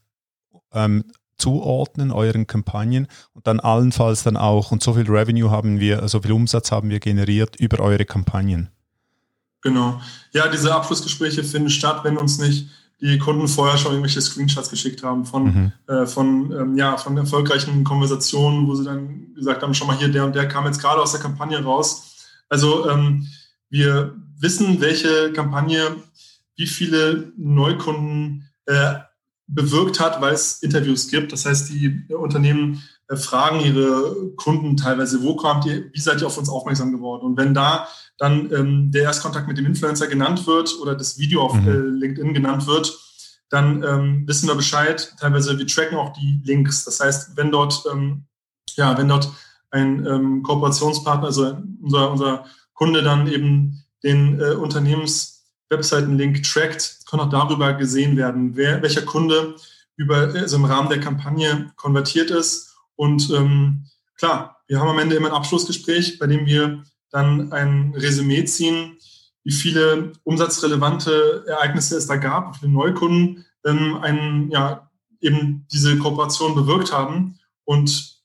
ähm, 0.72 1.04
zuordnen, 1.38 2.10
euren 2.10 2.46
Kampagnen 2.46 3.06
und 3.32 3.46
dann 3.46 3.60
allenfalls 3.60 4.24
dann 4.24 4.36
auch, 4.36 4.72
und 4.72 4.82
so 4.82 4.94
viel 4.94 5.08
Revenue 5.08 5.50
haben 5.50 5.80
wir, 5.80 6.06
so 6.08 6.20
viel 6.20 6.32
Umsatz 6.32 6.72
haben 6.72 6.90
wir 6.90 7.00
generiert 7.00 7.56
über 7.56 7.80
eure 7.80 8.04
Kampagnen. 8.04 8.70
Genau. 9.62 10.00
Ja, 10.32 10.48
diese 10.48 10.74
Abschlussgespräche 10.74 11.42
finden 11.44 11.70
statt, 11.70 12.04
wenn 12.04 12.16
uns 12.16 12.38
nicht 12.38 12.68
die 13.00 13.18
Kunden 13.18 13.46
vorher 13.46 13.78
schon 13.78 13.92
irgendwelche 13.92 14.20
Screenshots 14.20 14.70
geschickt 14.70 15.02
haben 15.02 15.24
von, 15.24 15.44
mhm. 15.44 15.72
äh, 15.86 16.06
von, 16.06 16.52
ähm, 16.52 16.76
ja, 16.76 16.96
von 16.96 17.16
erfolgreichen 17.16 17.84
Konversationen, 17.84 18.66
wo 18.66 18.74
sie 18.74 18.84
dann 18.84 19.34
gesagt 19.34 19.62
haben, 19.62 19.74
schau 19.74 19.86
mal 19.86 19.96
hier, 19.96 20.08
der 20.08 20.24
und 20.24 20.34
der 20.34 20.48
kam 20.48 20.66
jetzt 20.66 20.80
gerade 20.80 21.00
aus 21.00 21.12
der 21.12 21.20
Kampagne 21.20 21.62
raus. 21.62 22.16
Also 22.48 22.88
ähm, 22.90 23.28
wir 23.70 24.16
wissen, 24.40 24.80
welche 24.80 25.32
Kampagne 25.32 25.96
wie 26.56 26.66
viele 26.66 27.32
Neukunden 27.36 28.48
äh, 28.66 28.94
bewirkt 29.46 30.00
hat, 30.00 30.20
weil 30.20 30.34
es 30.34 30.62
Interviews 30.62 31.08
gibt. 31.08 31.32
Das 31.32 31.46
heißt, 31.46 31.70
die 31.70 32.04
Unternehmen 32.12 32.82
fragen 33.16 33.60
ihre 33.60 34.32
Kunden 34.36 34.76
teilweise, 34.76 35.22
wo 35.22 35.36
kommt 35.36 35.64
ihr, 35.64 35.90
wie 35.92 36.00
seid 36.00 36.20
ihr 36.20 36.26
auf 36.26 36.36
uns 36.36 36.48
aufmerksam 36.48 36.92
geworden? 36.92 37.24
Und 37.24 37.36
wenn 37.36 37.54
da 37.54 37.88
dann 38.18 38.52
ähm, 38.52 38.90
der 38.90 39.04
Erstkontakt 39.04 39.48
mit 39.48 39.56
dem 39.56 39.66
Influencer 39.66 40.08
genannt 40.08 40.46
wird 40.46 40.78
oder 40.82 40.94
das 40.94 41.18
Video 41.18 41.42
auf 41.42 41.54
mhm. 41.54 41.68
äh, 41.68 42.06
LinkedIn 42.06 42.34
genannt 42.34 42.66
wird, 42.66 42.98
dann 43.48 43.82
ähm, 43.82 44.24
wissen 44.26 44.48
wir 44.48 44.54
Bescheid. 44.54 45.14
Teilweise, 45.18 45.58
wir 45.58 45.66
tracken 45.66 45.96
auch 45.96 46.12
die 46.12 46.42
Links. 46.44 46.84
Das 46.84 47.00
heißt, 47.00 47.36
wenn 47.36 47.50
dort, 47.50 47.82
ähm, 47.90 48.24
ja, 48.76 48.96
wenn 48.98 49.08
dort 49.08 49.30
ein 49.70 50.06
ähm, 50.06 50.42
Kooperationspartner, 50.42 51.26
also 51.26 51.56
unser, 51.80 52.10
unser 52.10 52.44
Kunde 52.74 53.02
dann 53.02 53.26
eben 53.26 53.84
den 54.02 54.40
äh, 54.40 54.52
Unternehmens 54.52 55.38
Webseitenlink 55.70 56.42
trackt, 56.44 57.00
kann 57.08 57.20
auch 57.20 57.28
darüber 57.28 57.74
gesehen 57.74 58.16
werden, 58.16 58.56
wer, 58.56 58.82
welcher 58.82 59.02
Kunde 59.02 59.56
über, 59.96 60.32
also 60.34 60.56
im 60.56 60.64
Rahmen 60.64 60.88
der 60.88 61.00
Kampagne 61.00 61.72
konvertiert 61.76 62.30
ist. 62.30 62.67
Und 62.98 63.30
ähm, 63.30 63.84
klar, 64.16 64.60
wir 64.66 64.80
haben 64.80 64.88
am 64.88 64.98
Ende 64.98 65.14
immer 65.14 65.28
ein 65.28 65.34
Abschlussgespräch, 65.34 66.18
bei 66.18 66.26
dem 66.26 66.46
wir 66.46 66.82
dann 67.10 67.52
ein 67.52 67.94
Resümee 67.94 68.44
ziehen, 68.44 68.98
wie 69.44 69.52
viele 69.52 70.12
umsatzrelevante 70.24 71.44
Ereignisse 71.46 71.96
es 71.96 72.08
da 72.08 72.16
gab, 72.16 72.54
wie 72.54 72.58
viele 72.58 72.72
Neukunden 72.72 73.46
ähm, 73.64 73.98
einen, 74.02 74.50
ja, 74.50 74.90
eben 75.20 75.64
diese 75.72 75.96
Kooperation 75.96 76.56
bewirkt 76.56 76.92
haben. 76.92 77.38
Und 77.64 78.20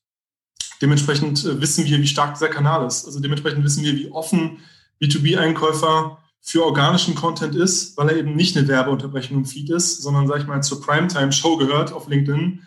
dementsprechend 0.81 1.45
äh, 1.45 1.62
wissen 1.62 1.86
wir, 1.86 1.99
wie 1.99 2.07
stark 2.07 2.33
dieser 2.33 2.49
Kanal 2.49 2.86
ist. 2.88 3.05
Also 3.05 3.19
dementsprechend 3.19 3.63
wissen 3.63 3.83
wir, 3.83 3.95
wie 3.95 4.12
offen 4.12 4.59
B2B-Einkäufer 5.01 6.17
für 6.41 6.65
organischen 6.65 7.13
Content 7.13 7.55
ist, 7.55 7.95
weil 7.95 8.09
er 8.09 8.17
eben 8.17 8.36
nicht 8.36 8.57
eine 8.57 8.67
Werbeunterbrechung 8.67 9.38
im 9.38 9.45
Feed 9.45 9.69
ist, 9.69 10.01
sondern, 10.01 10.27
sag 10.27 10.39
ich 10.39 10.47
mal, 10.47 10.63
zur 10.63 10.81
Primetime-Show 10.81 11.57
gehört 11.57 11.93
auf 11.93 12.07
LinkedIn. 12.07 12.63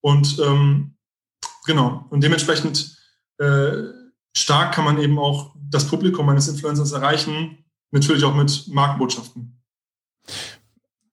Und 0.00 0.38
ähm, 0.40 0.96
genau, 1.64 2.06
und 2.10 2.22
dementsprechend 2.22 2.96
äh, 3.38 3.72
stark 4.36 4.74
kann 4.74 4.84
man 4.84 4.98
eben 4.98 5.18
auch 5.18 5.54
das 5.70 5.86
Publikum 5.86 6.28
eines 6.28 6.48
Influencers 6.48 6.92
erreichen, 6.92 7.64
natürlich 7.90 8.24
auch 8.24 8.34
mit 8.34 8.68
Markenbotschaften. 8.68 9.58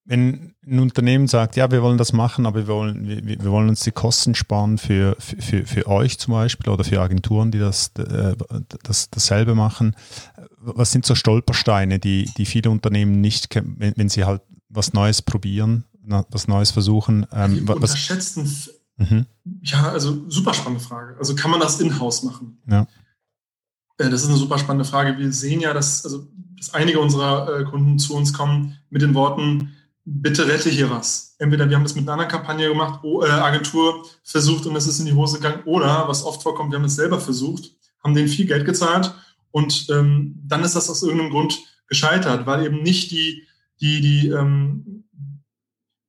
Wenn 0.05 0.55
ein 0.65 0.79
Unternehmen 0.79 1.27
sagt, 1.27 1.55
ja, 1.55 1.69
wir 1.71 1.83
wollen 1.83 1.97
das 1.97 2.13
machen, 2.13 2.45
aber 2.45 2.67
wir 2.67 2.67
wollen, 2.67 3.07
wir, 3.07 3.43
wir 3.43 3.51
wollen 3.51 3.69
uns 3.69 3.81
die 3.81 3.91
Kosten 3.91 4.33
sparen 4.33 4.77
für, 4.77 5.15
für, 5.19 5.65
für 5.65 5.88
euch 5.88 6.17
zum 6.17 6.33
Beispiel 6.33 6.71
oder 6.71 6.83
für 6.83 6.99
Agenturen, 6.99 7.51
die 7.51 7.59
das, 7.59 7.91
äh, 7.97 8.35
das 8.83 9.09
dasselbe 9.09 9.55
machen, 9.55 9.95
was 10.57 10.91
sind 10.91 11.05
so 11.05 11.15
Stolpersteine, 11.15 11.99
die, 11.99 12.29
die 12.38 12.45
viele 12.45 12.69
Unternehmen 12.69 13.21
nicht 13.21 13.49
kennen, 13.49 13.75
wenn, 13.77 13.93
wenn 13.97 14.09
sie 14.09 14.25
halt 14.25 14.41
was 14.67 14.93
Neues 14.93 15.21
probieren, 15.21 15.85
was 16.29 16.47
Neues 16.47 16.71
versuchen? 16.71 17.25
Ähm, 17.31 17.55
die 17.55 17.67
was, 17.67 17.75
unterschätzten, 17.75 18.51
mhm. 18.99 19.25
ja, 19.63 19.89
also 19.89 20.29
super 20.29 20.53
spannende 20.53 20.83
Frage. 20.83 21.17
Also 21.17 21.35
kann 21.35 21.51
man 21.51 21.59
das 21.59 21.79
in-house 21.79 22.23
machen? 22.23 22.62
Ja. 22.69 22.88
Äh, 23.97 24.09
das 24.09 24.23
ist 24.23 24.29
eine 24.29 24.38
super 24.38 24.57
spannende 24.59 24.85
Frage. 24.85 25.17
Wir 25.17 25.31
sehen 25.31 25.62
ja, 25.62 25.73
dass, 25.73 26.03
also, 26.05 26.27
dass 26.57 26.73
einige 26.73 26.99
unserer 26.99 27.59
äh, 27.59 27.63
Kunden 27.63 27.99
zu 27.99 28.15
uns 28.15 28.33
kommen 28.33 28.77
mit 28.89 29.01
den 29.01 29.13
Worten, 29.13 29.73
bitte 30.05 30.47
rette 30.47 30.69
hier 30.69 30.89
was. 30.89 31.35
Entweder 31.39 31.69
wir 31.69 31.75
haben 31.75 31.83
das 31.83 31.95
mit 31.95 32.03
einer 32.03 32.13
anderen 32.13 32.31
Kampagne 32.31 32.67
gemacht, 32.67 33.01
oh, 33.03 33.23
äh, 33.23 33.29
Agentur 33.29 34.05
versucht 34.23 34.65
und 34.65 34.75
es 34.75 34.88
ist 34.88 34.99
in 34.99 35.05
die 35.05 35.13
Hose 35.13 35.38
gegangen, 35.38 35.63
oder, 35.65 36.07
was 36.07 36.23
oft 36.23 36.41
vorkommt, 36.41 36.71
wir 36.71 36.79
haben 36.79 36.85
es 36.85 36.95
selber 36.95 37.19
versucht, 37.19 37.71
haben 38.03 38.13
denen 38.13 38.27
viel 38.27 38.45
Geld 38.45 38.65
gezahlt 38.65 39.13
und 39.51 39.88
ähm, 39.89 40.35
dann 40.47 40.63
ist 40.63 40.75
das 40.75 40.89
aus 40.89 41.03
irgendeinem 41.03 41.31
Grund 41.31 41.59
gescheitert, 41.88 42.45
weil 42.45 42.65
eben 42.65 42.81
nicht 42.81 43.12
die, 43.12 43.43
die, 43.81 44.01
die, 44.01 44.27
ähm, 44.29 45.03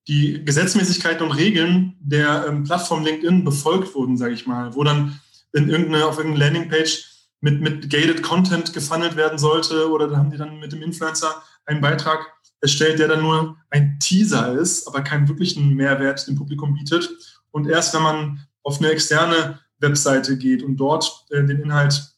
die 0.09 0.45
Gesetzmäßigkeiten 0.45 1.27
und 1.27 1.33
Regeln 1.33 1.97
der 2.01 2.47
ähm, 2.49 2.65
Plattform 2.65 3.05
LinkedIn 3.05 3.45
befolgt 3.45 3.95
wurden, 3.95 4.17
sage 4.17 4.35
ich 4.35 4.47
mal, 4.47 4.75
wo 4.75 4.83
dann 4.85 5.21
in 5.53 5.69
irgendeine, 5.69 6.07
auf 6.07 6.19
irgendeine 6.19 6.45
Landingpage 6.45 7.05
mit, 7.41 7.61
mit 7.61 7.91
gated 7.91 8.23
Content 8.23 8.73
gefunnelt 8.73 9.17
werden 9.17 9.39
sollte 9.39 9.91
oder 9.91 10.09
da 10.09 10.17
haben 10.17 10.31
die 10.31 10.37
dann 10.37 10.59
mit 10.59 10.73
dem 10.73 10.83
Influencer 10.83 11.43
einen 11.67 11.81
Beitrag 11.81 12.27
erstellt, 12.61 12.99
der 12.99 13.09
dann 13.09 13.23
nur 13.23 13.57
ein 13.71 13.99
Teaser 13.99 14.53
ist, 14.53 14.87
aber 14.87 15.03
keinen 15.03 15.29
wirklichen 15.29 15.75
Mehrwert 15.75 16.27
dem 16.27 16.37
Publikum 16.37 16.75
bietet. 16.75 17.11
Und 17.51 17.69
erst 17.69 17.95
wenn 17.95 18.03
man 18.03 18.47
auf 18.63 18.79
eine 18.79 18.91
externe 18.91 19.61
Webseite 19.79 20.37
geht 20.37 20.63
und 20.63 20.77
dort 20.77 21.25
äh, 21.31 21.43
den 21.45 21.63
Inhalt 21.63 22.15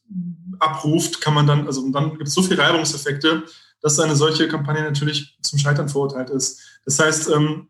abruft, 0.59 1.21
kann 1.21 1.33
man 1.33 1.47
dann, 1.47 1.65
also 1.65 1.81
und 1.81 1.93
dann 1.93 2.11
gibt 2.11 2.27
es 2.27 2.33
so 2.33 2.43
viele 2.43 2.61
Reibungseffekte, 2.61 3.43
dass 3.81 3.99
eine 3.99 4.15
solche 4.15 4.47
Kampagne 4.47 4.83
natürlich 4.83 5.37
zum 5.41 5.59
Scheitern 5.59 5.89
verurteilt 5.89 6.29
ist. 6.29 6.61
Das 6.85 6.99
heißt, 6.99 7.29
ähm, 7.29 7.69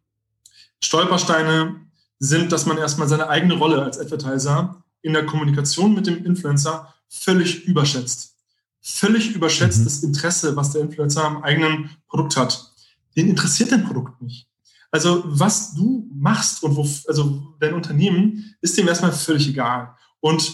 Stolpersteine 0.84 1.82
sind, 2.20 2.52
dass 2.52 2.66
man 2.66 2.78
erstmal 2.78 3.08
seine 3.08 3.30
eigene 3.30 3.56
Rolle 3.56 3.82
als 3.82 4.00
Advertiser 4.00 4.84
in 5.02 5.14
der 5.14 5.26
Kommunikation 5.26 5.94
mit 5.94 6.08
dem 6.08 6.26
Influencer 6.26 6.94
völlig 7.10 7.66
überschätzt. 7.66 8.36
Völlig 8.82 9.34
überschätzt 9.34 9.80
mhm. 9.80 9.84
das 9.86 10.04
Interesse, 10.04 10.56
was 10.56 10.72
der 10.72 10.82
Influencer 10.82 11.24
am 11.24 11.44
eigenen 11.44 11.90
Produkt 12.08 12.36
hat. 12.38 12.72
Den 13.16 13.30
interessiert 13.30 13.72
dein 13.72 13.86
Produkt 13.86 14.22
nicht. 14.22 14.48
Also 14.92 15.24
was 15.26 15.74
du 15.74 16.08
machst 16.14 16.64
und 16.64 16.76
wo, 16.76 16.88
also 17.08 17.56
dein 17.60 17.74
Unternehmen 17.74 18.56
ist 18.62 18.78
dem 18.78 18.88
erstmal 18.88 19.12
völlig 19.12 19.48
egal. 19.48 19.96
Und 20.20 20.54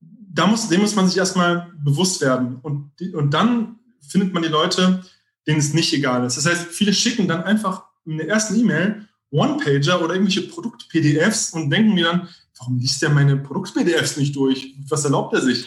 da 0.00 0.46
muss, 0.46 0.68
dem 0.68 0.80
muss 0.80 0.94
man 0.94 1.08
sich 1.08 1.18
erstmal 1.18 1.72
bewusst 1.82 2.20
werden. 2.20 2.58
Und, 2.62 2.90
und 3.14 3.32
dann 3.32 3.76
findet 4.00 4.32
man 4.32 4.42
die 4.42 4.48
Leute, 4.48 5.04
denen 5.46 5.58
es 5.58 5.74
nicht 5.74 5.92
egal 5.92 6.24
ist. 6.24 6.36
Das 6.36 6.46
heißt, 6.46 6.66
viele 6.66 6.92
schicken 6.92 7.28
dann 7.28 7.44
einfach 7.44 7.84
in 8.04 8.18
der 8.18 8.28
ersten 8.28 8.58
E-Mail 8.58 9.06
One-Pager 9.30 10.02
oder 10.02 10.14
irgendwelche 10.14 10.42
Produkt-PDFs 10.42 11.54
und 11.54 11.70
denken 11.70 11.94
mir 11.94 12.04
dann, 12.04 12.28
warum 12.58 12.78
liest 12.78 13.00
der 13.02 13.10
meine 13.10 13.36
Produkt-PDFs 13.36 14.16
nicht 14.16 14.34
durch? 14.36 14.74
Was 14.88 15.04
erlaubt 15.04 15.34
er 15.34 15.40
sich? 15.40 15.66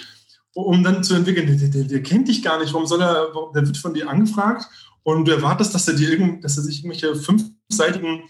Um 0.53 0.83
dann 0.83 1.03
zu 1.03 1.15
entwickeln, 1.15 1.47
der, 1.47 1.69
der, 1.69 1.83
der 1.85 2.03
kennt 2.03 2.27
dich 2.27 2.43
gar 2.43 2.59
nicht, 2.59 2.73
warum 2.73 2.85
soll 2.85 3.01
er, 3.01 3.29
der 3.55 3.65
wird 3.65 3.77
von 3.77 3.93
dir 3.93 4.09
angefragt 4.09 4.67
und 5.03 5.27
du 5.27 5.31
erwartest, 5.31 5.73
dass 5.73 5.87
er 5.87 5.95
dir 5.95 6.11
irgend, 6.11 6.43
dass 6.43 6.57
er 6.57 6.63
sich 6.63 6.83
irgendwelche 6.83 7.15
fünfseitigen 7.15 8.23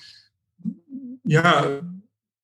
ja, 1.26 1.82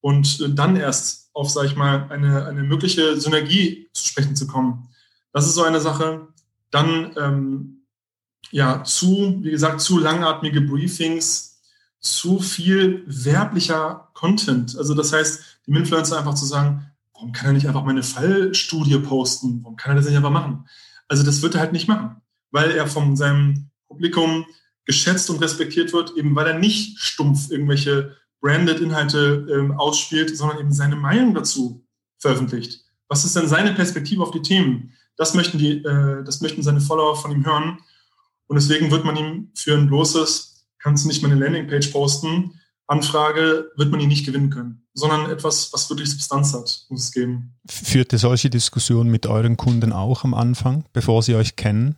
und 0.00 0.40
äh, 0.40 0.52
dann 0.52 0.76
erst 0.76 1.30
auf, 1.32 1.50
sage 1.50 1.68
ich 1.68 1.76
mal, 1.76 2.08
eine, 2.10 2.46
eine 2.46 2.64
mögliche 2.64 3.20
Synergie 3.20 3.88
zu 3.92 4.08
sprechen 4.08 4.34
zu 4.34 4.46
kommen. 4.46 4.88
Das 5.32 5.46
ist 5.46 5.54
so 5.54 5.62
eine 5.62 5.80
Sache. 5.80 6.28
Dann 6.70 7.12
ähm, 7.16 7.84
ja 8.50 8.82
zu, 8.82 9.38
wie 9.42 9.50
gesagt, 9.50 9.80
zu 9.80 9.98
langatmige 9.98 10.60
Briefings, 10.60 11.47
zu 12.00 12.40
viel 12.40 13.04
werblicher 13.06 14.10
Content. 14.14 14.76
Also 14.76 14.94
das 14.94 15.12
heißt, 15.12 15.60
dem 15.66 15.76
Influencer 15.76 16.18
einfach 16.18 16.34
zu 16.34 16.46
sagen, 16.46 16.90
warum 17.12 17.32
kann 17.32 17.46
er 17.46 17.52
nicht 17.52 17.66
einfach 17.66 17.84
meine 17.84 18.02
Fallstudie 18.02 18.98
posten? 18.98 19.60
Warum 19.62 19.76
kann 19.76 19.92
er 19.92 19.96
das 19.96 20.06
nicht 20.06 20.16
einfach 20.16 20.30
machen? 20.30 20.68
Also 21.08 21.24
das 21.24 21.42
wird 21.42 21.54
er 21.54 21.60
halt 21.60 21.72
nicht 21.72 21.88
machen, 21.88 22.20
weil 22.50 22.70
er 22.70 22.86
von 22.86 23.16
seinem 23.16 23.70
Publikum 23.88 24.46
geschätzt 24.84 25.28
und 25.30 25.40
respektiert 25.40 25.92
wird, 25.92 26.16
eben 26.16 26.34
weil 26.34 26.46
er 26.46 26.58
nicht 26.58 26.98
stumpf 26.98 27.50
irgendwelche 27.50 28.16
branded 28.40 28.80
Inhalte 28.80 29.46
ähm, 29.50 29.72
ausspielt, 29.72 30.36
sondern 30.36 30.60
eben 30.60 30.72
seine 30.72 30.96
Meinung 30.96 31.34
dazu 31.34 31.84
veröffentlicht. 32.18 32.84
Was 33.08 33.24
ist 33.24 33.36
denn 33.36 33.48
seine 33.48 33.74
Perspektive 33.74 34.22
auf 34.22 34.30
die 34.30 34.42
Themen? 34.42 34.92
Das 35.16 35.34
möchten, 35.34 35.58
die, 35.58 35.82
äh, 35.84 36.22
das 36.24 36.40
möchten 36.40 36.62
seine 36.62 36.80
Follower 36.80 37.16
von 37.16 37.32
ihm 37.32 37.44
hören. 37.44 37.78
Und 38.46 38.56
deswegen 38.56 38.90
wird 38.90 39.04
man 39.04 39.16
ihm 39.16 39.50
für 39.54 39.76
ein 39.76 39.88
bloßes, 39.88 40.47
kannst 40.78 41.04
du 41.04 41.08
nicht 41.08 41.22
mal 41.22 41.30
eine 41.30 41.40
Landingpage 41.40 41.88
posten, 41.88 42.60
Anfrage, 42.86 43.70
wird 43.76 43.90
man 43.90 44.00
ihn 44.00 44.08
nicht 44.08 44.24
gewinnen 44.24 44.48
können, 44.48 44.86
sondern 44.94 45.30
etwas, 45.30 45.72
was 45.74 45.90
wirklich 45.90 46.10
Substanz 46.10 46.54
hat, 46.54 46.86
muss 46.88 47.04
es 47.04 47.12
geben. 47.12 47.54
Führt 47.68 48.12
ihr 48.12 48.18
solche 48.18 48.48
Diskussionen 48.48 49.10
mit 49.10 49.26
euren 49.26 49.58
Kunden 49.58 49.92
auch 49.92 50.24
am 50.24 50.32
Anfang, 50.32 50.84
bevor 50.94 51.22
sie 51.22 51.34
euch 51.34 51.56
kennen? 51.56 51.96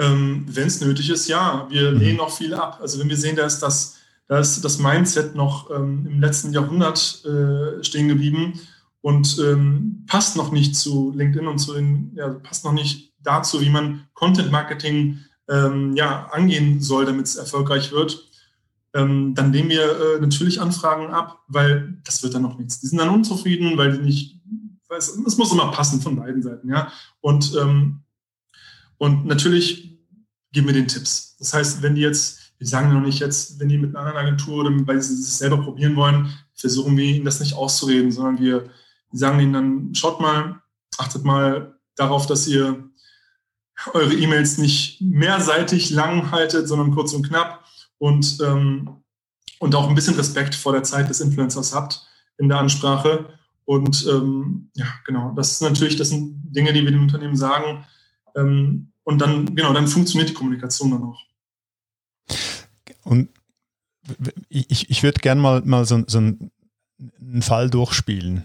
Ähm, 0.00 0.44
wenn 0.48 0.66
es 0.66 0.80
nötig 0.80 1.10
ist, 1.10 1.28
ja. 1.28 1.68
Wir 1.70 1.92
mhm. 1.92 1.98
lehnen 1.98 2.20
auch 2.20 2.36
viel 2.36 2.54
ab. 2.54 2.78
Also 2.80 2.98
wenn 2.98 3.08
wir 3.08 3.16
sehen, 3.16 3.36
da 3.36 3.46
ist 3.46 3.60
das 3.60 3.96
da 4.28 4.40
ist 4.40 4.64
das 4.64 4.78
Mindset 4.78 5.34
noch 5.34 5.70
ähm, 5.70 6.06
im 6.06 6.20
letzten 6.20 6.52
Jahrhundert 6.52 7.24
äh, 7.24 7.82
stehen 7.84 8.08
geblieben 8.08 8.60
und 9.00 9.38
ähm, 9.38 10.04
passt 10.08 10.36
noch 10.36 10.50
nicht 10.50 10.74
zu 10.74 11.12
LinkedIn 11.14 11.46
und 11.46 11.58
zu 11.58 11.74
den, 11.74 12.12
ja, 12.16 12.30
passt 12.30 12.64
noch 12.64 12.72
nicht 12.72 13.12
dazu, 13.20 13.60
wie 13.60 13.70
man 13.70 14.06
Content 14.14 14.50
Marketing 14.50 15.20
ähm, 15.48 15.96
ja, 15.96 16.26
angehen 16.32 16.80
soll, 16.80 17.04
damit 17.04 17.26
es 17.26 17.36
erfolgreich 17.36 17.92
wird. 17.92 18.30
Ähm, 18.94 19.34
dann 19.34 19.50
nehmen 19.50 19.70
wir 19.70 19.82
äh, 19.82 20.20
natürlich 20.20 20.60
Anfragen 20.60 21.12
ab, 21.12 21.42
weil 21.48 21.98
das 22.04 22.22
wird 22.22 22.34
dann 22.34 22.42
noch 22.42 22.58
nichts. 22.58 22.80
Die 22.80 22.86
sind 22.86 22.98
dann 22.98 23.10
unzufrieden, 23.10 23.76
weil 23.76 23.92
die 23.92 24.04
nicht, 24.04 24.40
es, 24.96 25.08
es 25.08 25.36
muss 25.36 25.52
immer 25.52 25.70
passen 25.70 26.00
von 26.00 26.16
beiden 26.16 26.42
Seiten, 26.42 26.68
ja. 26.68 26.90
Und, 27.20 27.54
ähm, 27.60 28.00
und 28.98 29.26
natürlich 29.26 29.98
geben 30.52 30.68
wir 30.68 30.74
den 30.74 30.88
Tipps. 30.88 31.36
Das 31.38 31.52
heißt, 31.52 31.82
wenn 31.82 31.94
die 31.94 32.00
jetzt 32.02 32.46
wir 32.58 32.66
sagen 32.66 32.92
noch 32.92 33.00
nicht 33.00 33.20
jetzt, 33.20 33.60
wenn 33.60 33.68
die 33.68 33.78
mit 33.78 33.94
einer 33.94 34.06
anderen 34.06 34.26
Agentur 34.26 34.64
oder 34.64 34.70
weil 34.86 35.00
sie 35.02 35.14
es 35.14 35.38
selber 35.38 35.58
probieren 35.58 35.96
wollen, 35.96 36.32
versuchen 36.54 36.96
wir 36.96 37.04
ihnen 37.04 37.24
das 37.24 37.40
nicht 37.40 37.54
auszureden, 37.54 38.10
sondern 38.10 38.38
wir 38.38 38.70
sagen 39.12 39.40
ihnen 39.40 39.52
dann, 39.52 39.94
schaut 39.94 40.20
mal, 40.20 40.62
achtet 40.98 41.24
mal 41.24 41.78
darauf, 41.96 42.26
dass 42.26 42.48
ihr 42.48 42.88
eure 43.92 44.14
E-Mails 44.14 44.58
nicht 44.58 45.00
mehrseitig 45.00 45.90
lang 45.90 46.30
haltet, 46.30 46.68
sondern 46.68 46.92
kurz 46.92 47.12
und 47.12 47.26
knapp 47.26 47.64
und, 47.98 48.38
ähm, 48.42 49.02
und 49.58 49.74
auch 49.74 49.88
ein 49.88 49.94
bisschen 49.94 50.16
Respekt 50.16 50.54
vor 50.54 50.72
der 50.72 50.82
Zeit 50.82 51.08
des 51.08 51.20
Influencers 51.20 51.74
habt 51.74 52.06
in 52.38 52.48
der 52.48 52.58
Ansprache. 52.58 53.30
Und 53.64 54.06
ähm, 54.08 54.70
ja, 54.74 54.86
genau, 55.04 55.32
das 55.34 55.52
ist 55.52 55.62
natürlich, 55.62 55.96
das 55.96 56.10
sind 56.10 56.40
Dinge, 56.44 56.72
die 56.72 56.84
wir 56.84 56.90
dem 56.90 57.02
Unternehmen 57.02 57.36
sagen. 57.36 57.84
Ähm, 58.36 58.92
und 59.02 59.18
dann, 59.20 59.54
genau, 59.54 59.72
dann 59.72 59.88
funktioniert 59.88 60.30
die 60.30 60.34
Kommunikation 60.34 60.90
dann 60.90 61.02
auch. 61.02 61.22
Und 63.02 63.28
ich, 64.48 64.90
ich 64.90 65.02
würde 65.02 65.20
gerne 65.20 65.40
mal, 65.40 65.62
mal 65.62 65.84
so, 65.84 66.02
so 66.06 66.18
einen 66.18 67.42
Fall 67.42 67.70
durchspielen. 67.70 68.44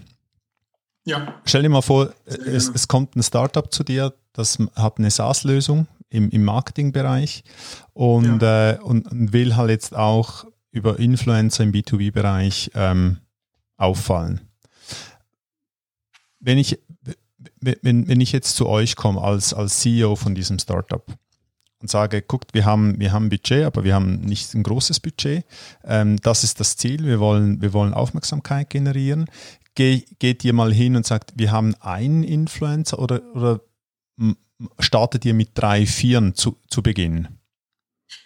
Ja. 1.04 1.36
Stell 1.46 1.64
dir 1.64 1.70
mal 1.70 1.82
vor, 1.82 2.14
es, 2.26 2.70
es, 2.70 2.88
kommt 2.88 3.16
ein 3.16 3.24
Startup 3.24 3.72
zu 3.74 3.84
dir, 3.84 4.14
das 4.34 4.60
hat 4.76 5.00
eine 5.00 5.10
SaaS-Lösung 5.10 5.88
im, 6.10 6.30
im 6.30 6.44
Marketingbereich 6.44 7.44
und, 7.94 8.42
ja. 8.42 8.72
äh, 8.72 8.80
und, 8.80 9.12
und, 9.12 9.34
will 9.34 9.56
halt 9.56 9.72
jetzt 9.72 9.96
auch 9.96 10.46
über 10.72 11.00
Influencer 11.00 11.64
im 11.64 11.72
B2B-Bereich 11.72 12.72
ähm, 12.76 13.18
auffallen. 13.78 14.42
Wenn 16.40 16.58
ich, 16.58 16.80
wenn, 17.60 18.08
wenn 18.08 18.22
ich 18.22 18.32
jetzt 18.32 18.56
zu 18.56 18.68
euch 18.68 18.96
komme 18.96 19.22
als, 19.22 19.54
als 19.54 19.80
CEO 19.80 20.16
von 20.16 20.36
diesem 20.36 20.60
Startup 20.60 21.04
und 21.82 21.90
sage, 21.90 22.22
guckt, 22.22 22.54
wir 22.54 22.66
haben, 22.66 23.00
wir 23.00 23.12
haben 23.12 23.26
ein 23.26 23.30
Budget, 23.30 23.66
aber 23.66 23.84
wir 23.84 23.96
haben 23.96 24.22
nicht 24.22 24.54
ein 24.54 24.64
großes 24.64 25.00
Budget. 25.00 25.46
Ähm, 25.84 26.18
das 26.22 26.44
ist 26.44 26.60
das 26.60 26.78
Ziel. 26.78 27.06
Wir 27.06 27.20
wollen, 27.20 27.62
wir 27.62 27.74
wollen 27.74 27.94
Aufmerksamkeit 27.94 28.70
generieren. 28.70 29.26
Ge, 29.76 30.04
geht 30.20 30.44
ihr 30.44 30.54
mal 30.54 30.74
hin 30.74 30.96
und 30.96 31.06
sagt, 31.06 31.34
wir 31.36 31.52
haben 31.52 31.76
einen 31.76 32.24
Influencer 32.24 33.00
oder, 33.00 33.22
oder 33.34 33.62
startet 34.80 35.26
ihr 35.26 35.34
mit 35.34 35.52
drei, 35.54 35.86
vieren 35.86 36.36
zu, 36.36 36.58
zu 36.70 36.84
Beginn? 36.84 37.28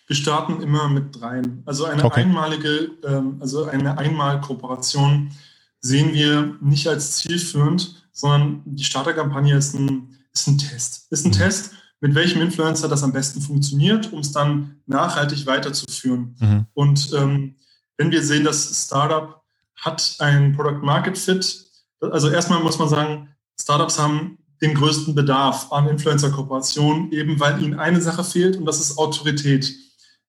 Wir 0.08 0.16
starten 0.16 0.62
immer 0.62 0.88
mit 0.88 1.20
dreien. 1.20 1.64
Also 1.66 1.86
eine 1.86 2.04
okay. 2.04 2.22
einmalige, 2.22 2.91
ähm, 3.04 3.38
also 3.39 3.66
eine 3.66 3.98
Einmalkooperation 3.98 5.32
sehen 5.80 6.14
wir 6.14 6.56
nicht 6.62 6.88
als 6.88 7.18
zielführend, 7.18 8.08
sondern 8.12 8.62
die 8.66 8.84
Starterkampagne 8.84 9.56
ist 9.56 9.74
ein, 9.76 10.16
ist 10.34 10.48
ein 10.48 10.58
Test. 10.58 11.12
Ist 11.12 11.26
ein 11.26 11.30
mhm. 11.30 11.34
Test, 11.34 11.72
mit 12.02 12.16
welchem 12.16 12.41
Influencer 12.41 12.88
das 12.88 13.04
am 13.04 13.14
besten 13.14 13.41
funktioniert, 13.41 14.12
um 14.12 14.20
es 14.20 14.32
dann 14.32 14.82
nachhaltig 14.86 15.46
weiterzuführen. 15.46 16.36
Mhm. 16.39 16.66
Und 16.74 17.12
ähm, 17.14 17.56
wenn 17.98 18.12
wir 18.12 18.24
sehen, 18.24 18.43
das 18.43 18.86
Startup 18.86 19.41
hat 19.86 20.15
ein 20.19 20.53
Product 20.55 20.81
Market 20.83 21.17
Fit, 21.17 21.65
also 22.01 22.29
erstmal 22.29 22.61
muss 22.61 22.79
man 22.79 22.89
sagen, 22.89 23.29
Startups 23.59 23.99
haben 23.99 24.38
den 24.61 24.73
größten 24.73 25.15
Bedarf 25.15 25.71
an 25.71 25.88
Influencer-Kooperationen, 25.88 27.11
eben 27.11 27.39
weil 27.39 27.61
ihnen 27.61 27.79
eine 27.79 28.01
Sache 28.01 28.23
fehlt 28.23 28.57
und 28.57 28.65
das 28.65 28.79
ist 28.79 28.97
Autorität. 28.97 29.73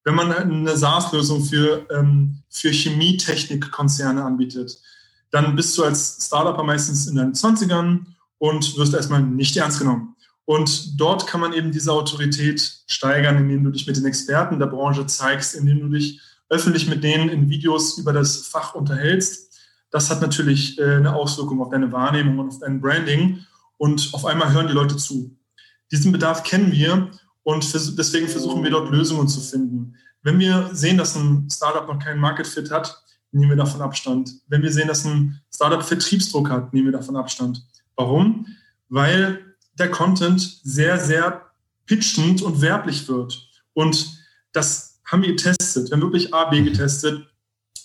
Wenn 0.04 0.14
man 0.14 0.32
eine 0.32 0.76
SaaS-Lösung 0.76 1.44
für, 1.44 1.86
ähm, 1.90 2.42
für 2.48 2.70
Chemietechnikkonzerne 2.70 4.22
anbietet, 4.24 4.78
dann 5.30 5.56
bist 5.56 5.76
du 5.76 5.84
als 5.84 6.18
Startup 6.26 6.64
meistens 6.64 7.06
in 7.06 7.16
deinen 7.16 7.34
20ern 7.34 8.06
und 8.38 8.76
wirst 8.76 8.94
erstmal 8.94 9.22
nicht 9.22 9.56
ernst 9.56 9.78
genommen. 9.78 10.14
Und 10.44 11.00
dort 11.00 11.26
kann 11.26 11.40
man 11.40 11.52
eben 11.52 11.72
diese 11.72 11.92
Autorität 11.92 12.84
steigern, 12.86 13.36
indem 13.36 13.64
du 13.64 13.70
dich 13.70 13.86
mit 13.86 13.96
den 13.96 14.04
Experten 14.04 14.60
der 14.60 14.66
Branche 14.66 15.06
zeigst, 15.06 15.56
indem 15.56 15.80
du 15.80 15.88
dich 15.88 16.20
öffentlich 16.48 16.88
mit 16.88 17.02
denen 17.02 17.28
in 17.28 17.50
Videos 17.50 17.98
über 17.98 18.12
das 18.12 18.46
Fach 18.46 18.74
unterhältst. 18.74 19.45
Das 19.96 20.10
hat 20.10 20.20
natürlich 20.20 20.78
äh, 20.78 20.96
eine 20.96 21.14
Auswirkung 21.14 21.58
auf 21.62 21.70
deine 21.70 21.90
Wahrnehmung 21.90 22.38
und 22.38 22.48
auf 22.48 22.58
dein 22.58 22.82
Branding. 22.82 23.46
Und 23.78 24.10
auf 24.12 24.26
einmal 24.26 24.52
hören 24.52 24.66
die 24.66 24.74
Leute 24.74 24.98
zu. 24.98 25.34
Diesen 25.90 26.12
Bedarf 26.12 26.42
kennen 26.42 26.70
wir 26.70 27.10
und 27.44 27.72
deswegen 27.72 28.28
versuchen 28.28 28.62
wir 28.62 28.70
dort 28.72 28.90
Lösungen 28.90 29.26
zu 29.26 29.40
finden. 29.40 29.94
Wenn 30.22 30.38
wir 30.38 30.68
sehen, 30.74 30.98
dass 30.98 31.16
ein 31.16 31.48
Startup 31.50 31.88
noch 31.88 31.98
keinen 31.98 32.20
Market 32.20 32.46
Fit 32.46 32.70
hat, 32.70 33.02
nehmen 33.32 33.48
wir 33.48 33.56
davon 33.56 33.80
Abstand. 33.80 34.34
Wenn 34.48 34.60
wir 34.60 34.70
sehen, 34.70 34.86
dass 34.86 35.06
ein 35.06 35.40
Startup 35.50 35.82
Vertriebsdruck 35.82 36.50
hat, 36.50 36.74
nehmen 36.74 36.88
wir 36.88 36.98
davon 36.98 37.16
Abstand. 37.16 37.66
Warum? 37.94 38.48
Weil 38.90 39.56
der 39.78 39.90
Content 39.90 40.60
sehr, 40.62 40.98
sehr 40.98 41.46
pitchend 41.86 42.42
und 42.42 42.60
werblich 42.60 43.08
wird. 43.08 43.48
Und 43.72 44.20
das 44.52 45.00
haben 45.06 45.22
wir 45.22 45.30
getestet. 45.30 45.88
Wir 45.88 45.96
haben 45.96 46.02
wirklich 46.02 46.34
A, 46.34 46.50
B 46.50 46.60
getestet. 46.60 47.26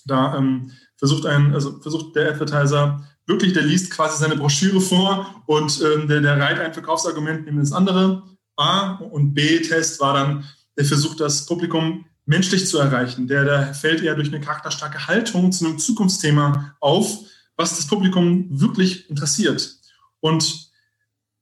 Da 0.03 0.35
ähm, 0.35 0.71
versucht 1.01 1.25
ein, 1.25 1.53
also 1.55 1.79
versucht 1.79 2.15
der 2.15 2.29
Advertiser 2.29 3.03
wirklich, 3.25 3.53
der 3.53 3.63
liest 3.63 3.89
quasi 3.89 4.19
seine 4.19 4.35
Broschüre 4.35 4.79
vor 4.79 5.43
und 5.47 5.81
ähm, 5.81 6.07
der, 6.07 6.21
der 6.21 6.39
reiht 6.39 6.59
ein 6.59 6.73
Verkaufsargument 6.73 7.45
neben 7.45 7.57
das 7.57 7.71
andere. 7.71 8.21
A 8.55 8.97
und 8.97 9.33
B-Test 9.33 9.99
war 9.99 10.13
dann, 10.13 10.45
der 10.77 10.85
versucht 10.85 11.19
das 11.19 11.47
Publikum 11.47 12.05
menschlich 12.25 12.67
zu 12.67 12.77
erreichen. 12.77 13.27
Der, 13.27 13.45
der 13.45 13.73
fällt 13.73 14.03
eher 14.03 14.13
durch 14.13 14.27
eine 14.27 14.41
charakterstarke 14.41 15.07
Haltung 15.07 15.51
zu 15.51 15.65
einem 15.65 15.79
Zukunftsthema 15.79 16.75
auf, 16.79 17.17
was 17.55 17.77
das 17.77 17.87
Publikum 17.87 18.47
wirklich 18.51 19.09
interessiert. 19.09 19.77
Und 20.19 20.69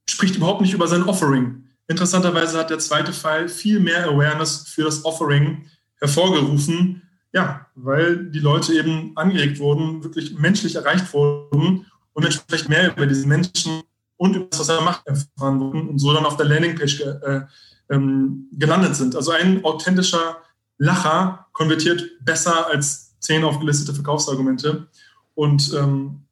spricht 0.09 0.37
überhaupt 0.37 0.61
nicht 0.61 0.73
über 0.73 0.87
sein 0.87 1.03
Offering. 1.03 1.65
Interessanterweise 1.89 2.57
hat 2.57 2.69
der 2.69 2.79
zweite 2.79 3.11
Fall 3.11 3.49
viel 3.49 3.81
mehr 3.81 4.07
Awareness 4.07 4.69
für 4.69 4.83
das 4.83 5.03
Offering 5.03 5.65
hervorgerufen, 5.99 7.01
ja, 7.31 7.67
weil 7.75 8.25
die 8.31 8.39
Leute 8.39 8.73
eben 8.73 9.11
angeregt 9.15 9.59
wurden, 9.59 10.03
wirklich 10.03 10.37
menschlich 10.37 10.75
erreicht 10.75 11.13
wurden 11.13 11.85
und 12.13 12.25
entsprechend 12.25 12.69
mehr 12.69 12.91
über 12.95 13.05
diesen 13.05 13.29
Menschen 13.29 13.81
und 14.17 14.35
über 14.35 14.45
das, 14.45 14.59
was 14.59 14.69
er 14.69 14.81
macht, 14.81 15.05
erfahren 15.05 15.59
wurden 15.59 15.89
und 15.89 15.99
so 15.99 16.13
dann 16.13 16.25
auf 16.25 16.37
der 16.37 16.47
Landingpage 16.47 16.97
ge, 16.97 17.07
äh, 17.23 17.41
ähm, 17.89 18.49
gelandet 18.53 18.95
sind. 18.95 19.15
Also 19.15 19.31
ein 19.31 19.63
authentischer 19.63 20.37
Lacher 20.77 21.47
konvertiert 21.53 22.03
besser 22.21 22.67
als 22.67 23.19
zehn 23.19 23.43
aufgelistete 23.43 23.93
Verkaufsargumente. 23.93 24.87
Und 25.35 25.73
ähm, 25.73 26.23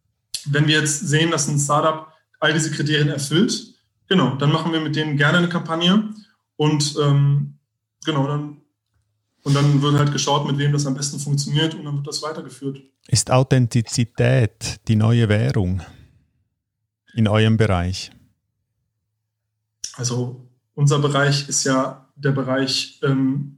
wenn 0.45 0.67
wir 0.67 0.79
jetzt 0.79 1.07
sehen, 1.07 1.31
dass 1.31 1.47
ein 1.47 1.59
Startup 1.59 2.07
all 2.39 2.53
diese 2.53 2.71
Kriterien 2.71 3.09
erfüllt, 3.09 3.75
genau, 4.07 4.35
dann 4.35 4.51
machen 4.51 4.71
wir 4.71 4.79
mit 4.79 4.95
denen 4.95 5.17
gerne 5.17 5.39
eine 5.39 5.49
Kampagne 5.49 6.09
und 6.55 6.95
ähm, 7.01 7.57
genau, 8.05 8.27
dann 8.27 8.61
und 9.47 9.53
dann 9.53 9.81
wird 9.81 9.97
halt 9.97 10.11
geschaut, 10.11 10.45
mit 10.45 10.57
wem 10.57 10.73
das 10.73 10.85
am 10.85 10.93
besten 10.93 11.19
funktioniert 11.19 11.73
und 11.73 11.85
dann 11.85 11.95
wird 11.95 12.05
das 12.05 12.21
weitergeführt. 12.21 12.81
Ist 13.07 13.31
Authentizität 13.31 14.81
die 14.89 14.97
neue 14.97 15.29
Währung 15.29 15.81
in 17.13 17.29
eurem 17.29 17.55
Bereich? 17.55 18.11
Also 19.95 20.49
unser 20.73 20.99
Bereich 20.99 21.47
ist 21.47 21.63
ja 21.63 22.09
der 22.17 22.31
Bereich 22.31 22.99
ähm, 23.03 23.55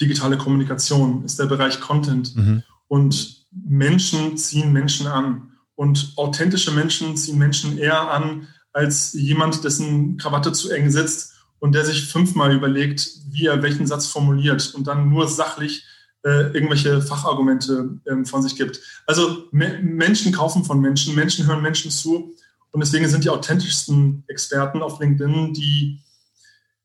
digitale 0.00 0.36
Kommunikation, 0.38 1.24
ist 1.24 1.38
der 1.38 1.46
Bereich 1.46 1.80
Content. 1.80 2.34
Mhm. 2.34 2.64
Und 2.88 3.46
Menschen 3.52 4.36
ziehen 4.36 4.72
Menschen 4.72 5.06
an. 5.06 5.52
Und 5.76 6.14
authentische 6.16 6.72
Menschen 6.72 7.16
ziehen 7.16 7.38
Menschen 7.38 7.78
eher 7.78 8.10
an 8.10 8.48
als 8.72 9.12
jemand, 9.12 9.62
dessen 9.62 10.16
Krawatte 10.16 10.50
zu 10.50 10.72
eng 10.72 10.90
sitzt 10.90 11.35
und 11.58 11.74
der 11.74 11.84
sich 11.84 12.06
fünfmal 12.06 12.54
überlegt, 12.54 13.08
wie 13.30 13.46
er 13.46 13.62
welchen 13.62 13.86
Satz 13.86 14.06
formuliert 14.06 14.74
und 14.74 14.86
dann 14.86 15.08
nur 15.08 15.28
sachlich 15.28 15.84
äh, 16.24 16.52
irgendwelche 16.52 17.00
Fachargumente 17.02 17.98
äh, 18.04 18.24
von 18.24 18.42
sich 18.42 18.56
gibt. 18.56 18.80
Also 19.06 19.44
me 19.52 19.78
Menschen 19.82 20.32
kaufen 20.32 20.64
von 20.64 20.80
Menschen, 20.80 21.14
Menschen 21.14 21.46
hören 21.46 21.62
Menschen 21.62 21.90
zu 21.90 22.34
und 22.72 22.80
deswegen 22.80 23.08
sind 23.08 23.24
die 23.24 23.30
authentischsten 23.30 24.24
Experten 24.26 24.82
auf 24.82 25.00
LinkedIn 25.00 25.54
die, 25.54 26.00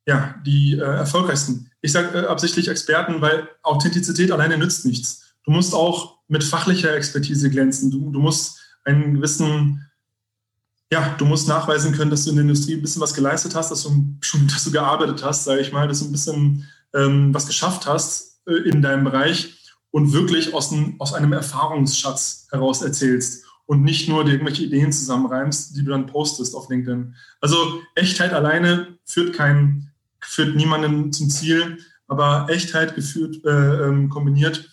ja, 0.06 0.36
die 0.46 0.76
äh, 0.76 0.82
erfolgreichsten. 0.82 1.70
Ich 1.82 1.92
sage 1.92 2.18
äh, 2.18 2.28
absichtlich 2.28 2.68
Experten, 2.68 3.22
weil 3.22 3.50
Authentizität 3.64 4.32
alleine 4.32 4.58
nützt 4.58 4.86
nichts. 4.86 5.36
Du 5.44 5.52
musst 5.52 5.74
auch 5.74 6.20
mit 6.28 6.44
fachlicher 6.44 6.96
Expertise 6.96 7.50
glänzen. 7.50 7.92
Du, 7.92 8.12
du 8.12 8.20
musst 8.20 8.60
einen 8.86 9.16
gewissen, 9.16 9.86
ja, 10.92 11.16
du 11.18 11.26
musst 11.26 11.48
nachweisen 11.48 11.94
können, 11.94 12.12
dass 12.12 12.26
du 12.26 12.32
in 12.32 12.36
der 12.36 12.44
Industrie 12.44 12.76
ein 12.76 12.82
bisschen 12.82 13.02
was 13.02 13.14
geleistet 13.14 13.56
hast, 13.56 13.72
dass 13.72 13.84
du 13.84 14.18
schon, 14.22 14.48
dass 14.54 14.66
du 14.66 14.72
gearbeitet 14.72 15.24
hast, 15.24 15.46
sage 15.46 15.62
ich 15.62 15.72
mal, 15.72 15.88
dass 15.88 16.00
du 16.00 16.06
ein 16.06 16.12
bisschen 16.12 16.68
ähm, 16.94 17.34
was 17.34 17.48
geschafft 17.48 17.88
hast 17.88 18.42
äh, 18.46 18.70
in 18.70 18.82
deinem 18.82 19.06
Bereich 19.06 19.58
und 19.92 20.14
wirklich 20.14 20.54
aus, 20.54 20.72
ein, 20.72 20.96
aus 21.00 21.14
einem 21.14 21.34
Erfahrungsschatz 21.34 22.48
heraus 22.52 22.82
erzählst 22.82 23.46
und 23.66 23.84
nicht 23.84 24.10
nur 24.10 24.26
dir 24.26 24.34
irgendwelche 24.34 24.64
Ideen 24.64 24.92
zusammenreimst, 24.92 25.76
die 25.76 25.84
du 25.84 25.92
dann 25.92 26.08
postest 26.08 26.56
auf 26.56 26.70
LinkedIn. 26.70 27.16
Also 27.40 27.82
Echtheit 27.96 28.34
alleine 28.34 28.98
führt 29.06 29.34
keinen, 29.34 29.92
führt 30.20 30.56
niemanden 30.56 31.14
zum 31.14 31.30
Ziel, 31.30 31.78
aber 32.08 32.48
Echtheit 32.50 32.96
geführt, 32.96 33.46
äh, 33.46 33.88
ähm, 33.88 34.10
kombiniert 34.10 34.70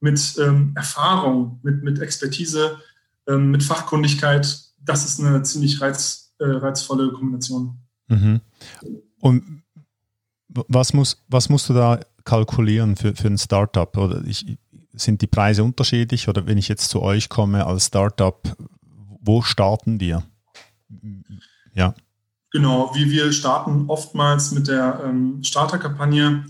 mit 0.00 0.36
ähm, 0.40 0.72
Erfahrung, 0.74 1.60
mit, 1.62 1.84
mit 1.84 2.00
Expertise, 2.00 2.80
ähm, 3.28 3.52
mit 3.52 3.62
Fachkundigkeit, 3.62 4.69
das 4.80 5.04
ist 5.04 5.20
eine 5.20 5.42
ziemlich 5.42 5.80
reiz, 5.80 6.32
äh, 6.38 6.44
reizvolle 6.44 7.12
Kombination. 7.12 7.78
Mhm. 8.08 8.40
Und 9.20 9.62
was, 10.48 10.92
muss, 10.92 11.22
was 11.28 11.48
musst 11.48 11.68
du 11.68 11.74
da 11.74 12.00
kalkulieren 12.24 12.96
für, 12.96 13.14
für 13.14 13.28
ein 13.28 13.38
Startup? 13.38 13.96
Oder 13.96 14.24
ich, 14.24 14.58
sind 14.92 15.22
die 15.22 15.26
Preise 15.26 15.62
unterschiedlich? 15.62 16.28
Oder 16.28 16.46
wenn 16.46 16.58
ich 16.58 16.68
jetzt 16.68 16.90
zu 16.90 17.02
euch 17.02 17.28
komme 17.28 17.66
als 17.66 17.86
Startup, 17.86 18.40
wo 19.20 19.42
starten 19.42 20.00
wir? 20.00 20.24
Ja. 21.74 21.94
Genau, 22.52 22.90
wie 22.94 23.10
wir 23.10 23.32
starten 23.32 23.84
oftmals 23.88 24.50
mit 24.50 24.66
der 24.66 25.02
ähm, 25.04 25.42
Starterkampagne, 25.44 26.46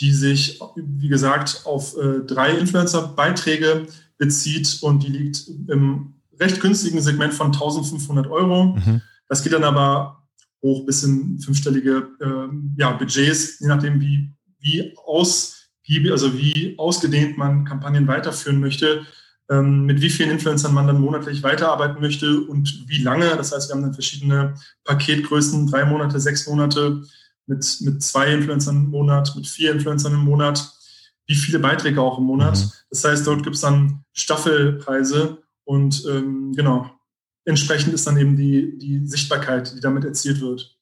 die 0.00 0.12
sich, 0.12 0.60
wie 0.76 1.08
gesagt, 1.08 1.62
auf 1.64 1.94
äh, 1.96 2.20
drei 2.20 2.56
Influencer-Beiträge 2.56 3.86
bezieht 4.16 4.78
und 4.82 5.02
die 5.02 5.08
liegt 5.08 5.48
im 5.68 6.14
recht 6.42 6.60
günstigen 6.60 7.00
Segment 7.00 7.32
von 7.32 7.48
1500 7.48 8.26
Euro. 8.26 8.76
Mhm. 8.76 9.00
Das 9.28 9.42
geht 9.42 9.52
dann 9.52 9.64
aber 9.64 10.22
hoch 10.62 10.84
bis 10.86 11.02
in 11.02 11.38
fünfstellige 11.38 12.08
äh, 12.20 12.54
ja, 12.76 12.92
Budgets, 12.92 13.60
je 13.60 13.68
nachdem, 13.68 14.00
wie, 14.00 14.32
wie, 14.60 14.94
aus, 15.06 15.68
wie, 15.84 16.10
also 16.10 16.36
wie 16.38 16.74
ausgedehnt 16.78 17.36
man 17.38 17.64
Kampagnen 17.64 18.06
weiterführen 18.06 18.60
möchte, 18.60 19.04
ähm, 19.50 19.86
mit 19.86 20.00
wie 20.00 20.10
vielen 20.10 20.30
Influencern 20.30 20.72
man 20.72 20.86
dann 20.86 21.00
monatlich 21.00 21.42
weiterarbeiten 21.42 22.00
möchte 22.00 22.40
und 22.42 22.84
wie 22.86 23.02
lange. 23.02 23.36
Das 23.36 23.52
heißt, 23.52 23.68
wir 23.68 23.74
haben 23.74 23.82
dann 23.82 23.94
verschiedene 23.94 24.54
Paketgrößen, 24.84 25.66
drei 25.66 25.84
Monate, 25.84 26.20
sechs 26.20 26.46
Monate, 26.46 27.02
mit, 27.46 27.78
mit 27.80 28.02
zwei 28.02 28.32
Influencern 28.32 28.76
im 28.76 28.90
Monat, 28.90 29.34
mit 29.34 29.46
vier 29.46 29.72
Influencern 29.72 30.12
im 30.12 30.24
Monat, 30.24 30.72
wie 31.26 31.34
viele 31.34 31.58
Beiträge 31.58 32.00
auch 32.00 32.18
im 32.18 32.24
Monat. 32.24 32.56
Mhm. 32.56 32.70
Das 32.90 33.04
heißt, 33.04 33.26
dort 33.26 33.42
gibt 33.42 33.56
es 33.56 33.62
dann 33.62 34.04
Staffelpreise 34.12 35.41
und 35.64 36.04
ähm, 36.08 36.52
genau, 36.54 36.90
entsprechend 37.44 37.94
ist 37.94 38.06
dann 38.06 38.16
eben 38.16 38.36
die, 38.36 38.78
die 38.78 39.06
Sichtbarkeit, 39.06 39.74
die 39.74 39.80
damit 39.80 40.04
erzielt 40.04 40.40
wird. 40.40 40.76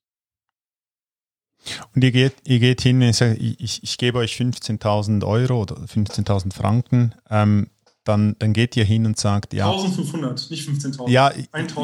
Und 1.95 2.03
ihr 2.03 2.12
geht, 2.12 2.35
ihr 2.45 2.59
geht 2.59 2.81
hin, 2.81 3.03
ich, 3.03 3.16
sage, 3.16 3.35
ich, 3.35 3.83
ich 3.83 3.99
gebe 3.99 4.18
euch 4.18 4.35
15.000 4.35 5.26
Euro 5.26 5.62
oder 5.62 5.76
15.000 5.76 6.55
Franken, 6.55 7.14
ähm, 7.28 7.68
dann, 8.05 8.35
dann 8.39 8.53
geht 8.55 8.76
ihr 8.76 8.85
hin 8.85 9.05
und 9.05 9.18
sagt, 9.18 9.53
ja. 9.53 9.70
1500, 9.70 10.51
nicht 10.51 10.68
15.000. 10.68 11.11
Ja, 11.11 11.33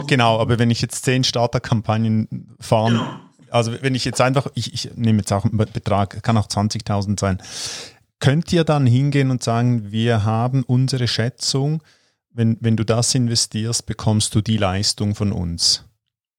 genau, 0.07 0.41
aber 0.41 0.59
wenn 0.59 0.71
ich 0.71 0.81
jetzt 0.81 1.05
10 1.05 1.25
Starterkampagnen 1.25 2.57
fahren, 2.59 2.95
genau. 2.95 3.21
also 3.51 3.73
wenn 3.83 3.95
ich 3.95 4.05
jetzt 4.07 4.21
einfach, 4.21 4.47
ich, 4.55 4.73
ich 4.73 4.95
nehme 4.97 5.19
jetzt 5.19 5.33
auch 5.33 5.45
einen 5.45 5.57
Betrag, 5.57 6.23
kann 6.23 6.39
auch 6.39 6.49
20.000 6.49 7.21
sein, 7.21 7.43
könnt 8.19 8.51
ihr 8.53 8.65
dann 8.65 8.87
hingehen 8.87 9.31
und 9.31 9.43
sagen, 9.43 9.93
wir 9.93 10.25
haben 10.25 10.63
unsere 10.63 11.07
Schätzung, 11.07 11.83
wenn, 12.37 12.57
wenn 12.61 12.77
du 12.77 12.85
das 12.85 13.15
investierst, 13.15 13.87
bekommst 13.87 14.35
du 14.35 14.41
die 14.41 14.59
Leistung 14.59 15.15
von 15.15 15.33
uns. 15.33 15.85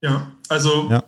Ja, 0.02 0.32
also 0.48 0.90
ja. 0.90 1.04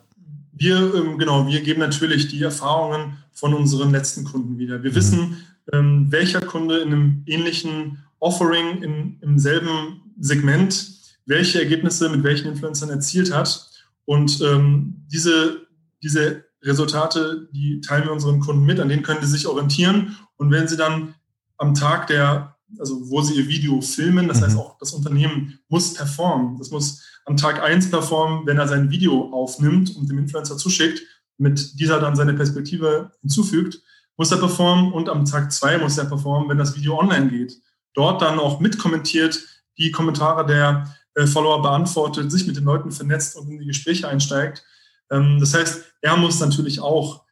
wir, 0.52 0.94
ähm, 0.96 1.18
genau, 1.18 1.48
wir 1.48 1.62
geben 1.62 1.80
natürlich 1.80 2.28
die 2.28 2.42
Erfahrungen 2.42 3.18
von 3.32 3.54
unseren 3.54 3.92
letzten 3.92 4.24
Kunden 4.24 4.58
wieder. 4.58 4.84
Wir 4.84 4.92
mhm. 4.92 4.96
wissen, 4.96 5.38
ähm, 5.72 6.12
welcher 6.12 6.42
Kunde 6.42 6.80
in 6.80 6.88
einem 6.88 7.24
ähnlichen 7.26 8.04
Offering 8.20 8.82
in, 8.82 9.18
im 9.22 9.40
selben 9.40 10.02
Segment 10.20 11.00
welche 11.30 11.60
Ergebnisse 11.60 12.10
mit 12.10 12.24
welchen 12.24 12.50
Influencern 12.50 12.90
erzielt 12.90 13.34
hat. 13.34 13.70
Und 14.06 14.42
ähm, 14.42 15.06
diese, 15.12 15.68
diese 16.02 16.44
Resultate, 16.64 17.48
die 17.54 17.82
teilen 17.82 18.06
wir 18.06 18.12
unseren 18.12 18.40
Kunden 18.40 18.66
mit, 18.66 18.80
an 18.80 18.90
denen 18.90 19.04
können 19.04 19.22
sie 19.22 19.28
sich 19.28 19.46
orientieren. 19.46 20.18
Und 20.38 20.50
wenn 20.52 20.68
sie 20.68 20.76
dann 20.76 21.14
am 21.58 21.76
Tag 21.76 22.08
der 22.08 22.58
also 22.78 23.10
wo 23.10 23.22
sie 23.22 23.36
ihr 23.36 23.48
Video 23.48 23.82
filmen. 23.82 24.28
Das 24.28 24.40
mhm. 24.40 24.46
heißt 24.46 24.58
auch, 24.58 24.78
das 24.78 24.94
Unternehmen 24.94 25.60
muss 25.68 25.94
performen. 25.94 26.58
Das 26.58 26.72
muss 26.72 27.04
am 27.26 27.38
Tag 27.38 27.62
eins 27.62 27.90
performen, 27.90 28.46
wenn 28.46 28.58
er 28.58 28.68
sein 28.68 28.90
Video 28.92 29.32
aufnimmt 29.34 29.96
und 29.96 30.10
dem 30.10 30.18
Influencer 30.18 30.58
zuschickt, 30.58 31.02
mit 31.38 31.80
dieser 31.80 32.00
dann 32.00 32.16
seine 32.16 32.34
Perspektive 32.34 33.12
hinzufügt, 33.22 33.82
muss 34.18 34.32
er 34.32 34.38
performen 34.38 34.92
und 34.92 35.08
am 35.08 35.26
Tag 35.26 35.52
zwei 35.52 35.78
muss 35.78 35.98
er 35.98 36.06
performen, 36.06 36.50
wenn 36.50 36.58
das 36.58 36.76
Video 36.76 37.00
online 37.00 37.30
geht. 37.30 37.62
Dort 37.94 38.22
dann 38.22 38.40
auch 38.40 38.60
mitkommentiert, 38.60 39.40
die 39.78 39.92
Kommentare 39.92 40.46
der 40.46 40.94
äh, 41.16 41.26
Follower 41.26 41.62
beantwortet, 41.62 42.30
sich 42.30 42.46
mit 42.46 42.58
den 42.58 42.66
Leuten 42.66 42.92
vernetzt 42.92 43.38
und 43.38 43.50
in 43.50 43.60
die 43.60 43.66
Gespräche 43.66 44.10
einsteigt. 44.10 44.66
Ähm, 45.10 45.38
das 45.40 45.54
heißt, 45.54 45.86
er 46.02 46.18
muss 46.18 46.40
natürlich 46.40 46.82
auch 46.82 47.24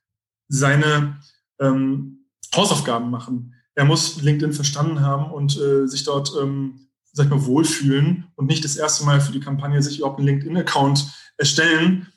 seine 0.47 1.17
ähm, 1.59 2.25
Hausaufgaben 2.55 3.11
machen 3.11 3.53
er 3.78 3.86
muss 3.86 4.19
LinkedIn 4.19 4.53
verstanden 4.53 5.01
haben 5.01 5.32
und 5.32 5.55
äh, 5.61 5.86
sich 5.88 6.03
dort, 6.03 6.34
ähm, 6.41 6.88
sag 7.13 7.25
ich 7.25 7.30
mal, 7.30 7.45
wohlfühlen 7.45 8.25
und 8.36 8.47
nicht 8.47 8.65
das 8.65 8.75
erste 8.75 9.05
Mal 9.05 9.21
für 9.21 9.32
die 9.32 9.39
Kampagne 9.39 9.80
sich 9.84 9.99
überhaupt 9.99 10.17
einen 10.17 10.30
LinkedIn-Account 10.30 11.05
erstellen. 11.38 12.07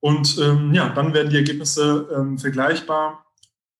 Und 0.00 0.38
ähm, 0.38 0.72
ja, 0.72 0.88
dann 0.88 1.12
werden 1.12 1.28
die 1.28 1.36
Ergebnisse 1.36 2.08
ähm, 2.16 2.38
vergleichbar 2.38 3.26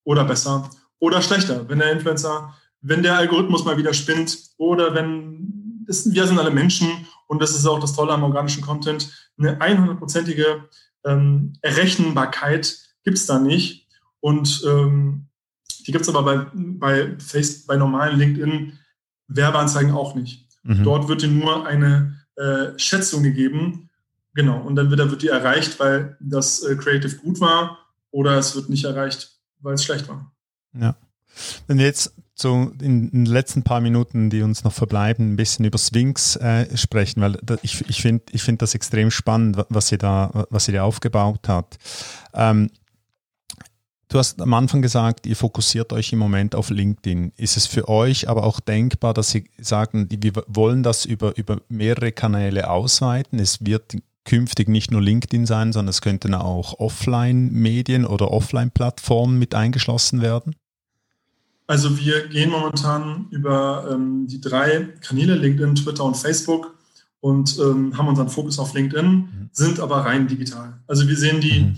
oder 0.05 0.25
besser 0.25 0.69
oder 0.99 1.23
schlechter. 1.23 1.67
Wenn 1.67 1.79
der 1.79 1.93
Influencer, 1.93 2.55
wenn 2.83 3.03
der 3.03 3.17
Algorithmus 3.17 3.65
mal 3.65 3.79
wieder 3.79 3.95
spinnt 3.95 4.39
oder 4.59 4.95
wenn, 4.95 5.83
das, 5.87 6.13
wir 6.13 6.27
sind 6.27 6.39
alle 6.39 6.51
Menschen 6.51 7.07
und 7.27 7.41
das 7.41 7.57
ist 7.57 7.65
auch 7.65 7.81
das 7.81 7.95
Tolle 7.95 8.13
am 8.13 8.23
organischen 8.23 8.63
Content, 8.63 9.11
eine 9.39 9.59
100-prozentige 9.59 10.65
ähm, 11.07 11.55
Errechenbarkeit 11.63 12.77
gibt 13.03 13.17
es 13.17 13.25
da 13.25 13.39
nicht. 13.39 13.89
Und 14.21 14.63
ähm, 14.69 15.30
die 15.87 15.93
gibt 15.93 16.03
es 16.03 16.15
aber 16.15 16.23
bei, 16.23 16.47
bei, 16.55 17.17
Facebook, 17.19 17.67
bei 17.67 17.77
normalen 17.77 18.19
LinkedIn 18.19 18.79
Werbeanzeigen 19.29 19.93
auch 19.93 20.15
nicht. 20.15 20.47
Mhm. 20.63 20.85
Dort 20.85 21.09
wird 21.09 21.23
dir 21.23 21.29
nur 21.29 21.67
eine 21.67 22.17
äh, 22.37 22.79
Schätzung 22.79 23.23
gegeben. 23.23 23.91
Genau. 24.35 24.61
Und 24.61 24.77
dann 24.77 24.91
wird, 24.91 25.11
wird 25.11 25.23
die 25.23 25.29
erreicht, 25.29 25.79
weil 25.81 26.17
das 26.21 26.63
äh, 26.63 26.77
Creative 26.77 27.17
gut 27.17 27.41
war 27.41 27.79
oder 28.11 28.39
es 28.39 28.55
wird 28.55 28.69
nicht 28.69 28.85
erreicht, 28.85 29.39
weil 29.61 29.75
es 29.75 29.85
schlecht 29.85 30.09
war. 30.09 30.33
Ja. 30.73 30.97
Wenn 31.67 31.79
wir 31.79 31.87
jetzt 31.87 32.15
so 32.35 32.73
in 32.81 33.11
den 33.11 33.27
letzten 33.27 33.63
paar 33.63 33.81
Minuten, 33.81 34.31
die 34.31 34.43
uns 34.43 34.65
noch 34.65 34.73
verbleiben, 34.73 35.33
ein 35.33 35.37
bisschen 35.37 35.65
über 35.65 35.79
Sphinx 35.79 36.37
äh, 36.37 36.77
sprechen, 36.77 37.21
weil 37.21 37.39
ich, 37.63 37.89
ich 37.89 38.03
finde 38.03 38.25
ich 38.33 38.43
find 38.43 38.63
das 38.63 38.75
extrem 38.75 39.11
spannend, 39.11 39.63
was 39.69 39.89
sie 39.89 39.99
da, 39.99 40.47
was 40.51 40.65
sie 40.65 40.73
da 40.73 40.83
aufgebaut 40.83 41.49
hat. 41.49 41.79
Ähm, 42.33 42.71
Du 44.11 44.19
hast 44.19 44.43
am 44.43 44.53
Anfang 44.55 44.83
gesagt, 44.83 45.25
ihr 45.25 45.37
fokussiert 45.37 45.93
euch 45.93 46.13
im 46.13 46.19
Moment 46.19 46.57
auf 46.57 46.71
LinkedIn. 46.71 47.31
Ist 47.37 47.57
es 47.57 47.67
für 47.69 47.89
euch 47.89 48.29
aber 48.29 48.43
auch 48.43 48.59
denkbar, 48.59 49.15
dass 49.15 49.31
Sie 49.31 49.49
sagen, 49.57 50.09
wir 50.11 50.33
wollen 50.49 50.83
das 50.83 51.05
über, 51.05 51.37
über 51.39 51.61
mehrere 51.69 52.11
Kanäle 52.11 52.69
ausweiten? 52.69 53.39
Es 53.39 53.65
wird 53.65 53.99
künftig 54.25 54.69
nicht 54.69 54.91
nur 54.91 55.01
LinkedIn 55.01 55.47
sein, 55.47 55.73
sondern 55.73 55.91
es 55.91 56.01
könnten 56.01 56.35
auch 56.35 56.81
Offline-Medien 56.81 58.05
oder 58.05 58.33
Offline-Plattformen 58.33 59.39
mit 59.39 59.55
eingeschlossen 59.55 60.21
werden? 60.21 60.57
Also 61.69 61.97
wir 61.97 62.27
gehen 62.27 62.51
momentan 62.51 63.29
über 63.31 63.89
ähm, 63.93 64.27
die 64.27 64.41
drei 64.41 64.89
Kanäle, 65.03 65.37
LinkedIn, 65.37 65.77
Twitter 65.77 66.03
und 66.03 66.17
Facebook 66.17 66.75
und 67.21 67.57
ähm, 67.61 67.97
haben 67.97 68.09
unseren 68.09 68.29
Fokus 68.29 68.59
auf 68.59 68.75
LinkedIn, 68.75 69.07
mhm. 69.07 69.51
sind 69.53 69.79
aber 69.79 69.99
rein 69.99 70.27
digital. 70.27 70.81
Also 70.89 71.07
wir 71.07 71.17
sehen 71.17 71.41
die 71.41 71.61
mhm 71.61 71.77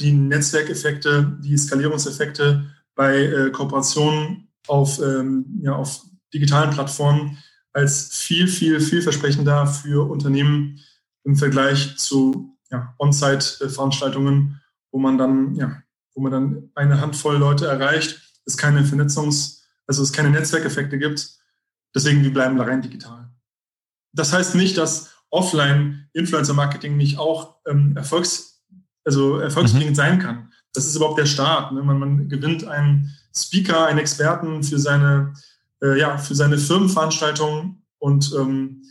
die 0.00 0.12
Netzwerkeffekte, 0.12 1.38
die 1.40 1.56
Skalierungseffekte 1.56 2.70
bei 2.94 3.16
äh, 3.24 3.50
Kooperationen 3.50 4.48
auf, 4.68 5.00
ähm, 5.00 5.60
ja, 5.62 5.74
auf 5.74 6.02
digitalen 6.32 6.70
Plattformen 6.70 7.38
als 7.72 8.08
viel, 8.16 8.48
viel, 8.48 8.80
vielversprechender 8.80 9.66
für 9.66 10.08
Unternehmen 10.08 10.80
im 11.24 11.36
Vergleich 11.36 11.96
zu 11.98 12.56
ja, 12.70 12.94
On-Site-Veranstaltungen, 12.98 14.60
wo 14.90 14.98
man 14.98 15.18
dann, 15.18 15.54
ja, 15.54 15.82
wo 16.14 16.22
man 16.22 16.32
dann 16.32 16.70
eine 16.74 17.00
Handvoll 17.00 17.36
Leute 17.36 17.66
erreicht, 17.66 18.20
es 18.46 18.56
keine 18.56 18.82
Vernetzungs-, 18.82 19.62
also 19.86 20.02
es 20.02 20.12
keine 20.12 20.30
Netzwerkeffekte 20.30 20.98
gibt. 20.98 21.38
Deswegen, 21.94 22.22
wir 22.22 22.32
bleiben 22.32 22.56
da 22.56 22.64
rein 22.64 22.82
digital. 22.82 23.30
Das 24.12 24.32
heißt 24.32 24.54
nicht, 24.54 24.78
dass 24.78 25.10
Offline-Influencer-Marketing 25.30 26.96
nicht 26.96 27.18
auch 27.18 27.56
ähm, 27.66 27.96
Erfolgs 27.96 28.55
also 29.06 29.38
erfolgsbringend 29.38 29.92
mhm. 29.92 29.94
sein 29.94 30.18
kann. 30.18 30.52
Das 30.74 30.86
ist 30.86 30.96
überhaupt 30.96 31.18
der 31.18 31.26
Start. 31.26 31.72
Ne? 31.72 31.82
Man, 31.82 31.98
man, 31.98 32.28
gewinnt 32.28 32.66
einen 32.66 33.16
Speaker, 33.34 33.86
einen 33.86 33.98
Experten 33.98 34.62
für 34.62 34.78
seine, 34.78 35.32
äh, 35.82 35.98
ja, 35.98 36.18
für 36.18 36.34
seine 36.34 36.58
Firmenveranstaltung 36.58 37.82
und 37.98 38.32
ähm, 38.38 38.82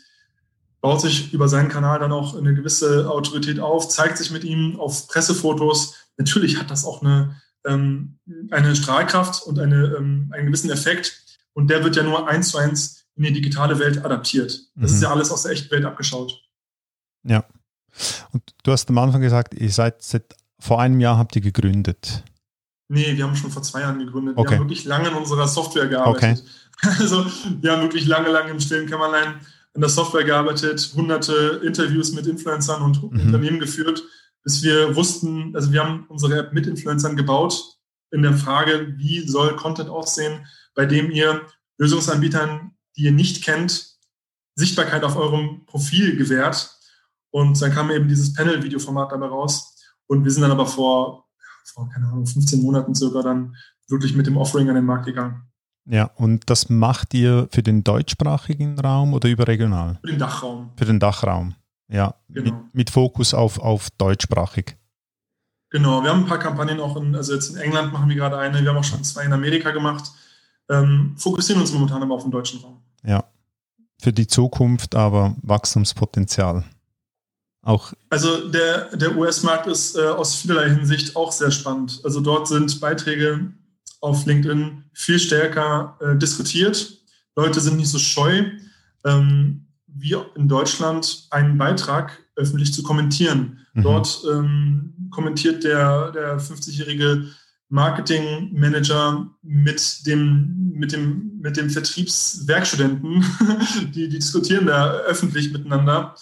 baut 0.81 1.01
sich 1.01 1.33
über 1.33 1.47
seinen 1.47 1.69
Kanal 1.69 1.99
dann 1.99 2.11
auch 2.11 2.35
eine 2.35 2.53
gewisse 2.53 3.09
Autorität 3.09 3.59
auf, 3.59 3.89
zeigt 3.89 4.17
sich 4.17 4.31
mit 4.31 4.43
ihm 4.43 4.79
auf 4.79 5.07
Pressefotos. 5.07 5.95
Natürlich 6.17 6.59
hat 6.59 6.71
das 6.71 6.85
auch 6.85 7.01
eine, 7.01 7.41
ähm, 7.65 8.19
eine 8.51 8.75
Strahlkraft 8.75 9.43
und 9.43 9.59
eine, 9.59 9.95
ähm, 9.97 10.31
einen 10.31 10.47
gewissen 10.47 10.69
Effekt. 10.69 11.23
Und 11.53 11.69
der 11.69 11.83
wird 11.83 11.95
ja 11.95 12.03
nur 12.03 12.27
eins 12.27 12.49
zu 12.49 12.57
eins 12.57 13.05
in 13.15 13.23
die 13.23 13.33
digitale 13.33 13.79
Welt 13.79 14.03
adaptiert. 14.03 14.51
Das 14.75 14.91
mhm. 14.91 14.95
ist 14.95 15.03
ja 15.03 15.11
alles 15.11 15.31
aus 15.31 15.43
der 15.43 15.51
echten 15.51 15.71
Welt 15.71 15.85
abgeschaut. 15.85 16.41
Ja. 17.23 17.45
Und 18.31 18.43
du 18.63 18.71
hast 18.71 18.89
am 18.89 18.97
Anfang 18.97 19.21
gesagt, 19.21 19.53
ihr 19.53 19.71
seid 19.71 20.01
seit 20.01 20.35
vor 20.59 20.81
einem 20.81 20.99
Jahr 20.99 21.17
habt 21.17 21.35
ihr 21.35 21.41
gegründet. 21.41 22.23
Nee, 22.87 23.15
wir 23.15 23.23
haben 23.23 23.35
schon 23.35 23.51
vor 23.51 23.63
zwei 23.63 23.81
Jahren 23.81 23.99
gegründet. 23.99 24.37
Okay. 24.37 24.51
Wir 24.51 24.57
haben 24.57 24.63
wirklich 24.63 24.85
lange 24.85 25.09
in 25.09 25.15
unserer 25.15 25.47
Software 25.47 25.87
gearbeitet. 25.87 26.39
Okay. 26.39 26.49
Also 26.99 27.25
wir 27.61 27.71
haben 27.71 27.83
wirklich 27.83 28.05
lange, 28.05 28.29
lange 28.29 28.51
im 28.51 28.59
stillen 28.59 28.85
Kämmerlein 28.85 29.39
in 29.75 29.81
der 29.81 29.89
Software 29.89 30.25
gearbeitet, 30.25 30.91
hunderte 30.93 31.61
Interviews 31.63 32.11
mit 32.11 32.27
Influencern 32.27 32.81
und 32.81 33.01
mhm. 33.01 33.21
Unternehmen 33.21 33.59
geführt, 33.59 34.03
bis 34.43 34.61
wir 34.61 34.93
wussten, 34.93 35.55
also 35.55 35.71
wir 35.71 35.81
haben 35.81 36.05
unsere 36.09 36.37
App 36.37 36.53
mit 36.53 36.67
Influencern 36.67 37.15
gebaut 37.15 37.77
in 38.11 38.23
der 38.23 38.33
Frage, 38.33 38.93
wie 38.97 39.25
soll 39.25 39.55
Content 39.55 39.89
aussehen, 39.89 40.45
bei 40.75 40.85
dem 40.85 41.11
ihr 41.11 41.41
Lösungsanbietern, 41.77 42.71
die 42.97 43.03
ihr 43.03 43.11
nicht 43.13 43.43
kennt, 43.43 43.95
Sichtbarkeit 44.55 45.03
auf 45.03 45.15
eurem 45.15 45.65
Profil 45.65 46.17
gewährt 46.17 46.75
und 47.35 47.61
dann 47.61 47.73
kam 47.73 47.91
eben 47.91 48.07
dieses 48.07 48.31
Panel-Video-Format 48.33 49.11
dabei 49.11 49.25
raus. 49.25 49.75
Und 50.07 50.23
wir 50.23 50.31
sind 50.31 50.43
dann 50.43 50.51
aber 50.51 50.65
vor, 50.65 51.25
vor, 51.65 51.89
keine 51.89 52.07
Ahnung, 52.07 52.25
15 52.25 52.61
Monaten 52.61 52.95
circa 52.95 53.21
dann 53.21 53.57
wirklich 53.89 54.15
mit 54.15 54.25
dem 54.25 54.37
Offering 54.37 54.69
an 54.69 54.75
den 54.75 54.85
Markt 54.85 55.05
gegangen. 55.05 55.41
Ja, 55.83 56.05
und 56.15 56.49
das 56.49 56.69
macht 56.69 57.13
ihr 57.13 57.49
für 57.51 57.61
den 57.61 57.83
deutschsprachigen 57.83 58.79
Raum 58.79 59.13
oder 59.13 59.27
überregional? 59.27 59.99
Für 59.99 60.11
den 60.11 60.17
Dachraum. 60.19 60.71
Für 60.77 60.85
den 60.85 61.01
Dachraum, 61.01 61.55
ja. 61.89 62.15
Genau. 62.29 62.53
Mit, 62.53 62.73
mit, 62.73 62.89
Fokus 62.89 63.33
auf, 63.33 63.59
auf 63.59 63.89
deutschsprachig. 63.97 64.77
Genau, 65.71 66.03
wir 66.03 66.11
haben 66.11 66.21
ein 66.21 66.27
paar 66.27 66.39
Kampagnen 66.39 66.79
auch 66.79 66.95
in, 66.95 67.17
also 67.17 67.33
jetzt 67.33 67.49
in 67.49 67.57
England 67.57 67.91
machen 67.91 68.07
wir 68.07 68.15
gerade 68.15 68.37
eine, 68.37 68.61
wir 68.61 68.69
haben 68.69 68.77
auch 68.77 68.83
schon 68.85 69.03
zwei 69.03 69.25
in 69.25 69.33
Amerika 69.33 69.71
gemacht. 69.71 70.09
Ähm, 70.69 71.15
fokussieren 71.17 71.61
uns 71.61 71.73
momentan 71.73 72.01
aber 72.01 72.15
auf 72.15 72.23
den 72.23 72.31
deutschen 72.31 72.61
Raum. 72.61 72.81
Ja. 73.03 73.25
Für 74.01 74.13
die 74.13 74.27
Zukunft 74.27 74.95
aber 74.95 75.35
Wachstumspotenzial. 75.41 76.63
Auch 77.65 77.93
also 78.11 78.47
der, 78.47 78.95
der 78.95 79.17
US-Markt 79.17 79.67
ist 79.67 79.97
äh, 79.97 80.03
aus 80.03 80.35
vielerlei 80.35 80.69
Hinsicht 80.69 81.15
auch 81.15 81.31
sehr 81.31 81.51
spannend. 81.51 81.99
Also 82.03 82.21
dort 82.21 82.47
sind 82.47 82.79
Beiträge 82.79 83.51
auf 84.01 84.25
LinkedIn 84.25 84.83
viel 84.93 85.19
stärker 85.19 85.97
äh, 85.99 86.15
diskutiert. 86.15 86.93
Leute 87.35 87.59
sind 87.59 87.77
nicht 87.77 87.89
so 87.89 87.97
scheu, 87.97 88.45
ähm, 89.03 89.65
wie 89.87 90.15
in 90.35 90.47
Deutschland 90.47 91.27
einen 91.31 91.57
Beitrag 91.57 92.19
öffentlich 92.35 92.71
zu 92.71 92.83
kommentieren. 92.83 93.65
Mhm. 93.73 93.81
Dort 93.81 94.23
ähm, 94.31 95.09
kommentiert 95.09 95.63
der, 95.63 96.11
der 96.11 96.39
50-jährige 96.39 97.25
Marketingmanager 97.69 99.27
mit 99.41 100.05
dem, 100.05 100.71
mit 100.73 100.91
dem, 100.91 101.39
mit 101.41 101.57
dem 101.57 101.71
Vertriebswerkstudenten, 101.71 103.25
die, 103.95 104.07
die 104.07 104.19
diskutieren 104.19 104.67
da 104.67 104.91
öffentlich 104.91 105.51
miteinander. 105.51 106.15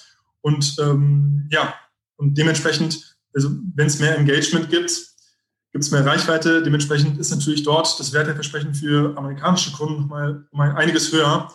Und 0.44 0.76
ähm, 0.80 1.48
ja, 1.50 1.74
und 2.18 2.38
dementsprechend, 2.38 3.18
also 3.34 3.50
wenn 3.76 3.88
es 3.88 4.00
mehr 4.00 4.18
Engagement 4.18 4.70
gibt, 4.70 4.92
gibt 5.72 5.84
es 5.84 5.92
mehr 5.92 6.06
Reichweite. 6.06 6.62
Dementsprechend 6.62 7.18
ist 7.18 7.32
natürlich 7.32 7.64
dort 7.64 8.00
das 8.00 8.14
Werteversprechen 8.14 8.76
für 8.76 9.18
amerikanische 9.18 9.72
Kunden 9.72 10.02
nochmal 10.02 10.46
mal 10.52 10.76
einiges 10.76 11.12
höher. 11.12 11.52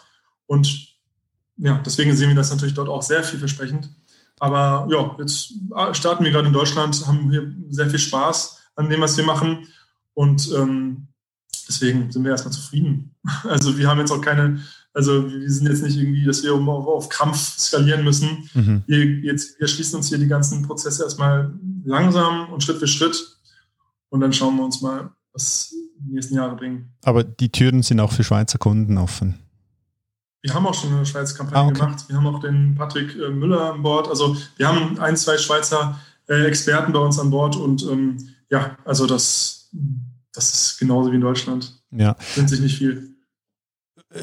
Und 0.46 0.88
ja, 1.58 1.80
deswegen 1.84 2.16
sehen 2.16 2.30
wir 2.30 2.36
das 2.36 2.50
natürlich 2.50 2.74
dort 2.74 2.88
auch 2.88 3.02
sehr 3.02 3.22
vielversprechend. 3.22 3.90
Aber 4.40 4.88
ja, 4.90 5.16
jetzt 5.18 5.52
starten 5.92 6.24
wir 6.24 6.30
gerade 6.30 6.48
in 6.48 6.52
Deutschland, 6.52 7.06
haben 7.06 7.30
hier 7.30 7.52
sehr 7.68 7.90
viel 7.90 7.98
Spaß 7.98 8.58
an 8.76 8.88
dem, 8.88 9.00
was 9.02 9.16
wir 9.16 9.24
machen. 9.24 9.66
Und 10.14 10.50
ähm, 10.56 11.08
deswegen 11.68 12.10
sind 12.10 12.24
wir 12.24 12.30
erstmal 12.30 12.52
zufrieden. 12.52 13.14
Also 13.44 13.76
wir 13.76 13.88
haben 13.88 14.00
jetzt 14.00 14.10
auch 14.10 14.22
keine, 14.22 14.60
also 14.92 15.30
wir 15.30 15.50
sind 15.50 15.68
jetzt 15.68 15.82
nicht 15.82 15.96
irgendwie, 15.96 16.24
dass 16.24 16.42
wir 16.42 16.54
auf, 16.54 16.86
auf 16.86 17.08
Krampf 17.08 17.58
skalieren 17.58 18.04
müssen. 18.04 18.48
Mhm. 18.54 18.82
Wir, 18.86 19.04
jetzt, 19.20 19.58
wir 19.60 19.68
schließen 19.68 19.96
uns 19.96 20.08
hier 20.08 20.18
die 20.18 20.26
ganzen 20.26 20.62
Prozesse 20.62 21.04
erstmal 21.04 21.52
langsam 21.84 22.52
und 22.52 22.62
Schritt 22.62 22.78
für 22.78 22.88
Schritt. 22.88 23.36
Und 24.08 24.20
dann 24.20 24.32
schauen 24.32 24.56
wir 24.56 24.64
uns 24.64 24.80
mal, 24.80 25.10
was 25.32 25.70
die 25.98 26.12
nächsten 26.12 26.34
Jahre 26.34 26.56
bringen. 26.56 26.94
Aber 27.04 27.22
die 27.24 27.50
Türen 27.50 27.82
sind 27.82 28.00
auch 28.00 28.12
für 28.12 28.24
Schweizer 28.24 28.58
Kunden 28.58 28.98
offen. 28.98 29.38
Wir 30.42 30.54
haben 30.54 30.66
auch 30.66 30.74
schon 30.74 30.94
eine 30.94 31.04
Schweizer 31.04 31.36
Kampagne 31.36 31.60
ah, 31.60 31.66
okay. 31.66 31.80
gemacht. 31.80 32.04
Wir 32.08 32.16
haben 32.16 32.26
auch 32.26 32.40
den 32.40 32.74
Patrick 32.76 33.14
äh, 33.16 33.28
Müller 33.28 33.74
an 33.74 33.82
Bord. 33.82 34.08
Also 34.08 34.36
wir 34.56 34.68
haben 34.68 34.98
ein, 34.98 35.16
zwei 35.16 35.36
Schweizer 35.36 35.98
äh, 36.28 36.44
Experten 36.46 36.92
bei 36.92 37.00
uns 37.00 37.18
an 37.18 37.30
Bord 37.30 37.56
und 37.56 37.82
ähm, 37.82 38.16
ja, 38.50 38.76
also 38.84 39.06
das, 39.06 39.70
das 40.32 40.54
ist 40.54 40.78
genauso 40.78 41.10
wie 41.10 41.16
in 41.16 41.20
Deutschland. 41.20 41.82
Ja. 41.90 42.16
Sind 42.34 42.48
sich 42.48 42.60
nicht 42.60 42.78
viel. 42.78 43.17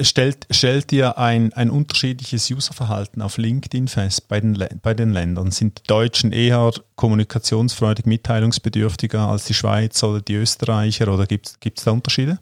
Stellt, 0.01 0.47
stellt 0.49 0.91
ihr 0.91 1.19
ein, 1.19 1.53
ein 1.53 1.69
unterschiedliches 1.69 2.49
Userverhalten 2.49 3.21
auf 3.21 3.37
LinkedIn 3.37 3.87
fest 3.87 4.27
bei 4.27 4.41
den, 4.41 4.57
bei 4.81 4.95
den 4.95 5.13
Ländern? 5.13 5.51
Sind 5.51 5.79
die 5.79 5.83
Deutschen 5.83 6.31
eher 6.31 6.71
kommunikationsfreudig, 6.95 8.07
mitteilungsbedürftiger 8.07 9.27
als 9.27 9.45
die 9.45 9.53
Schweiz 9.53 10.01
oder 10.01 10.21
die 10.21 10.35
Österreicher 10.35 11.13
oder 11.13 11.27
gibt 11.27 11.59
es 11.63 11.83
da 11.83 11.91
Unterschiede? 11.91 12.39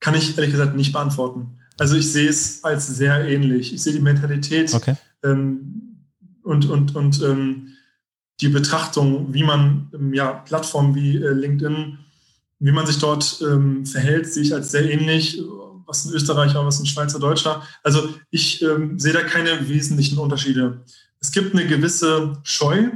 Kann 0.00 0.14
ich 0.14 0.36
ehrlich 0.36 0.52
gesagt 0.52 0.76
nicht 0.76 0.92
beantworten. 0.92 1.58
Also 1.78 1.96
ich 1.96 2.12
sehe 2.12 2.28
es 2.28 2.62
als 2.62 2.86
sehr 2.86 3.26
ähnlich. 3.26 3.72
Ich 3.72 3.82
sehe 3.82 3.94
die 3.94 4.00
Mentalität 4.00 4.74
okay. 4.74 4.96
ähm, 5.24 6.04
und, 6.42 6.66
und, 6.66 6.94
und 6.94 7.22
ähm, 7.22 7.72
die 8.40 8.48
Betrachtung, 8.48 9.32
wie 9.32 9.42
man 9.42 9.90
ähm, 9.94 10.12
ja, 10.12 10.32
Plattformen 10.32 10.94
wie 10.94 11.16
äh, 11.16 11.32
LinkedIn, 11.32 11.98
wie 12.58 12.72
man 12.72 12.86
sich 12.86 12.98
dort 12.98 13.42
ähm, 13.42 13.84
verhält, 13.86 14.32
sehe 14.32 14.42
ich 14.42 14.54
als 14.54 14.70
sehr 14.70 14.90
ähnlich, 14.90 15.40
was 15.86 16.04
ein 16.04 16.12
Österreicher, 16.12 16.64
was 16.66 16.80
ein 16.80 16.86
Schweizer, 16.86 17.18
Deutscher. 17.18 17.62
Also 17.82 18.08
ich 18.30 18.62
ähm, 18.62 18.98
sehe 18.98 19.12
da 19.12 19.22
keine 19.22 19.68
wesentlichen 19.68 20.18
Unterschiede. 20.18 20.84
Es 21.20 21.32
gibt 21.32 21.54
eine 21.54 21.66
gewisse 21.66 22.38
Scheu, 22.42 22.90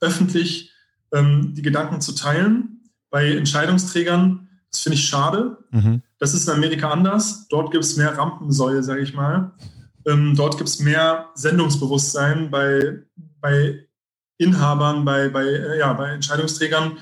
öffentlich 0.00 0.70
ähm, 1.12 1.54
die 1.54 1.62
Gedanken 1.62 2.00
zu 2.00 2.12
teilen 2.12 2.90
bei 3.10 3.32
Entscheidungsträgern. 3.32 4.48
Das 4.70 4.80
finde 4.80 4.96
ich 4.96 5.06
schade. 5.06 5.58
Mhm. 5.70 6.02
Das 6.18 6.34
ist 6.34 6.46
in 6.46 6.54
Amerika 6.54 6.90
anders. 6.90 7.48
Dort 7.48 7.70
gibt 7.70 7.84
es 7.84 7.96
mehr 7.96 8.16
Rampensäue, 8.16 8.82
sage 8.82 9.00
ich 9.00 9.14
mal. 9.14 9.52
Ähm, 10.06 10.34
dort 10.36 10.56
gibt 10.56 10.68
es 10.68 10.78
mehr 10.78 11.30
Sendungsbewusstsein 11.34 12.50
bei, 12.50 13.02
bei 13.40 13.86
Inhabern, 14.36 15.04
bei, 15.04 15.28
bei, 15.28 15.44
äh, 15.44 15.78
ja, 15.78 15.92
bei 15.92 16.10
Entscheidungsträgern, 16.10 16.98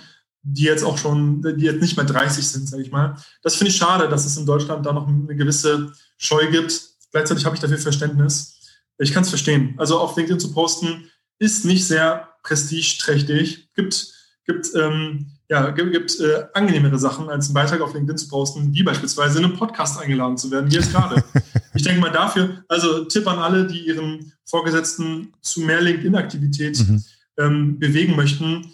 die 0.49 0.63
jetzt 0.63 0.85
auch 0.85 0.97
schon, 0.97 1.43
die 1.43 1.65
jetzt 1.65 1.81
nicht 1.81 1.97
mehr 1.97 2.07
30 2.07 2.47
sind, 2.47 2.69
sage 2.69 2.83
ich 2.83 2.93
mal. 2.93 3.17
Das 3.43 3.57
finde 3.57 3.71
ich 3.71 3.77
schade, 3.77 4.09
dass 4.09 4.25
es 4.25 4.37
in 4.37 4.47
Deutschland 4.47 4.87
da 4.87 4.93
noch 4.93 5.09
eine 5.09 5.35
gewisse 5.35 5.93
Scheu 6.19 6.49
gibt. 6.51 6.81
Gleichzeitig 7.11 7.45
habe 7.45 7.57
ich 7.57 7.61
dafür 7.61 7.79
Verständnis. 7.79 8.61
Ich 8.99 9.13
kann 9.13 9.25
es 9.25 9.29
verstehen. 9.29 9.75
Also 9.77 9.99
auf 9.99 10.17
LinkedIn 10.17 10.39
zu 10.39 10.53
posten 10.53 11.11
ist 11.41 11.65
nicht 11.65 11.85
sehr 11.85 12.29
prestigeträchtig. 12.45 13.71
Gibt, 13.75 14.13
gibt 14.47 14.71
ähm, 14.77 15.33
ja, 15.49 15.71
gibt, 15.71 15.93
gibt 15.93 16.21
äh, 16.21 16.45
angenehmere 16.55 16.99
Sachen, 16.99 17.29
als 17.29 17.47
einen 17.47 17.55
Beitrag 17.55 17.81
auf 17.81 17.93
LinkedIn 17.93 18.17
zu 18.17 18.29
posten, 18.29 18.73
wie 18.73 18.85
beispielsweise 18.85 19.39
in 19.39 19.47
einem 19.47 19.57
Podcast 19.57 19.99
eingeladen 19.99 20.37
zu 20.37 20.51
werden, 20.53 20.71
wie 20.71 20.77
jetzt 20.77 20.93
gerade. 20.93 21.25
ich 21.75 21.83
denke 21.83 22.01
mal 22.01 22.13
dafür, 22.13 22.65
also 22.69 23.05
Tipp 23.05 23.27
an 23.27 23.41
alle, 23.41 23.67
die 23.67 23.85
ihren 23.85 24.33
Vorgesetzten 24.45 25.33
zu 25.41 25.61
mehr 25.61 25.81
LinkedIn-Aktivität 25.81 26.79
mhm. 26.79 27.05
ähm, 27.39 27.79
bewegen 27.81 28.15
möchten, 28.15 28.73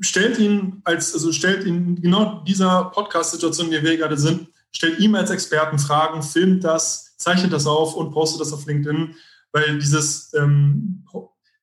stellt 0.00 0.38
ihn 0.38 0.80
als, 0.84 1.12
also 1.14 1.32
stellt 1.32 1.64
ihn 1.64 2.00
genau 2.00 2.42
dieser 2.46 2.84
Podcast-Situation, 2.86 3.66
in 3.66 3.72
der 3.72 3.82
wir 3.82 3.96
gerade 3.96 4.16
sind, 4.16 4.48
stellt 4.74 4.98
ihm 5.00 5.14
als 5.14 5.30
Experten 5.30 5.78
Fragen, 5.78 6.22
filmt 6.22 6.64
das, 6.64 7.16
zeichnet 7.16 7.52
das 7.52 7.66
auf 7.66 7.94
und 7.94 8.12
postet 8.12 8.40
das 8.40 8.52
auf 8.52 8.66
LinkedIn, 8.66 9.14
weil 9.52 9.78
dieses 9.78 10.32
ähm, 10.34 11.04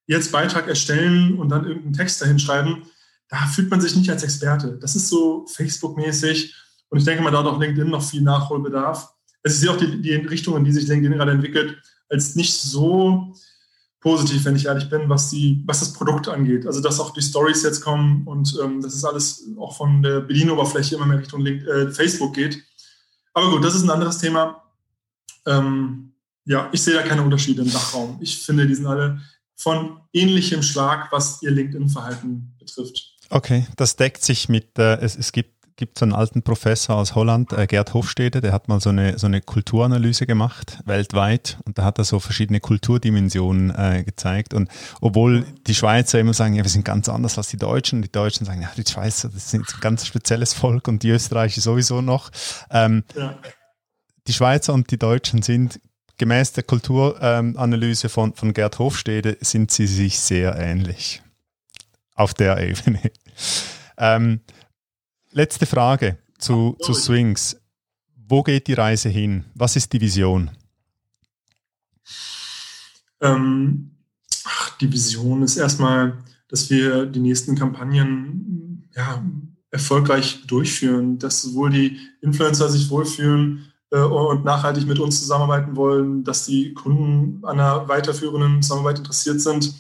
jetzt 0.08 0.32
Beitrag 0.32 0.68
erstellen 0.68 1.38
und 1.38 1.50
dann 1.50 1.66
irgendeinen 1.66 1.94
Text 1.94 2.22
dahin 2.22 2.40
schreiben, 2.40 2.84
da 3.30 3.38
fühlt 3.48 3.70
man 3.70 3.82
sich 3.82 3.96
nicht 3.96 4.10
als 4.10 4.24
Experte. 4.24 4.78
Das 4.80 4.96
ist 4.96 5.10
so 5.10 5.46
Facebook-mäßig 5.48 6.56
und 6.90 7.00
ich 7.00 7.06
denke 7.06 7.24
mal, 7.24 7.32
da 7.32 7.40
hat 7.40 7.46
auch 7.46 7.60
LinkedIn 7.60 7.90
noch 7.90 8.04
viel 8.04 8.22
Nachholbedarf. 8.22 9.10
Also 9.44 9.56
ich 9.56 9.60
sehe 9.60 9.72
auch 9.72 9.78
die, 9.78 10.02
die 10.02 10.14
Richtung, 10.14 10.58
in 10.58 10.64
die 10.64 10.72
sich 10.72 10.88
LinkedIn 10.88 11.18
gerade 11.18 11.32
entwickelt, 11.32 11.78
als 12.10 12.36
nicht 12.36 12.54
so 12.54 13.34
positiv, 14.04 14.44
wenn 14.44 14.58
ich 14.58 14.66
ehrlich 14.66 14.90
bin, 14.90 15.08
was, 15.08 15.30
die, 15.30 15.64
was 15.66 15.80
das 15.80 15.94
Produkt 15.94 16.28
angeht. 16.28 16.68
Also 16.68 16.82
dass 16.82 17.00
auch 17.00 17.12
die 17.12 17.22
Stories 17.22 17.64
jetzt 17.64 17.82
kommen 17.82 18.28
und 18.28 18.54
ähm, 18.62 18.82
dass 18.82 18.94
es 18.94 19.06
alles 19.06 19.46
auch 19.58 19.76
von 19.76 20.04
der 20.04 20.20
Bedienoberfläche 20.20 20.96
immer 20.96 21.06
mehr 21.06 21.20
Richtung 21.20 21.42
Link, 21.42 21.66
äh, 21.66 21.90
Facebook 21.90 22.36
geht. 22.36 22.62
Aber 23.34 23.50
gut, 23.50 23.64
das 23.64 23.76
ist 23.76 23.84
ein 23.84 23.90
anderes 23.90 24.18
Thema. 24.18 24.62
Ähm, 25.48 26.14
ja, 26.46 26.70
ich 26.74 26.82
sehe 26.82 26.94
da 26.94 27.02
keine 27.02 27.24
Unterschiede 27.24 27.62
im 27.62 27.72
Dachraum. 27.72 28.18
Ich 28.20 28.46
finde, 28.46 28.68
die 28.68 28.76
sind 28.76 28.86
alle 28.86 29.22
von 29.56 30.02
ähnlichem 30.12 30.62
Schlag, 30.62 31.10
was 31.12 31.42
ihr 31.42 31.52
LinkedIn-Verhalten 31.52 32.56
betrifft. 32.60 33.16
Okay, 33.30 33.66
das 33.78 33.96
deckt 33.96 34.24
sich 34.24 34.50
mit, 34.50 34.78
äh, 34.78 34.98
es, 34.98 35.16
es 35.16 35.32
gibt, 35.32 35.53
gibt 35.76 35.98
so 35.98 36.06
einen 36.06 36.14
alten 36.14 36.44
Professor 36.44 36.96
aus 36.96 37.16
Holland, 37.16 37.52
äh, 37.54 37.68
Gerd 37.68 37.94
Hofstede, 37.94 38.42
der 38.42 38.54
hat 38.54 38.68
mal 38.68 38.80
so 38.80 38.90
eine, 38.90 39.18
so 39.18 39.28
eine 39.28 39.42
Kulturanalyse 39.42 40.26
gemacht, 40.26 40.80
weltweit, 40.86 41.58
und 41.66 41.78
da 41.78 41.84
hat 41.84 41.98
er 41.98 42.04
so 42.04 42.20
verschiedene 42.20 42.60
Kulturdimensionen 42.60 43.74
äh, 43.76 44.04
gezeigt. 44.04 44.54
Und 44.54 44.70
obwohl 45.02 45.46
die 45.68 45.76
Schweizer 45.76 46.20
immer 46.20 46.34
sagen, 46.34 46.54
ja, 46.54 46.64
wir 46.64 46.70
sind 46.70 46.86
ganz 46.86 47.10
anders 47.10 47.38
als 47.38 47.50
die 47.50 47.58
Deutschen, 47.58 48.02
die 48.02 48.12
Deutschen 48.12 48.46
sagen, 48.46 48.62
ja, 48.62 48.72
die 48.76 48.90
Schweizer, 48.90 49.30
das 49.30 49.50
sind 49.50 49.62
ein 49.74 49.80
ganz 49.82 50.06
spezielles 50.06 50.54
Volk 50.54 50.88
und 50.88 51.04
die 51.04 51.10
Österreicher 51.10 51.62
sowieso 51.62 52.02
noch. 52.02 52.30
Ähm, 52.70 53.04
ja. 53.16 53.38
Die 54.28 54.34
Schweizer 54.34 54.74
und 54.74 54.90
die 54.92 55.00
Deutschen 55.00 55.42
sind 55.42 55.80
gemäß 56.18 56.54
der 56.54 56.64
Kulturanalyse 56.64 58.10
von, 58.10 58.34
von 58.34 58.54
Gerd 58.54 58.80
Hofstede 58.80 59.38
sind 59.42 59.72
sie 59.72 59.88
sich 59.88 60.20
sehr 60.20 60.56
ähnlich. 60.56 61.22
Auf 62.16 62.34
der 62.34 62.60
Ebene. 62.60 63.00
Ähm, 63.98 64.42
letzte 65.34 65.66
Frage 65.66 66.18
zu, 66.38 66.78
zu 66.82 66.94
Swings. 66.94 67.58
Wo 68.16 68.44
geht 68.44 68.68
die 68.68 68.74
Reise 68.74 69.10
hin? 69.10 69.46
Was 69.54 69.76
ist 69.76 69.92
die 69.94 70.02
Vision? 70.02 70.52
Ähm, 73.22 73.92
ach, 74.46 74.78
die 74.78 74.92
Vision 74.92 75.44
ist 75.44 75.58
erstmal, 75.58 76.18
dass 76.48 76.70
wir 76.70 77.06
die 77.06 77.20
nächsten 77.20 77.56
Kampagnen 77.56 78.90
ja, 78.96 79.24
erfolgreich 79.72 80.46
durchführen, 80.46 81.18
dass 81.20 81.42
sowohl 81.42 81.72
die 81.72 82.00
Influencer 82.22 82.70
sich 82.70 82.90
wohlfühlen 82.90 83.72
äh, 83.92 84.00
und 84.00 84.46
nachhaltig 84.46 84.86
mit 84.88 85.00
uns 85.00 85.20
zusammenarbeiten 85.20 85.76
wollen, 85.76 86.24
dass 86.24 86.46
die 86.46 86.74
Kunden 86.74 87.44
an 87.46 87.60
einer 87.60 87.88
weiterführenden 87.88 88.62
Zusammenarbeit 88.62 89.00
interessiert 89.00 89.42
sind. 89.42 89.74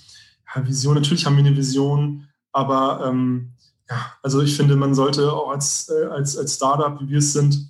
Ja, 0.53 0.65
Vision, 0.65 0.95
natürlich 0.95 1.25
haben 1.25 1.37
wir 1.37 1.45
eine 1.45 1.55
Vision, 1.55 2.27
aber 2.51 3.05
ähm, 3.07 3.53
ja, 3.89 4.13
also 4.21 4.41
ich 4.41 4.55
finde, 4.55 4.75
man 4.75 4.95
sollte 4.95 5.31
auch 5.31 5.49
als, 5.49 5.89
äh, 5.89 6.05
als, 6.05 6.37
als 6.37 6.55
Startup, 6.55 6.99
wie 7.01 7.09
wir 7.09 7.17
es 7.19 7.33
sind, 7.33 7.69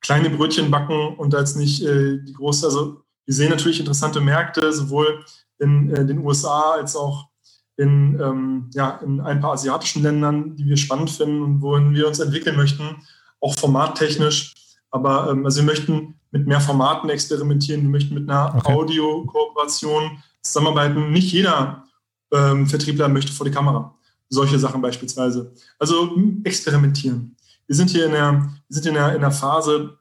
kleine 0.00 0.30
Brötchen 0.30 0.70
backen 0.70 1.16
und 1.16 1.34
als 1.34 1.56
nicht 1.56 1.82
äh, 1.82 2.18
die 2.18 2.32
große, 2.32 2.66
also 2.66 3.02
wir 3.24 3.34
sehen 3.34 3.50
natürlich 3.50 3.80
interessante 3.80 4.20
Märkte, 4.20 4.72
sowohl 4.72 5.24
in 5.58 5.90
äh, 5.90 6.06
den 6.06 6.24
USA 6.24 6.72
als 6.72 6.94
auch 6.94 7.28
in, 7.76 8.18
ähm, 8.20 8.70
ja, 8.72 9.00
in 9.04 9.20
ein 9.20 9.40
paar 9.40 9.52
asiatischen 9.52 10.02
Ländern, 10.02 10.56
die 10.56 10.66
wir 10.66 10.76
spannend 10.76 11.10
finden 11.10 11.42
und 11.42 11.60
wohin 11.60 11.94
wir 11.94 12.06
uns 12.06 12.20
entwickeln 12.20 12.56
möchten, 12.56 13.02
auch 13.40 13.54
formattechnisch. 13.54 14.54
Aber 14.90 15.30
ähm, 15.30 15.44
also 15.44 15.60
wir 15.60 15.66
möchten 15.66 16.14
mit 16.30 16.46
mehr 16.46 16.60
Formaten 16.60 17.10
experimentieren, 17.10 17.82
wir 17.82 17.90
möchten 17.90 18.14
mit 18.14 18.30
einer 18.30 18.54
okay. 18.54 18.72
Audio-Kooperation 18.72 20.22
zusammenarbeiten. 20.42 21.10
Nicht 21.10 21.32
jeder 21.32 21.84
ähm, 22.32 22.66
Vertriebler 22.66 23.08
möchte 23.08 23.32
vor 23.32 23.44
die 23.44 23.52
Kamera. 23.52 23.95
Solche 24.28 24.58
Sachen 24.58 24.82
beispielsweise. 24.82 25.52
Also 25.78 26.14
hm, 26.14 26.42
experimentieren. 26.44 27.36
Wir 27.66 27.76
sind 27.76 27.90
hier 27.90 28.06
in 28.06 28.12
der, 28.12 28.32
wir 28.32 28.74
sind 28.74 28.86
in 28.86 28.94
der, 28.94 29.14
in 29.14 29.20
der 29.20 29.30
Phase, 29.30 29.98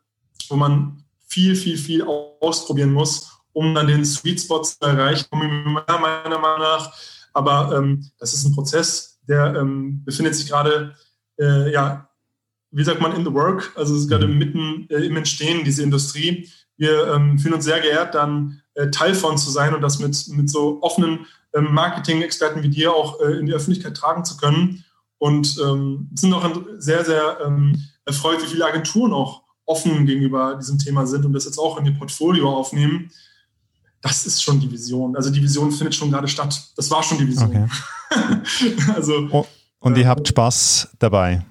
wo 0.50 0.56
man 0.56 1.04
viel, 1.28 1.56
viel, 1.56 1.78
viel 1.78 2.04
ausprobieren 2.40 2.94
muss, 2.94 3.30
um 3.54 3.74
dann 3.74 3.88
den 3.88 4.06
Sweet 4.06 4.42
Spot 4.42 4.62
zu 4.62 4.76
erreichen, 4.82 5.28
meiner 5.32 6.00
Meinung 6.00 6.42
nach. 6.42 6.94
Aber 7.34 7.78
ähm, 7.78 8.10
das 8.20 8.34
ist 8.34 8.46
ein 8.46 8.54
Prozess, 8.54 9.20
der 9.28 9.56
ähm, 9.56 10.04
befindet 10.06 10.36
sich 10.36 10.48
gerade, 10.48 10.96
äh, 11.40 11.72
ja, 11.72 12.10
wie 12.72 12.84
sagt 12.84 13.02
man, 13.02 13.16
in 13.16 13.24
the 13.24 13.34
work, 13.34 13.72
also 13.76 13.96
es 13.96 14.02
ist 14.02 14.10
gerade 14.10 14.28
mhm. 14.28 14.38
mitten 14.38 14.88
äh, 14.90 15.06
im 15.06 15.18
Entstehen, 15.18 15.64
diese 15.64 15.84
Industrie. 15.84 16.50
Wir 16.78 17.14
ähm, 17.14 17.40
fühlen 17.40 17.56
uns 17.56 17.64
sehr 17.64 17.80
geehrt, 17.80 18.16
dann 18.16 18.62
äh, 18.74 18.90
Teil 18.90 19.16
von 19.16 19.38
zu 19.38 19.50
sein 19.50 19.74
und 19.74 19.82
das 19.82 20.00
mit, 20.00 20.28
mit 20.30 20.50
so 20.50 20.82
offenen 20.82 21.26
Marketing-Experten 21.62 22.64
wie 22.64 22.70
dir 22.70 22.94
auch 22.94 23.20
äh, 23.22 23.38
in 23.40 23.46
die 23.46 23.54
Öffentlichkeit 23.54 23.96
tragen 23.96 24.26
zu 24.26 24.38
können. 24.38 24.84
Und 25.18 25.58
ähm, 25.64 26.10
sind 26.14 26.34
auch 26.34 26.48
sehr, 26.78 27.06
sehr 27.06 27.40
ähm, 27.46 27.82
erfreut, 28.06 28.44
wie 28.44 28.48
viele 28.48 28.66
Agenturen 28.66 29.14
auch 29.14 29.44
offen 29.66 30.06
gegenüber 30.06 30.56
diesem 30.56 30.78
Thema 30.78 31.08
sind 31.08 31.26
und 31.26 31.34
das 31.34 31.46
jetzt 31.46 31.58
auch 31.58 31.78
in 31.78 31.86
ihr 31.86 31.98
Portfolio 31.98 32.50
aufnehmen. 32.56 33.12
Das 34.02 34.26
ist 34.28 34.44
schon 34.44 34.60
die 34.60 34.72
Vision. 34.72 35.16
Also 35.16 35.32
die 35.32 35.42
Vision 35.42 35.72
findet 35.72 35.96
schon 35.96 36.12
gerade 36.12 36.28
statt. 36.28 36.72
Das 36.76 36.92
war 36.92 37.02
schon 37.02 37.18
die 37.18 37.28
Vision. 37.28 37.70
Okay. 38.12 38.74
also, 38.96 39.28
oh, 39.32 39.46
und 39.80 39.98
ihr 39.98 40.04
äh, 40.04 40.08
habt 40.08 40.28
Spaß 40.28 40.90
dabei. 41.00 41.44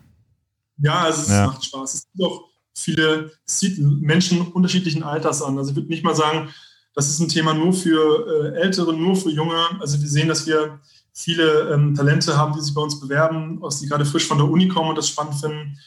Ja, 0.79 1.03
also 1.03 1.23
es 1.23 1.29
ja. 1.29 1.47
macht 1.47 1.65
Spaß. 1.65 1.95
Es 1.95 2.07
gibt 2.13 2.25
auch 2.25 2.45
viele, 2.77 3.33
es 3.47 3.59
sieht 3.59 3.79
Menschen 3.79 4.41
unterschiedlichen 4.41 5.03
Alters 5.03 5.43
an. 5.43 5.59
Also 5.59 5.71
ich 5.71 5.77
würde 5.77 5.89
nicht 5.89 6.05
mal 6.05 6.15
sagen, 6.15 6.49
das 6.95 7.09
ist 7.09 7.21
ein 7.21 7.29
Thema 7.29 7.55
nur 7.55 7.73
für 7.73 8.55
äh, 8.55 8.61
Ältere, 8.61 8.93
nur 8.93 9.17
für 9.17 9.31
Junge. 9.31 9.59
Also 9.81 10.01
wir 10.01 10.09
sehen, 10.09 10.29
dass 10.29 10.47
wir 10.47 10.79
viele 11.13 11.73
ähm, 11.73 11.95
Talente 11.95 12.37
haben, 12.37 12.53
die 12.55 12.61
sich 12.61 12.75
bei 12.75 12.81
uns 12.81 13.01
bewerben, 13.01 13.63
aus 13.63 13.81
die 13.81 13.87
gerade 13.87 14.05
frisch 14.05 14.27
von 14.27 14.39
der 14.39 14.49
Uni 14.49 14.69
kommen 14.69 14.91
und 14.91 14.99
das 14.99 15.09
spannend 15.09 15.35
finden. 15.35 15.79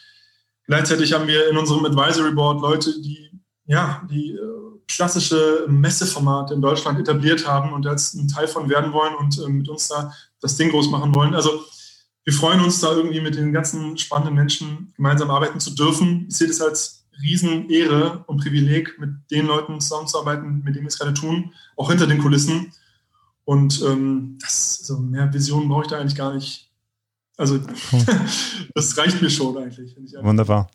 Gleichzeitig 0.65 1.13
haben 1.13 1.27
wir 1.27 1.49
in 1.49 1.57
unserem 1.57 1.85
Advisory 1.85 2.31
Board 2.33 2.61
Leute, 2.61 3.01
die 3.01 3.31
ja 3.65 4.05
die 4.09 4.31
äh, 4.31 4.39
klassische 4.87 5.65
Messeformate 5.67 6.53
in 6.53 6.61
Deutschland 6.61 6.99
etabliert 6.99 7.47
haben 7.47 7.73
und 7.73 7.85
jetzt 7.85 8.15
ein 8.15 8.27
Teil 8.27 8.47
von 8.47 8.69
werden 8.69 8.93
wollen 8.93 9.15
und 9.15 9.37
äh, 9.39 9.49
mit 9.49 9.69
uns 9.69 9.87
da 9.87 10.13
das 10.41 10.55
Ding 10.55 10.69
groß 10.69 10.89
machen 10.89 11.13
wollen. 11.15 11.33
Also 11.33 11.63
wir 12.23 12.33
freuen 12.33 12.61
uns 12.61 12.81
da 12.81 12.91
irgendwie 12.91 13.21
mit 13.21 13.35
den 13.35 13.53
ganzen 13.53 13.97
spannenden 13.97 14.35
Menschen 14.35 14.93
gemeinsam 14.95 15.31
arbeiten 15.31 15.59
zu 15.59 15.71
dürfen. 15.71 16.25
Ich 16.29 16.35
sehe 16.35 16.47
das 16.47 16.61
als 16.61 16.96
Riesenehre 17.21 18.23
und 18.27 18.41
Privileg, 18.41 18.99
mit 18.99 19.11
den 19.31 19.47
Leuten 19.47 19.79
zusammenzuarbeiten, 19.79 20.63
mit 20.63 20.75
denen 20.75 20.85
wir 20.85 20.89
es 20.89 20.99
gerade 20.99 21.13
tun, 21.13 21.53
auch 21.75 21.89
hinter 21.89 22.07
den 22.07 22.19
Kulissen. 22.19 22.71
Und 23.45 23.81
ähm, 23.81 24.37
das, 24.41 24.79
also 24.81 24.99
mehr 24.99 25.33
Visionen 25.33 25.69
brauche 25.69 25.83
ich 25.83 25.87
da 25.87 25.99
eigentlich 25.99 26.15
gar 26.15 26.33
nicht. 26.33 26.69
Also 27.37 27.59
das 28.75 28.97
reicht 28.97 29.21
mir 29.21 29.29
schon 29.29 29.57
eigentlich. 29.57 29.95
Wunderbar. 30.21 30.69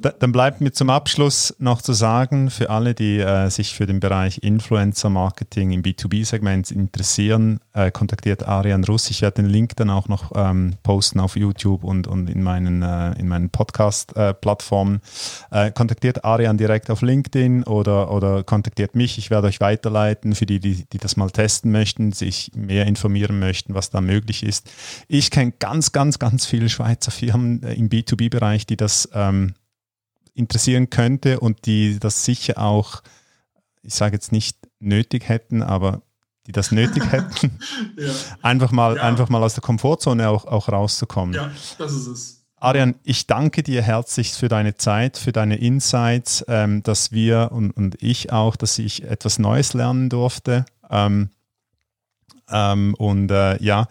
Da, 0.00 0.10
dann 0.10 0.32
bleibt 0.32 0.60
mir 0.60 0.72
zum 0.72 0.90
Abschluss 0.90 1.54
noch 1.58 1.80
zu 1.80 1.92
sagen, 1.92 2.50
für 2.50 2.70
alle, 2.70 2.94
die 2.94 3.18
äh, 3.18 3.48
sich 3.50 3.74
für 3.74 3.86
den 3.86 4.00
Bereich 4.00 4.38
Influencer-Marketing 4.38 5.72
im 5.72 5.82
B2B-Segment 5.82 6.70
interessieren, 6.70 7.60
äh, 7.72 7.90
kontaktiert 7.90 8.46
Arian 8.46 8.84
Russ. 8.84 9.10
Ich 9.10 9.22
werde 9.22 9.42
den 9.42 9.50
Link 9.50 9.76
dann 9.76 9.90
auch 9.90 10.08
noch 10.08 10.32
ähm, 10.34 10.74
posten 10.82 11.20
auf 11.20 11.36
YouTube 11.36 11.84
und, 11.84 12.06
und 12.06 12.28
in 12.28 12.42
meinen, 12.42 12.82
äh, 12.82 13.22
meinen 13.22 13.50
Podcast-Plattformen. 13.50 15.00
Äh, 15.50 15.70
kontaktiert 15.70 16.24
Arian 16.24 16.58
direkt 16.58 16.90
auf 16.90 17.02
LinkedIn 17.02 17.64
oder, 17.64 18.10
oder 18.10 18.42
kontaktiert 18.44 18.94
mich. 18.94 19.18
Ich 19.18 19.30
werde 19.30 19.48
euch 19.48 19.60
weiterleiten 19.60 20.34
für 20.34 20.46
die, 20.46 20.60
die, 20.60 20.84
die 20.92 20.98
das 20.98 21.16
mal 21.16 21.30
testen 21.30 21.70
möchten, 21.70 22.12
sich 22.12 22.50
mehr 22.54 22.86
informieren 22.86 23.38
möchten, 23.38 23.74
was 23.74 23.90
da 23.90 24.00
möglich 24.00 24.42
ist. 24.42 24.70
Ich 25.08 25.30
kenne 25.30 25.52
ganz, 25.58 25.92
ganz 25.92 26.18
ganz, 26.18 26.46
viele 26.46 26.68
Schweizer 26.68 27.10
Firmen 27.10 27.62
äh, 27.62 27.74
im 27.74 27.88
B2B-Bereich, 27.88 28.66
die 28.66 28.76
das 28.76 29.08
ähm, 29.12 29.53
interessieren 30.34 30.90
könnte 30.90 31.40
und 31.40 31.66
die 31.66 31.98
das 31.98 32.24
sicher 32.24 32.58
auch, 32.58 33.02
ich 33.82 33.94
sage 33.94 34.16
jetzt 34.16 34.32
nicht 34.32 34.58
nötig 34.80 35.28
hätten, 35.28 35.62
aber 35.62 36.02
die 36.46 36.52
das 36.52 36.72
nötig 36.72 37.04
hätten, 37.10 37.58
ja. 37.96 38.12
einfach, 38.42 38.72
mal, 38.72 38.96
ja. 38.96 39.02
einfach 39.02 39.28
mal 39.28 39.42
aus 39.42 39.54
der 39.54 39.62
Komfortzone 39.62 40.28
auch, 40.28 40.44
auch 40.44 40.68
rauszukommen. 40.68 41.34
Ja, 41.34 41.50
das 41.78 41.92
ist 41.92 42.06
es. 42.06 42.40
Arian, 42.56 42.94
ich 43.04 43.26
danke 43.26 43.62
dir 43.62 43.82
herzlich 43.82 44.32
für 44.32 44.48
deine 44.48 44.74
Zeit, 44.76 45.18
für 45.18 45.32
deine 45.32 45.56
Insights, 45.56 46.44
ähm, 46.48 46.82
dass 46.82 47.12
wir 47.12 47.50
und, 47.52 47.70
und 47.72 48.02
ich 48.02 48.32
auch, 48.32 48.56
dass 48.56 48.78
ich 48.78 49.04
etwas 49.04 49.38
Neues 49.38 49.74
lernen 49.74 50.08
durfte. 50.08 50.64
Ähm, 50.88 51.28
ähm, 52.48 52.94
und 52.94 53.30
äh, 53.30 53.62
ja, 53.62 53.86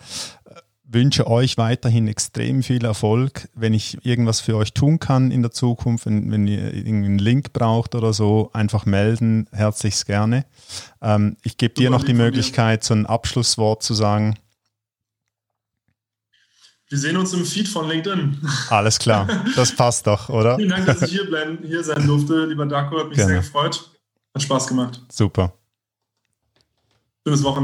wünsche 0.94 1.28
euch 1.28 1.58
weiterhin 1.58 2.08
extrem 2.08 2.64
viel 2.64 2.86
Erfolg. 2.86 3.50
Wenn 3.54 3.74
ich 3.74 4.06
irgendwas 4.06 4.40
für 4.40 4.56
euch 4.56 4.74
tun 4.74 5.00
kann 5.00 5.32
in 5.32 5.42
der 5.42 5.52
Zukunft, 5.52 6.06
wenn, 6.06 6.32
wenn 6.32 6.48
ihr 6.48 6.74
irgendeinen 6.74 7.20
Link 7.20 7.54
braucht 7.54 7.96
oder 7.96 8.14
so, 8.14 8.50
einfach 8.54 8.86
melden, 8.86 9.48
herzlichst 9.52 10.06
gerne. 10.06 10.46
Ähm, 11.02 11.38
ich 11.44 11.58
gebe 11.58 11.74
dir 11.74 11.90
noch 11.90 12.04
die 12.04 12.14
Möglichkeit, 12.14 12.84
so 12.84 12.94
ein 12.94 13.06
Abschlusswort 13.06 13.84
zu 13.84 13.94
sagen. 13.94 14.38
Wir 16.90 17.00
sehen 17.00 17.18
uns 17.18 17.34
im 17.34 17.44
Feed 17.44 17.68
von 17.68 17.90
LinkedIn. 17.90 18.40
Alles 18.70 19.00
klar, 19.00 19.28
das 19.56 19.72
passt 19.76 20.06
doch, 20.06 20.30
oder? 20.30 20.58
Vielen 20.58 20.70
Dank, 20.70 20.86
dass 20.86 21.02
ich 21.02 21.12
hier, 21.12 21.26
bleiben, 21.26 21.58
hier 21.66 21.84
sein 21.84 22.06
durfte, 22.06 22.46
lieber 22.46 22.68
Darko, 22.68 23.00
hat 23.00 23.08
mich 23.08 23.18
Gerne. 23.18 23.32
sehr 23.32 23.42
gefreut. 23.42 23.90
Hat 24.36 24.42
Spaß 24.42 24.68
gemacht. 24.68 25.02
Super. 25.12 25.54
Schönes 27.26 27.44
Wochenende. 27.44 27.62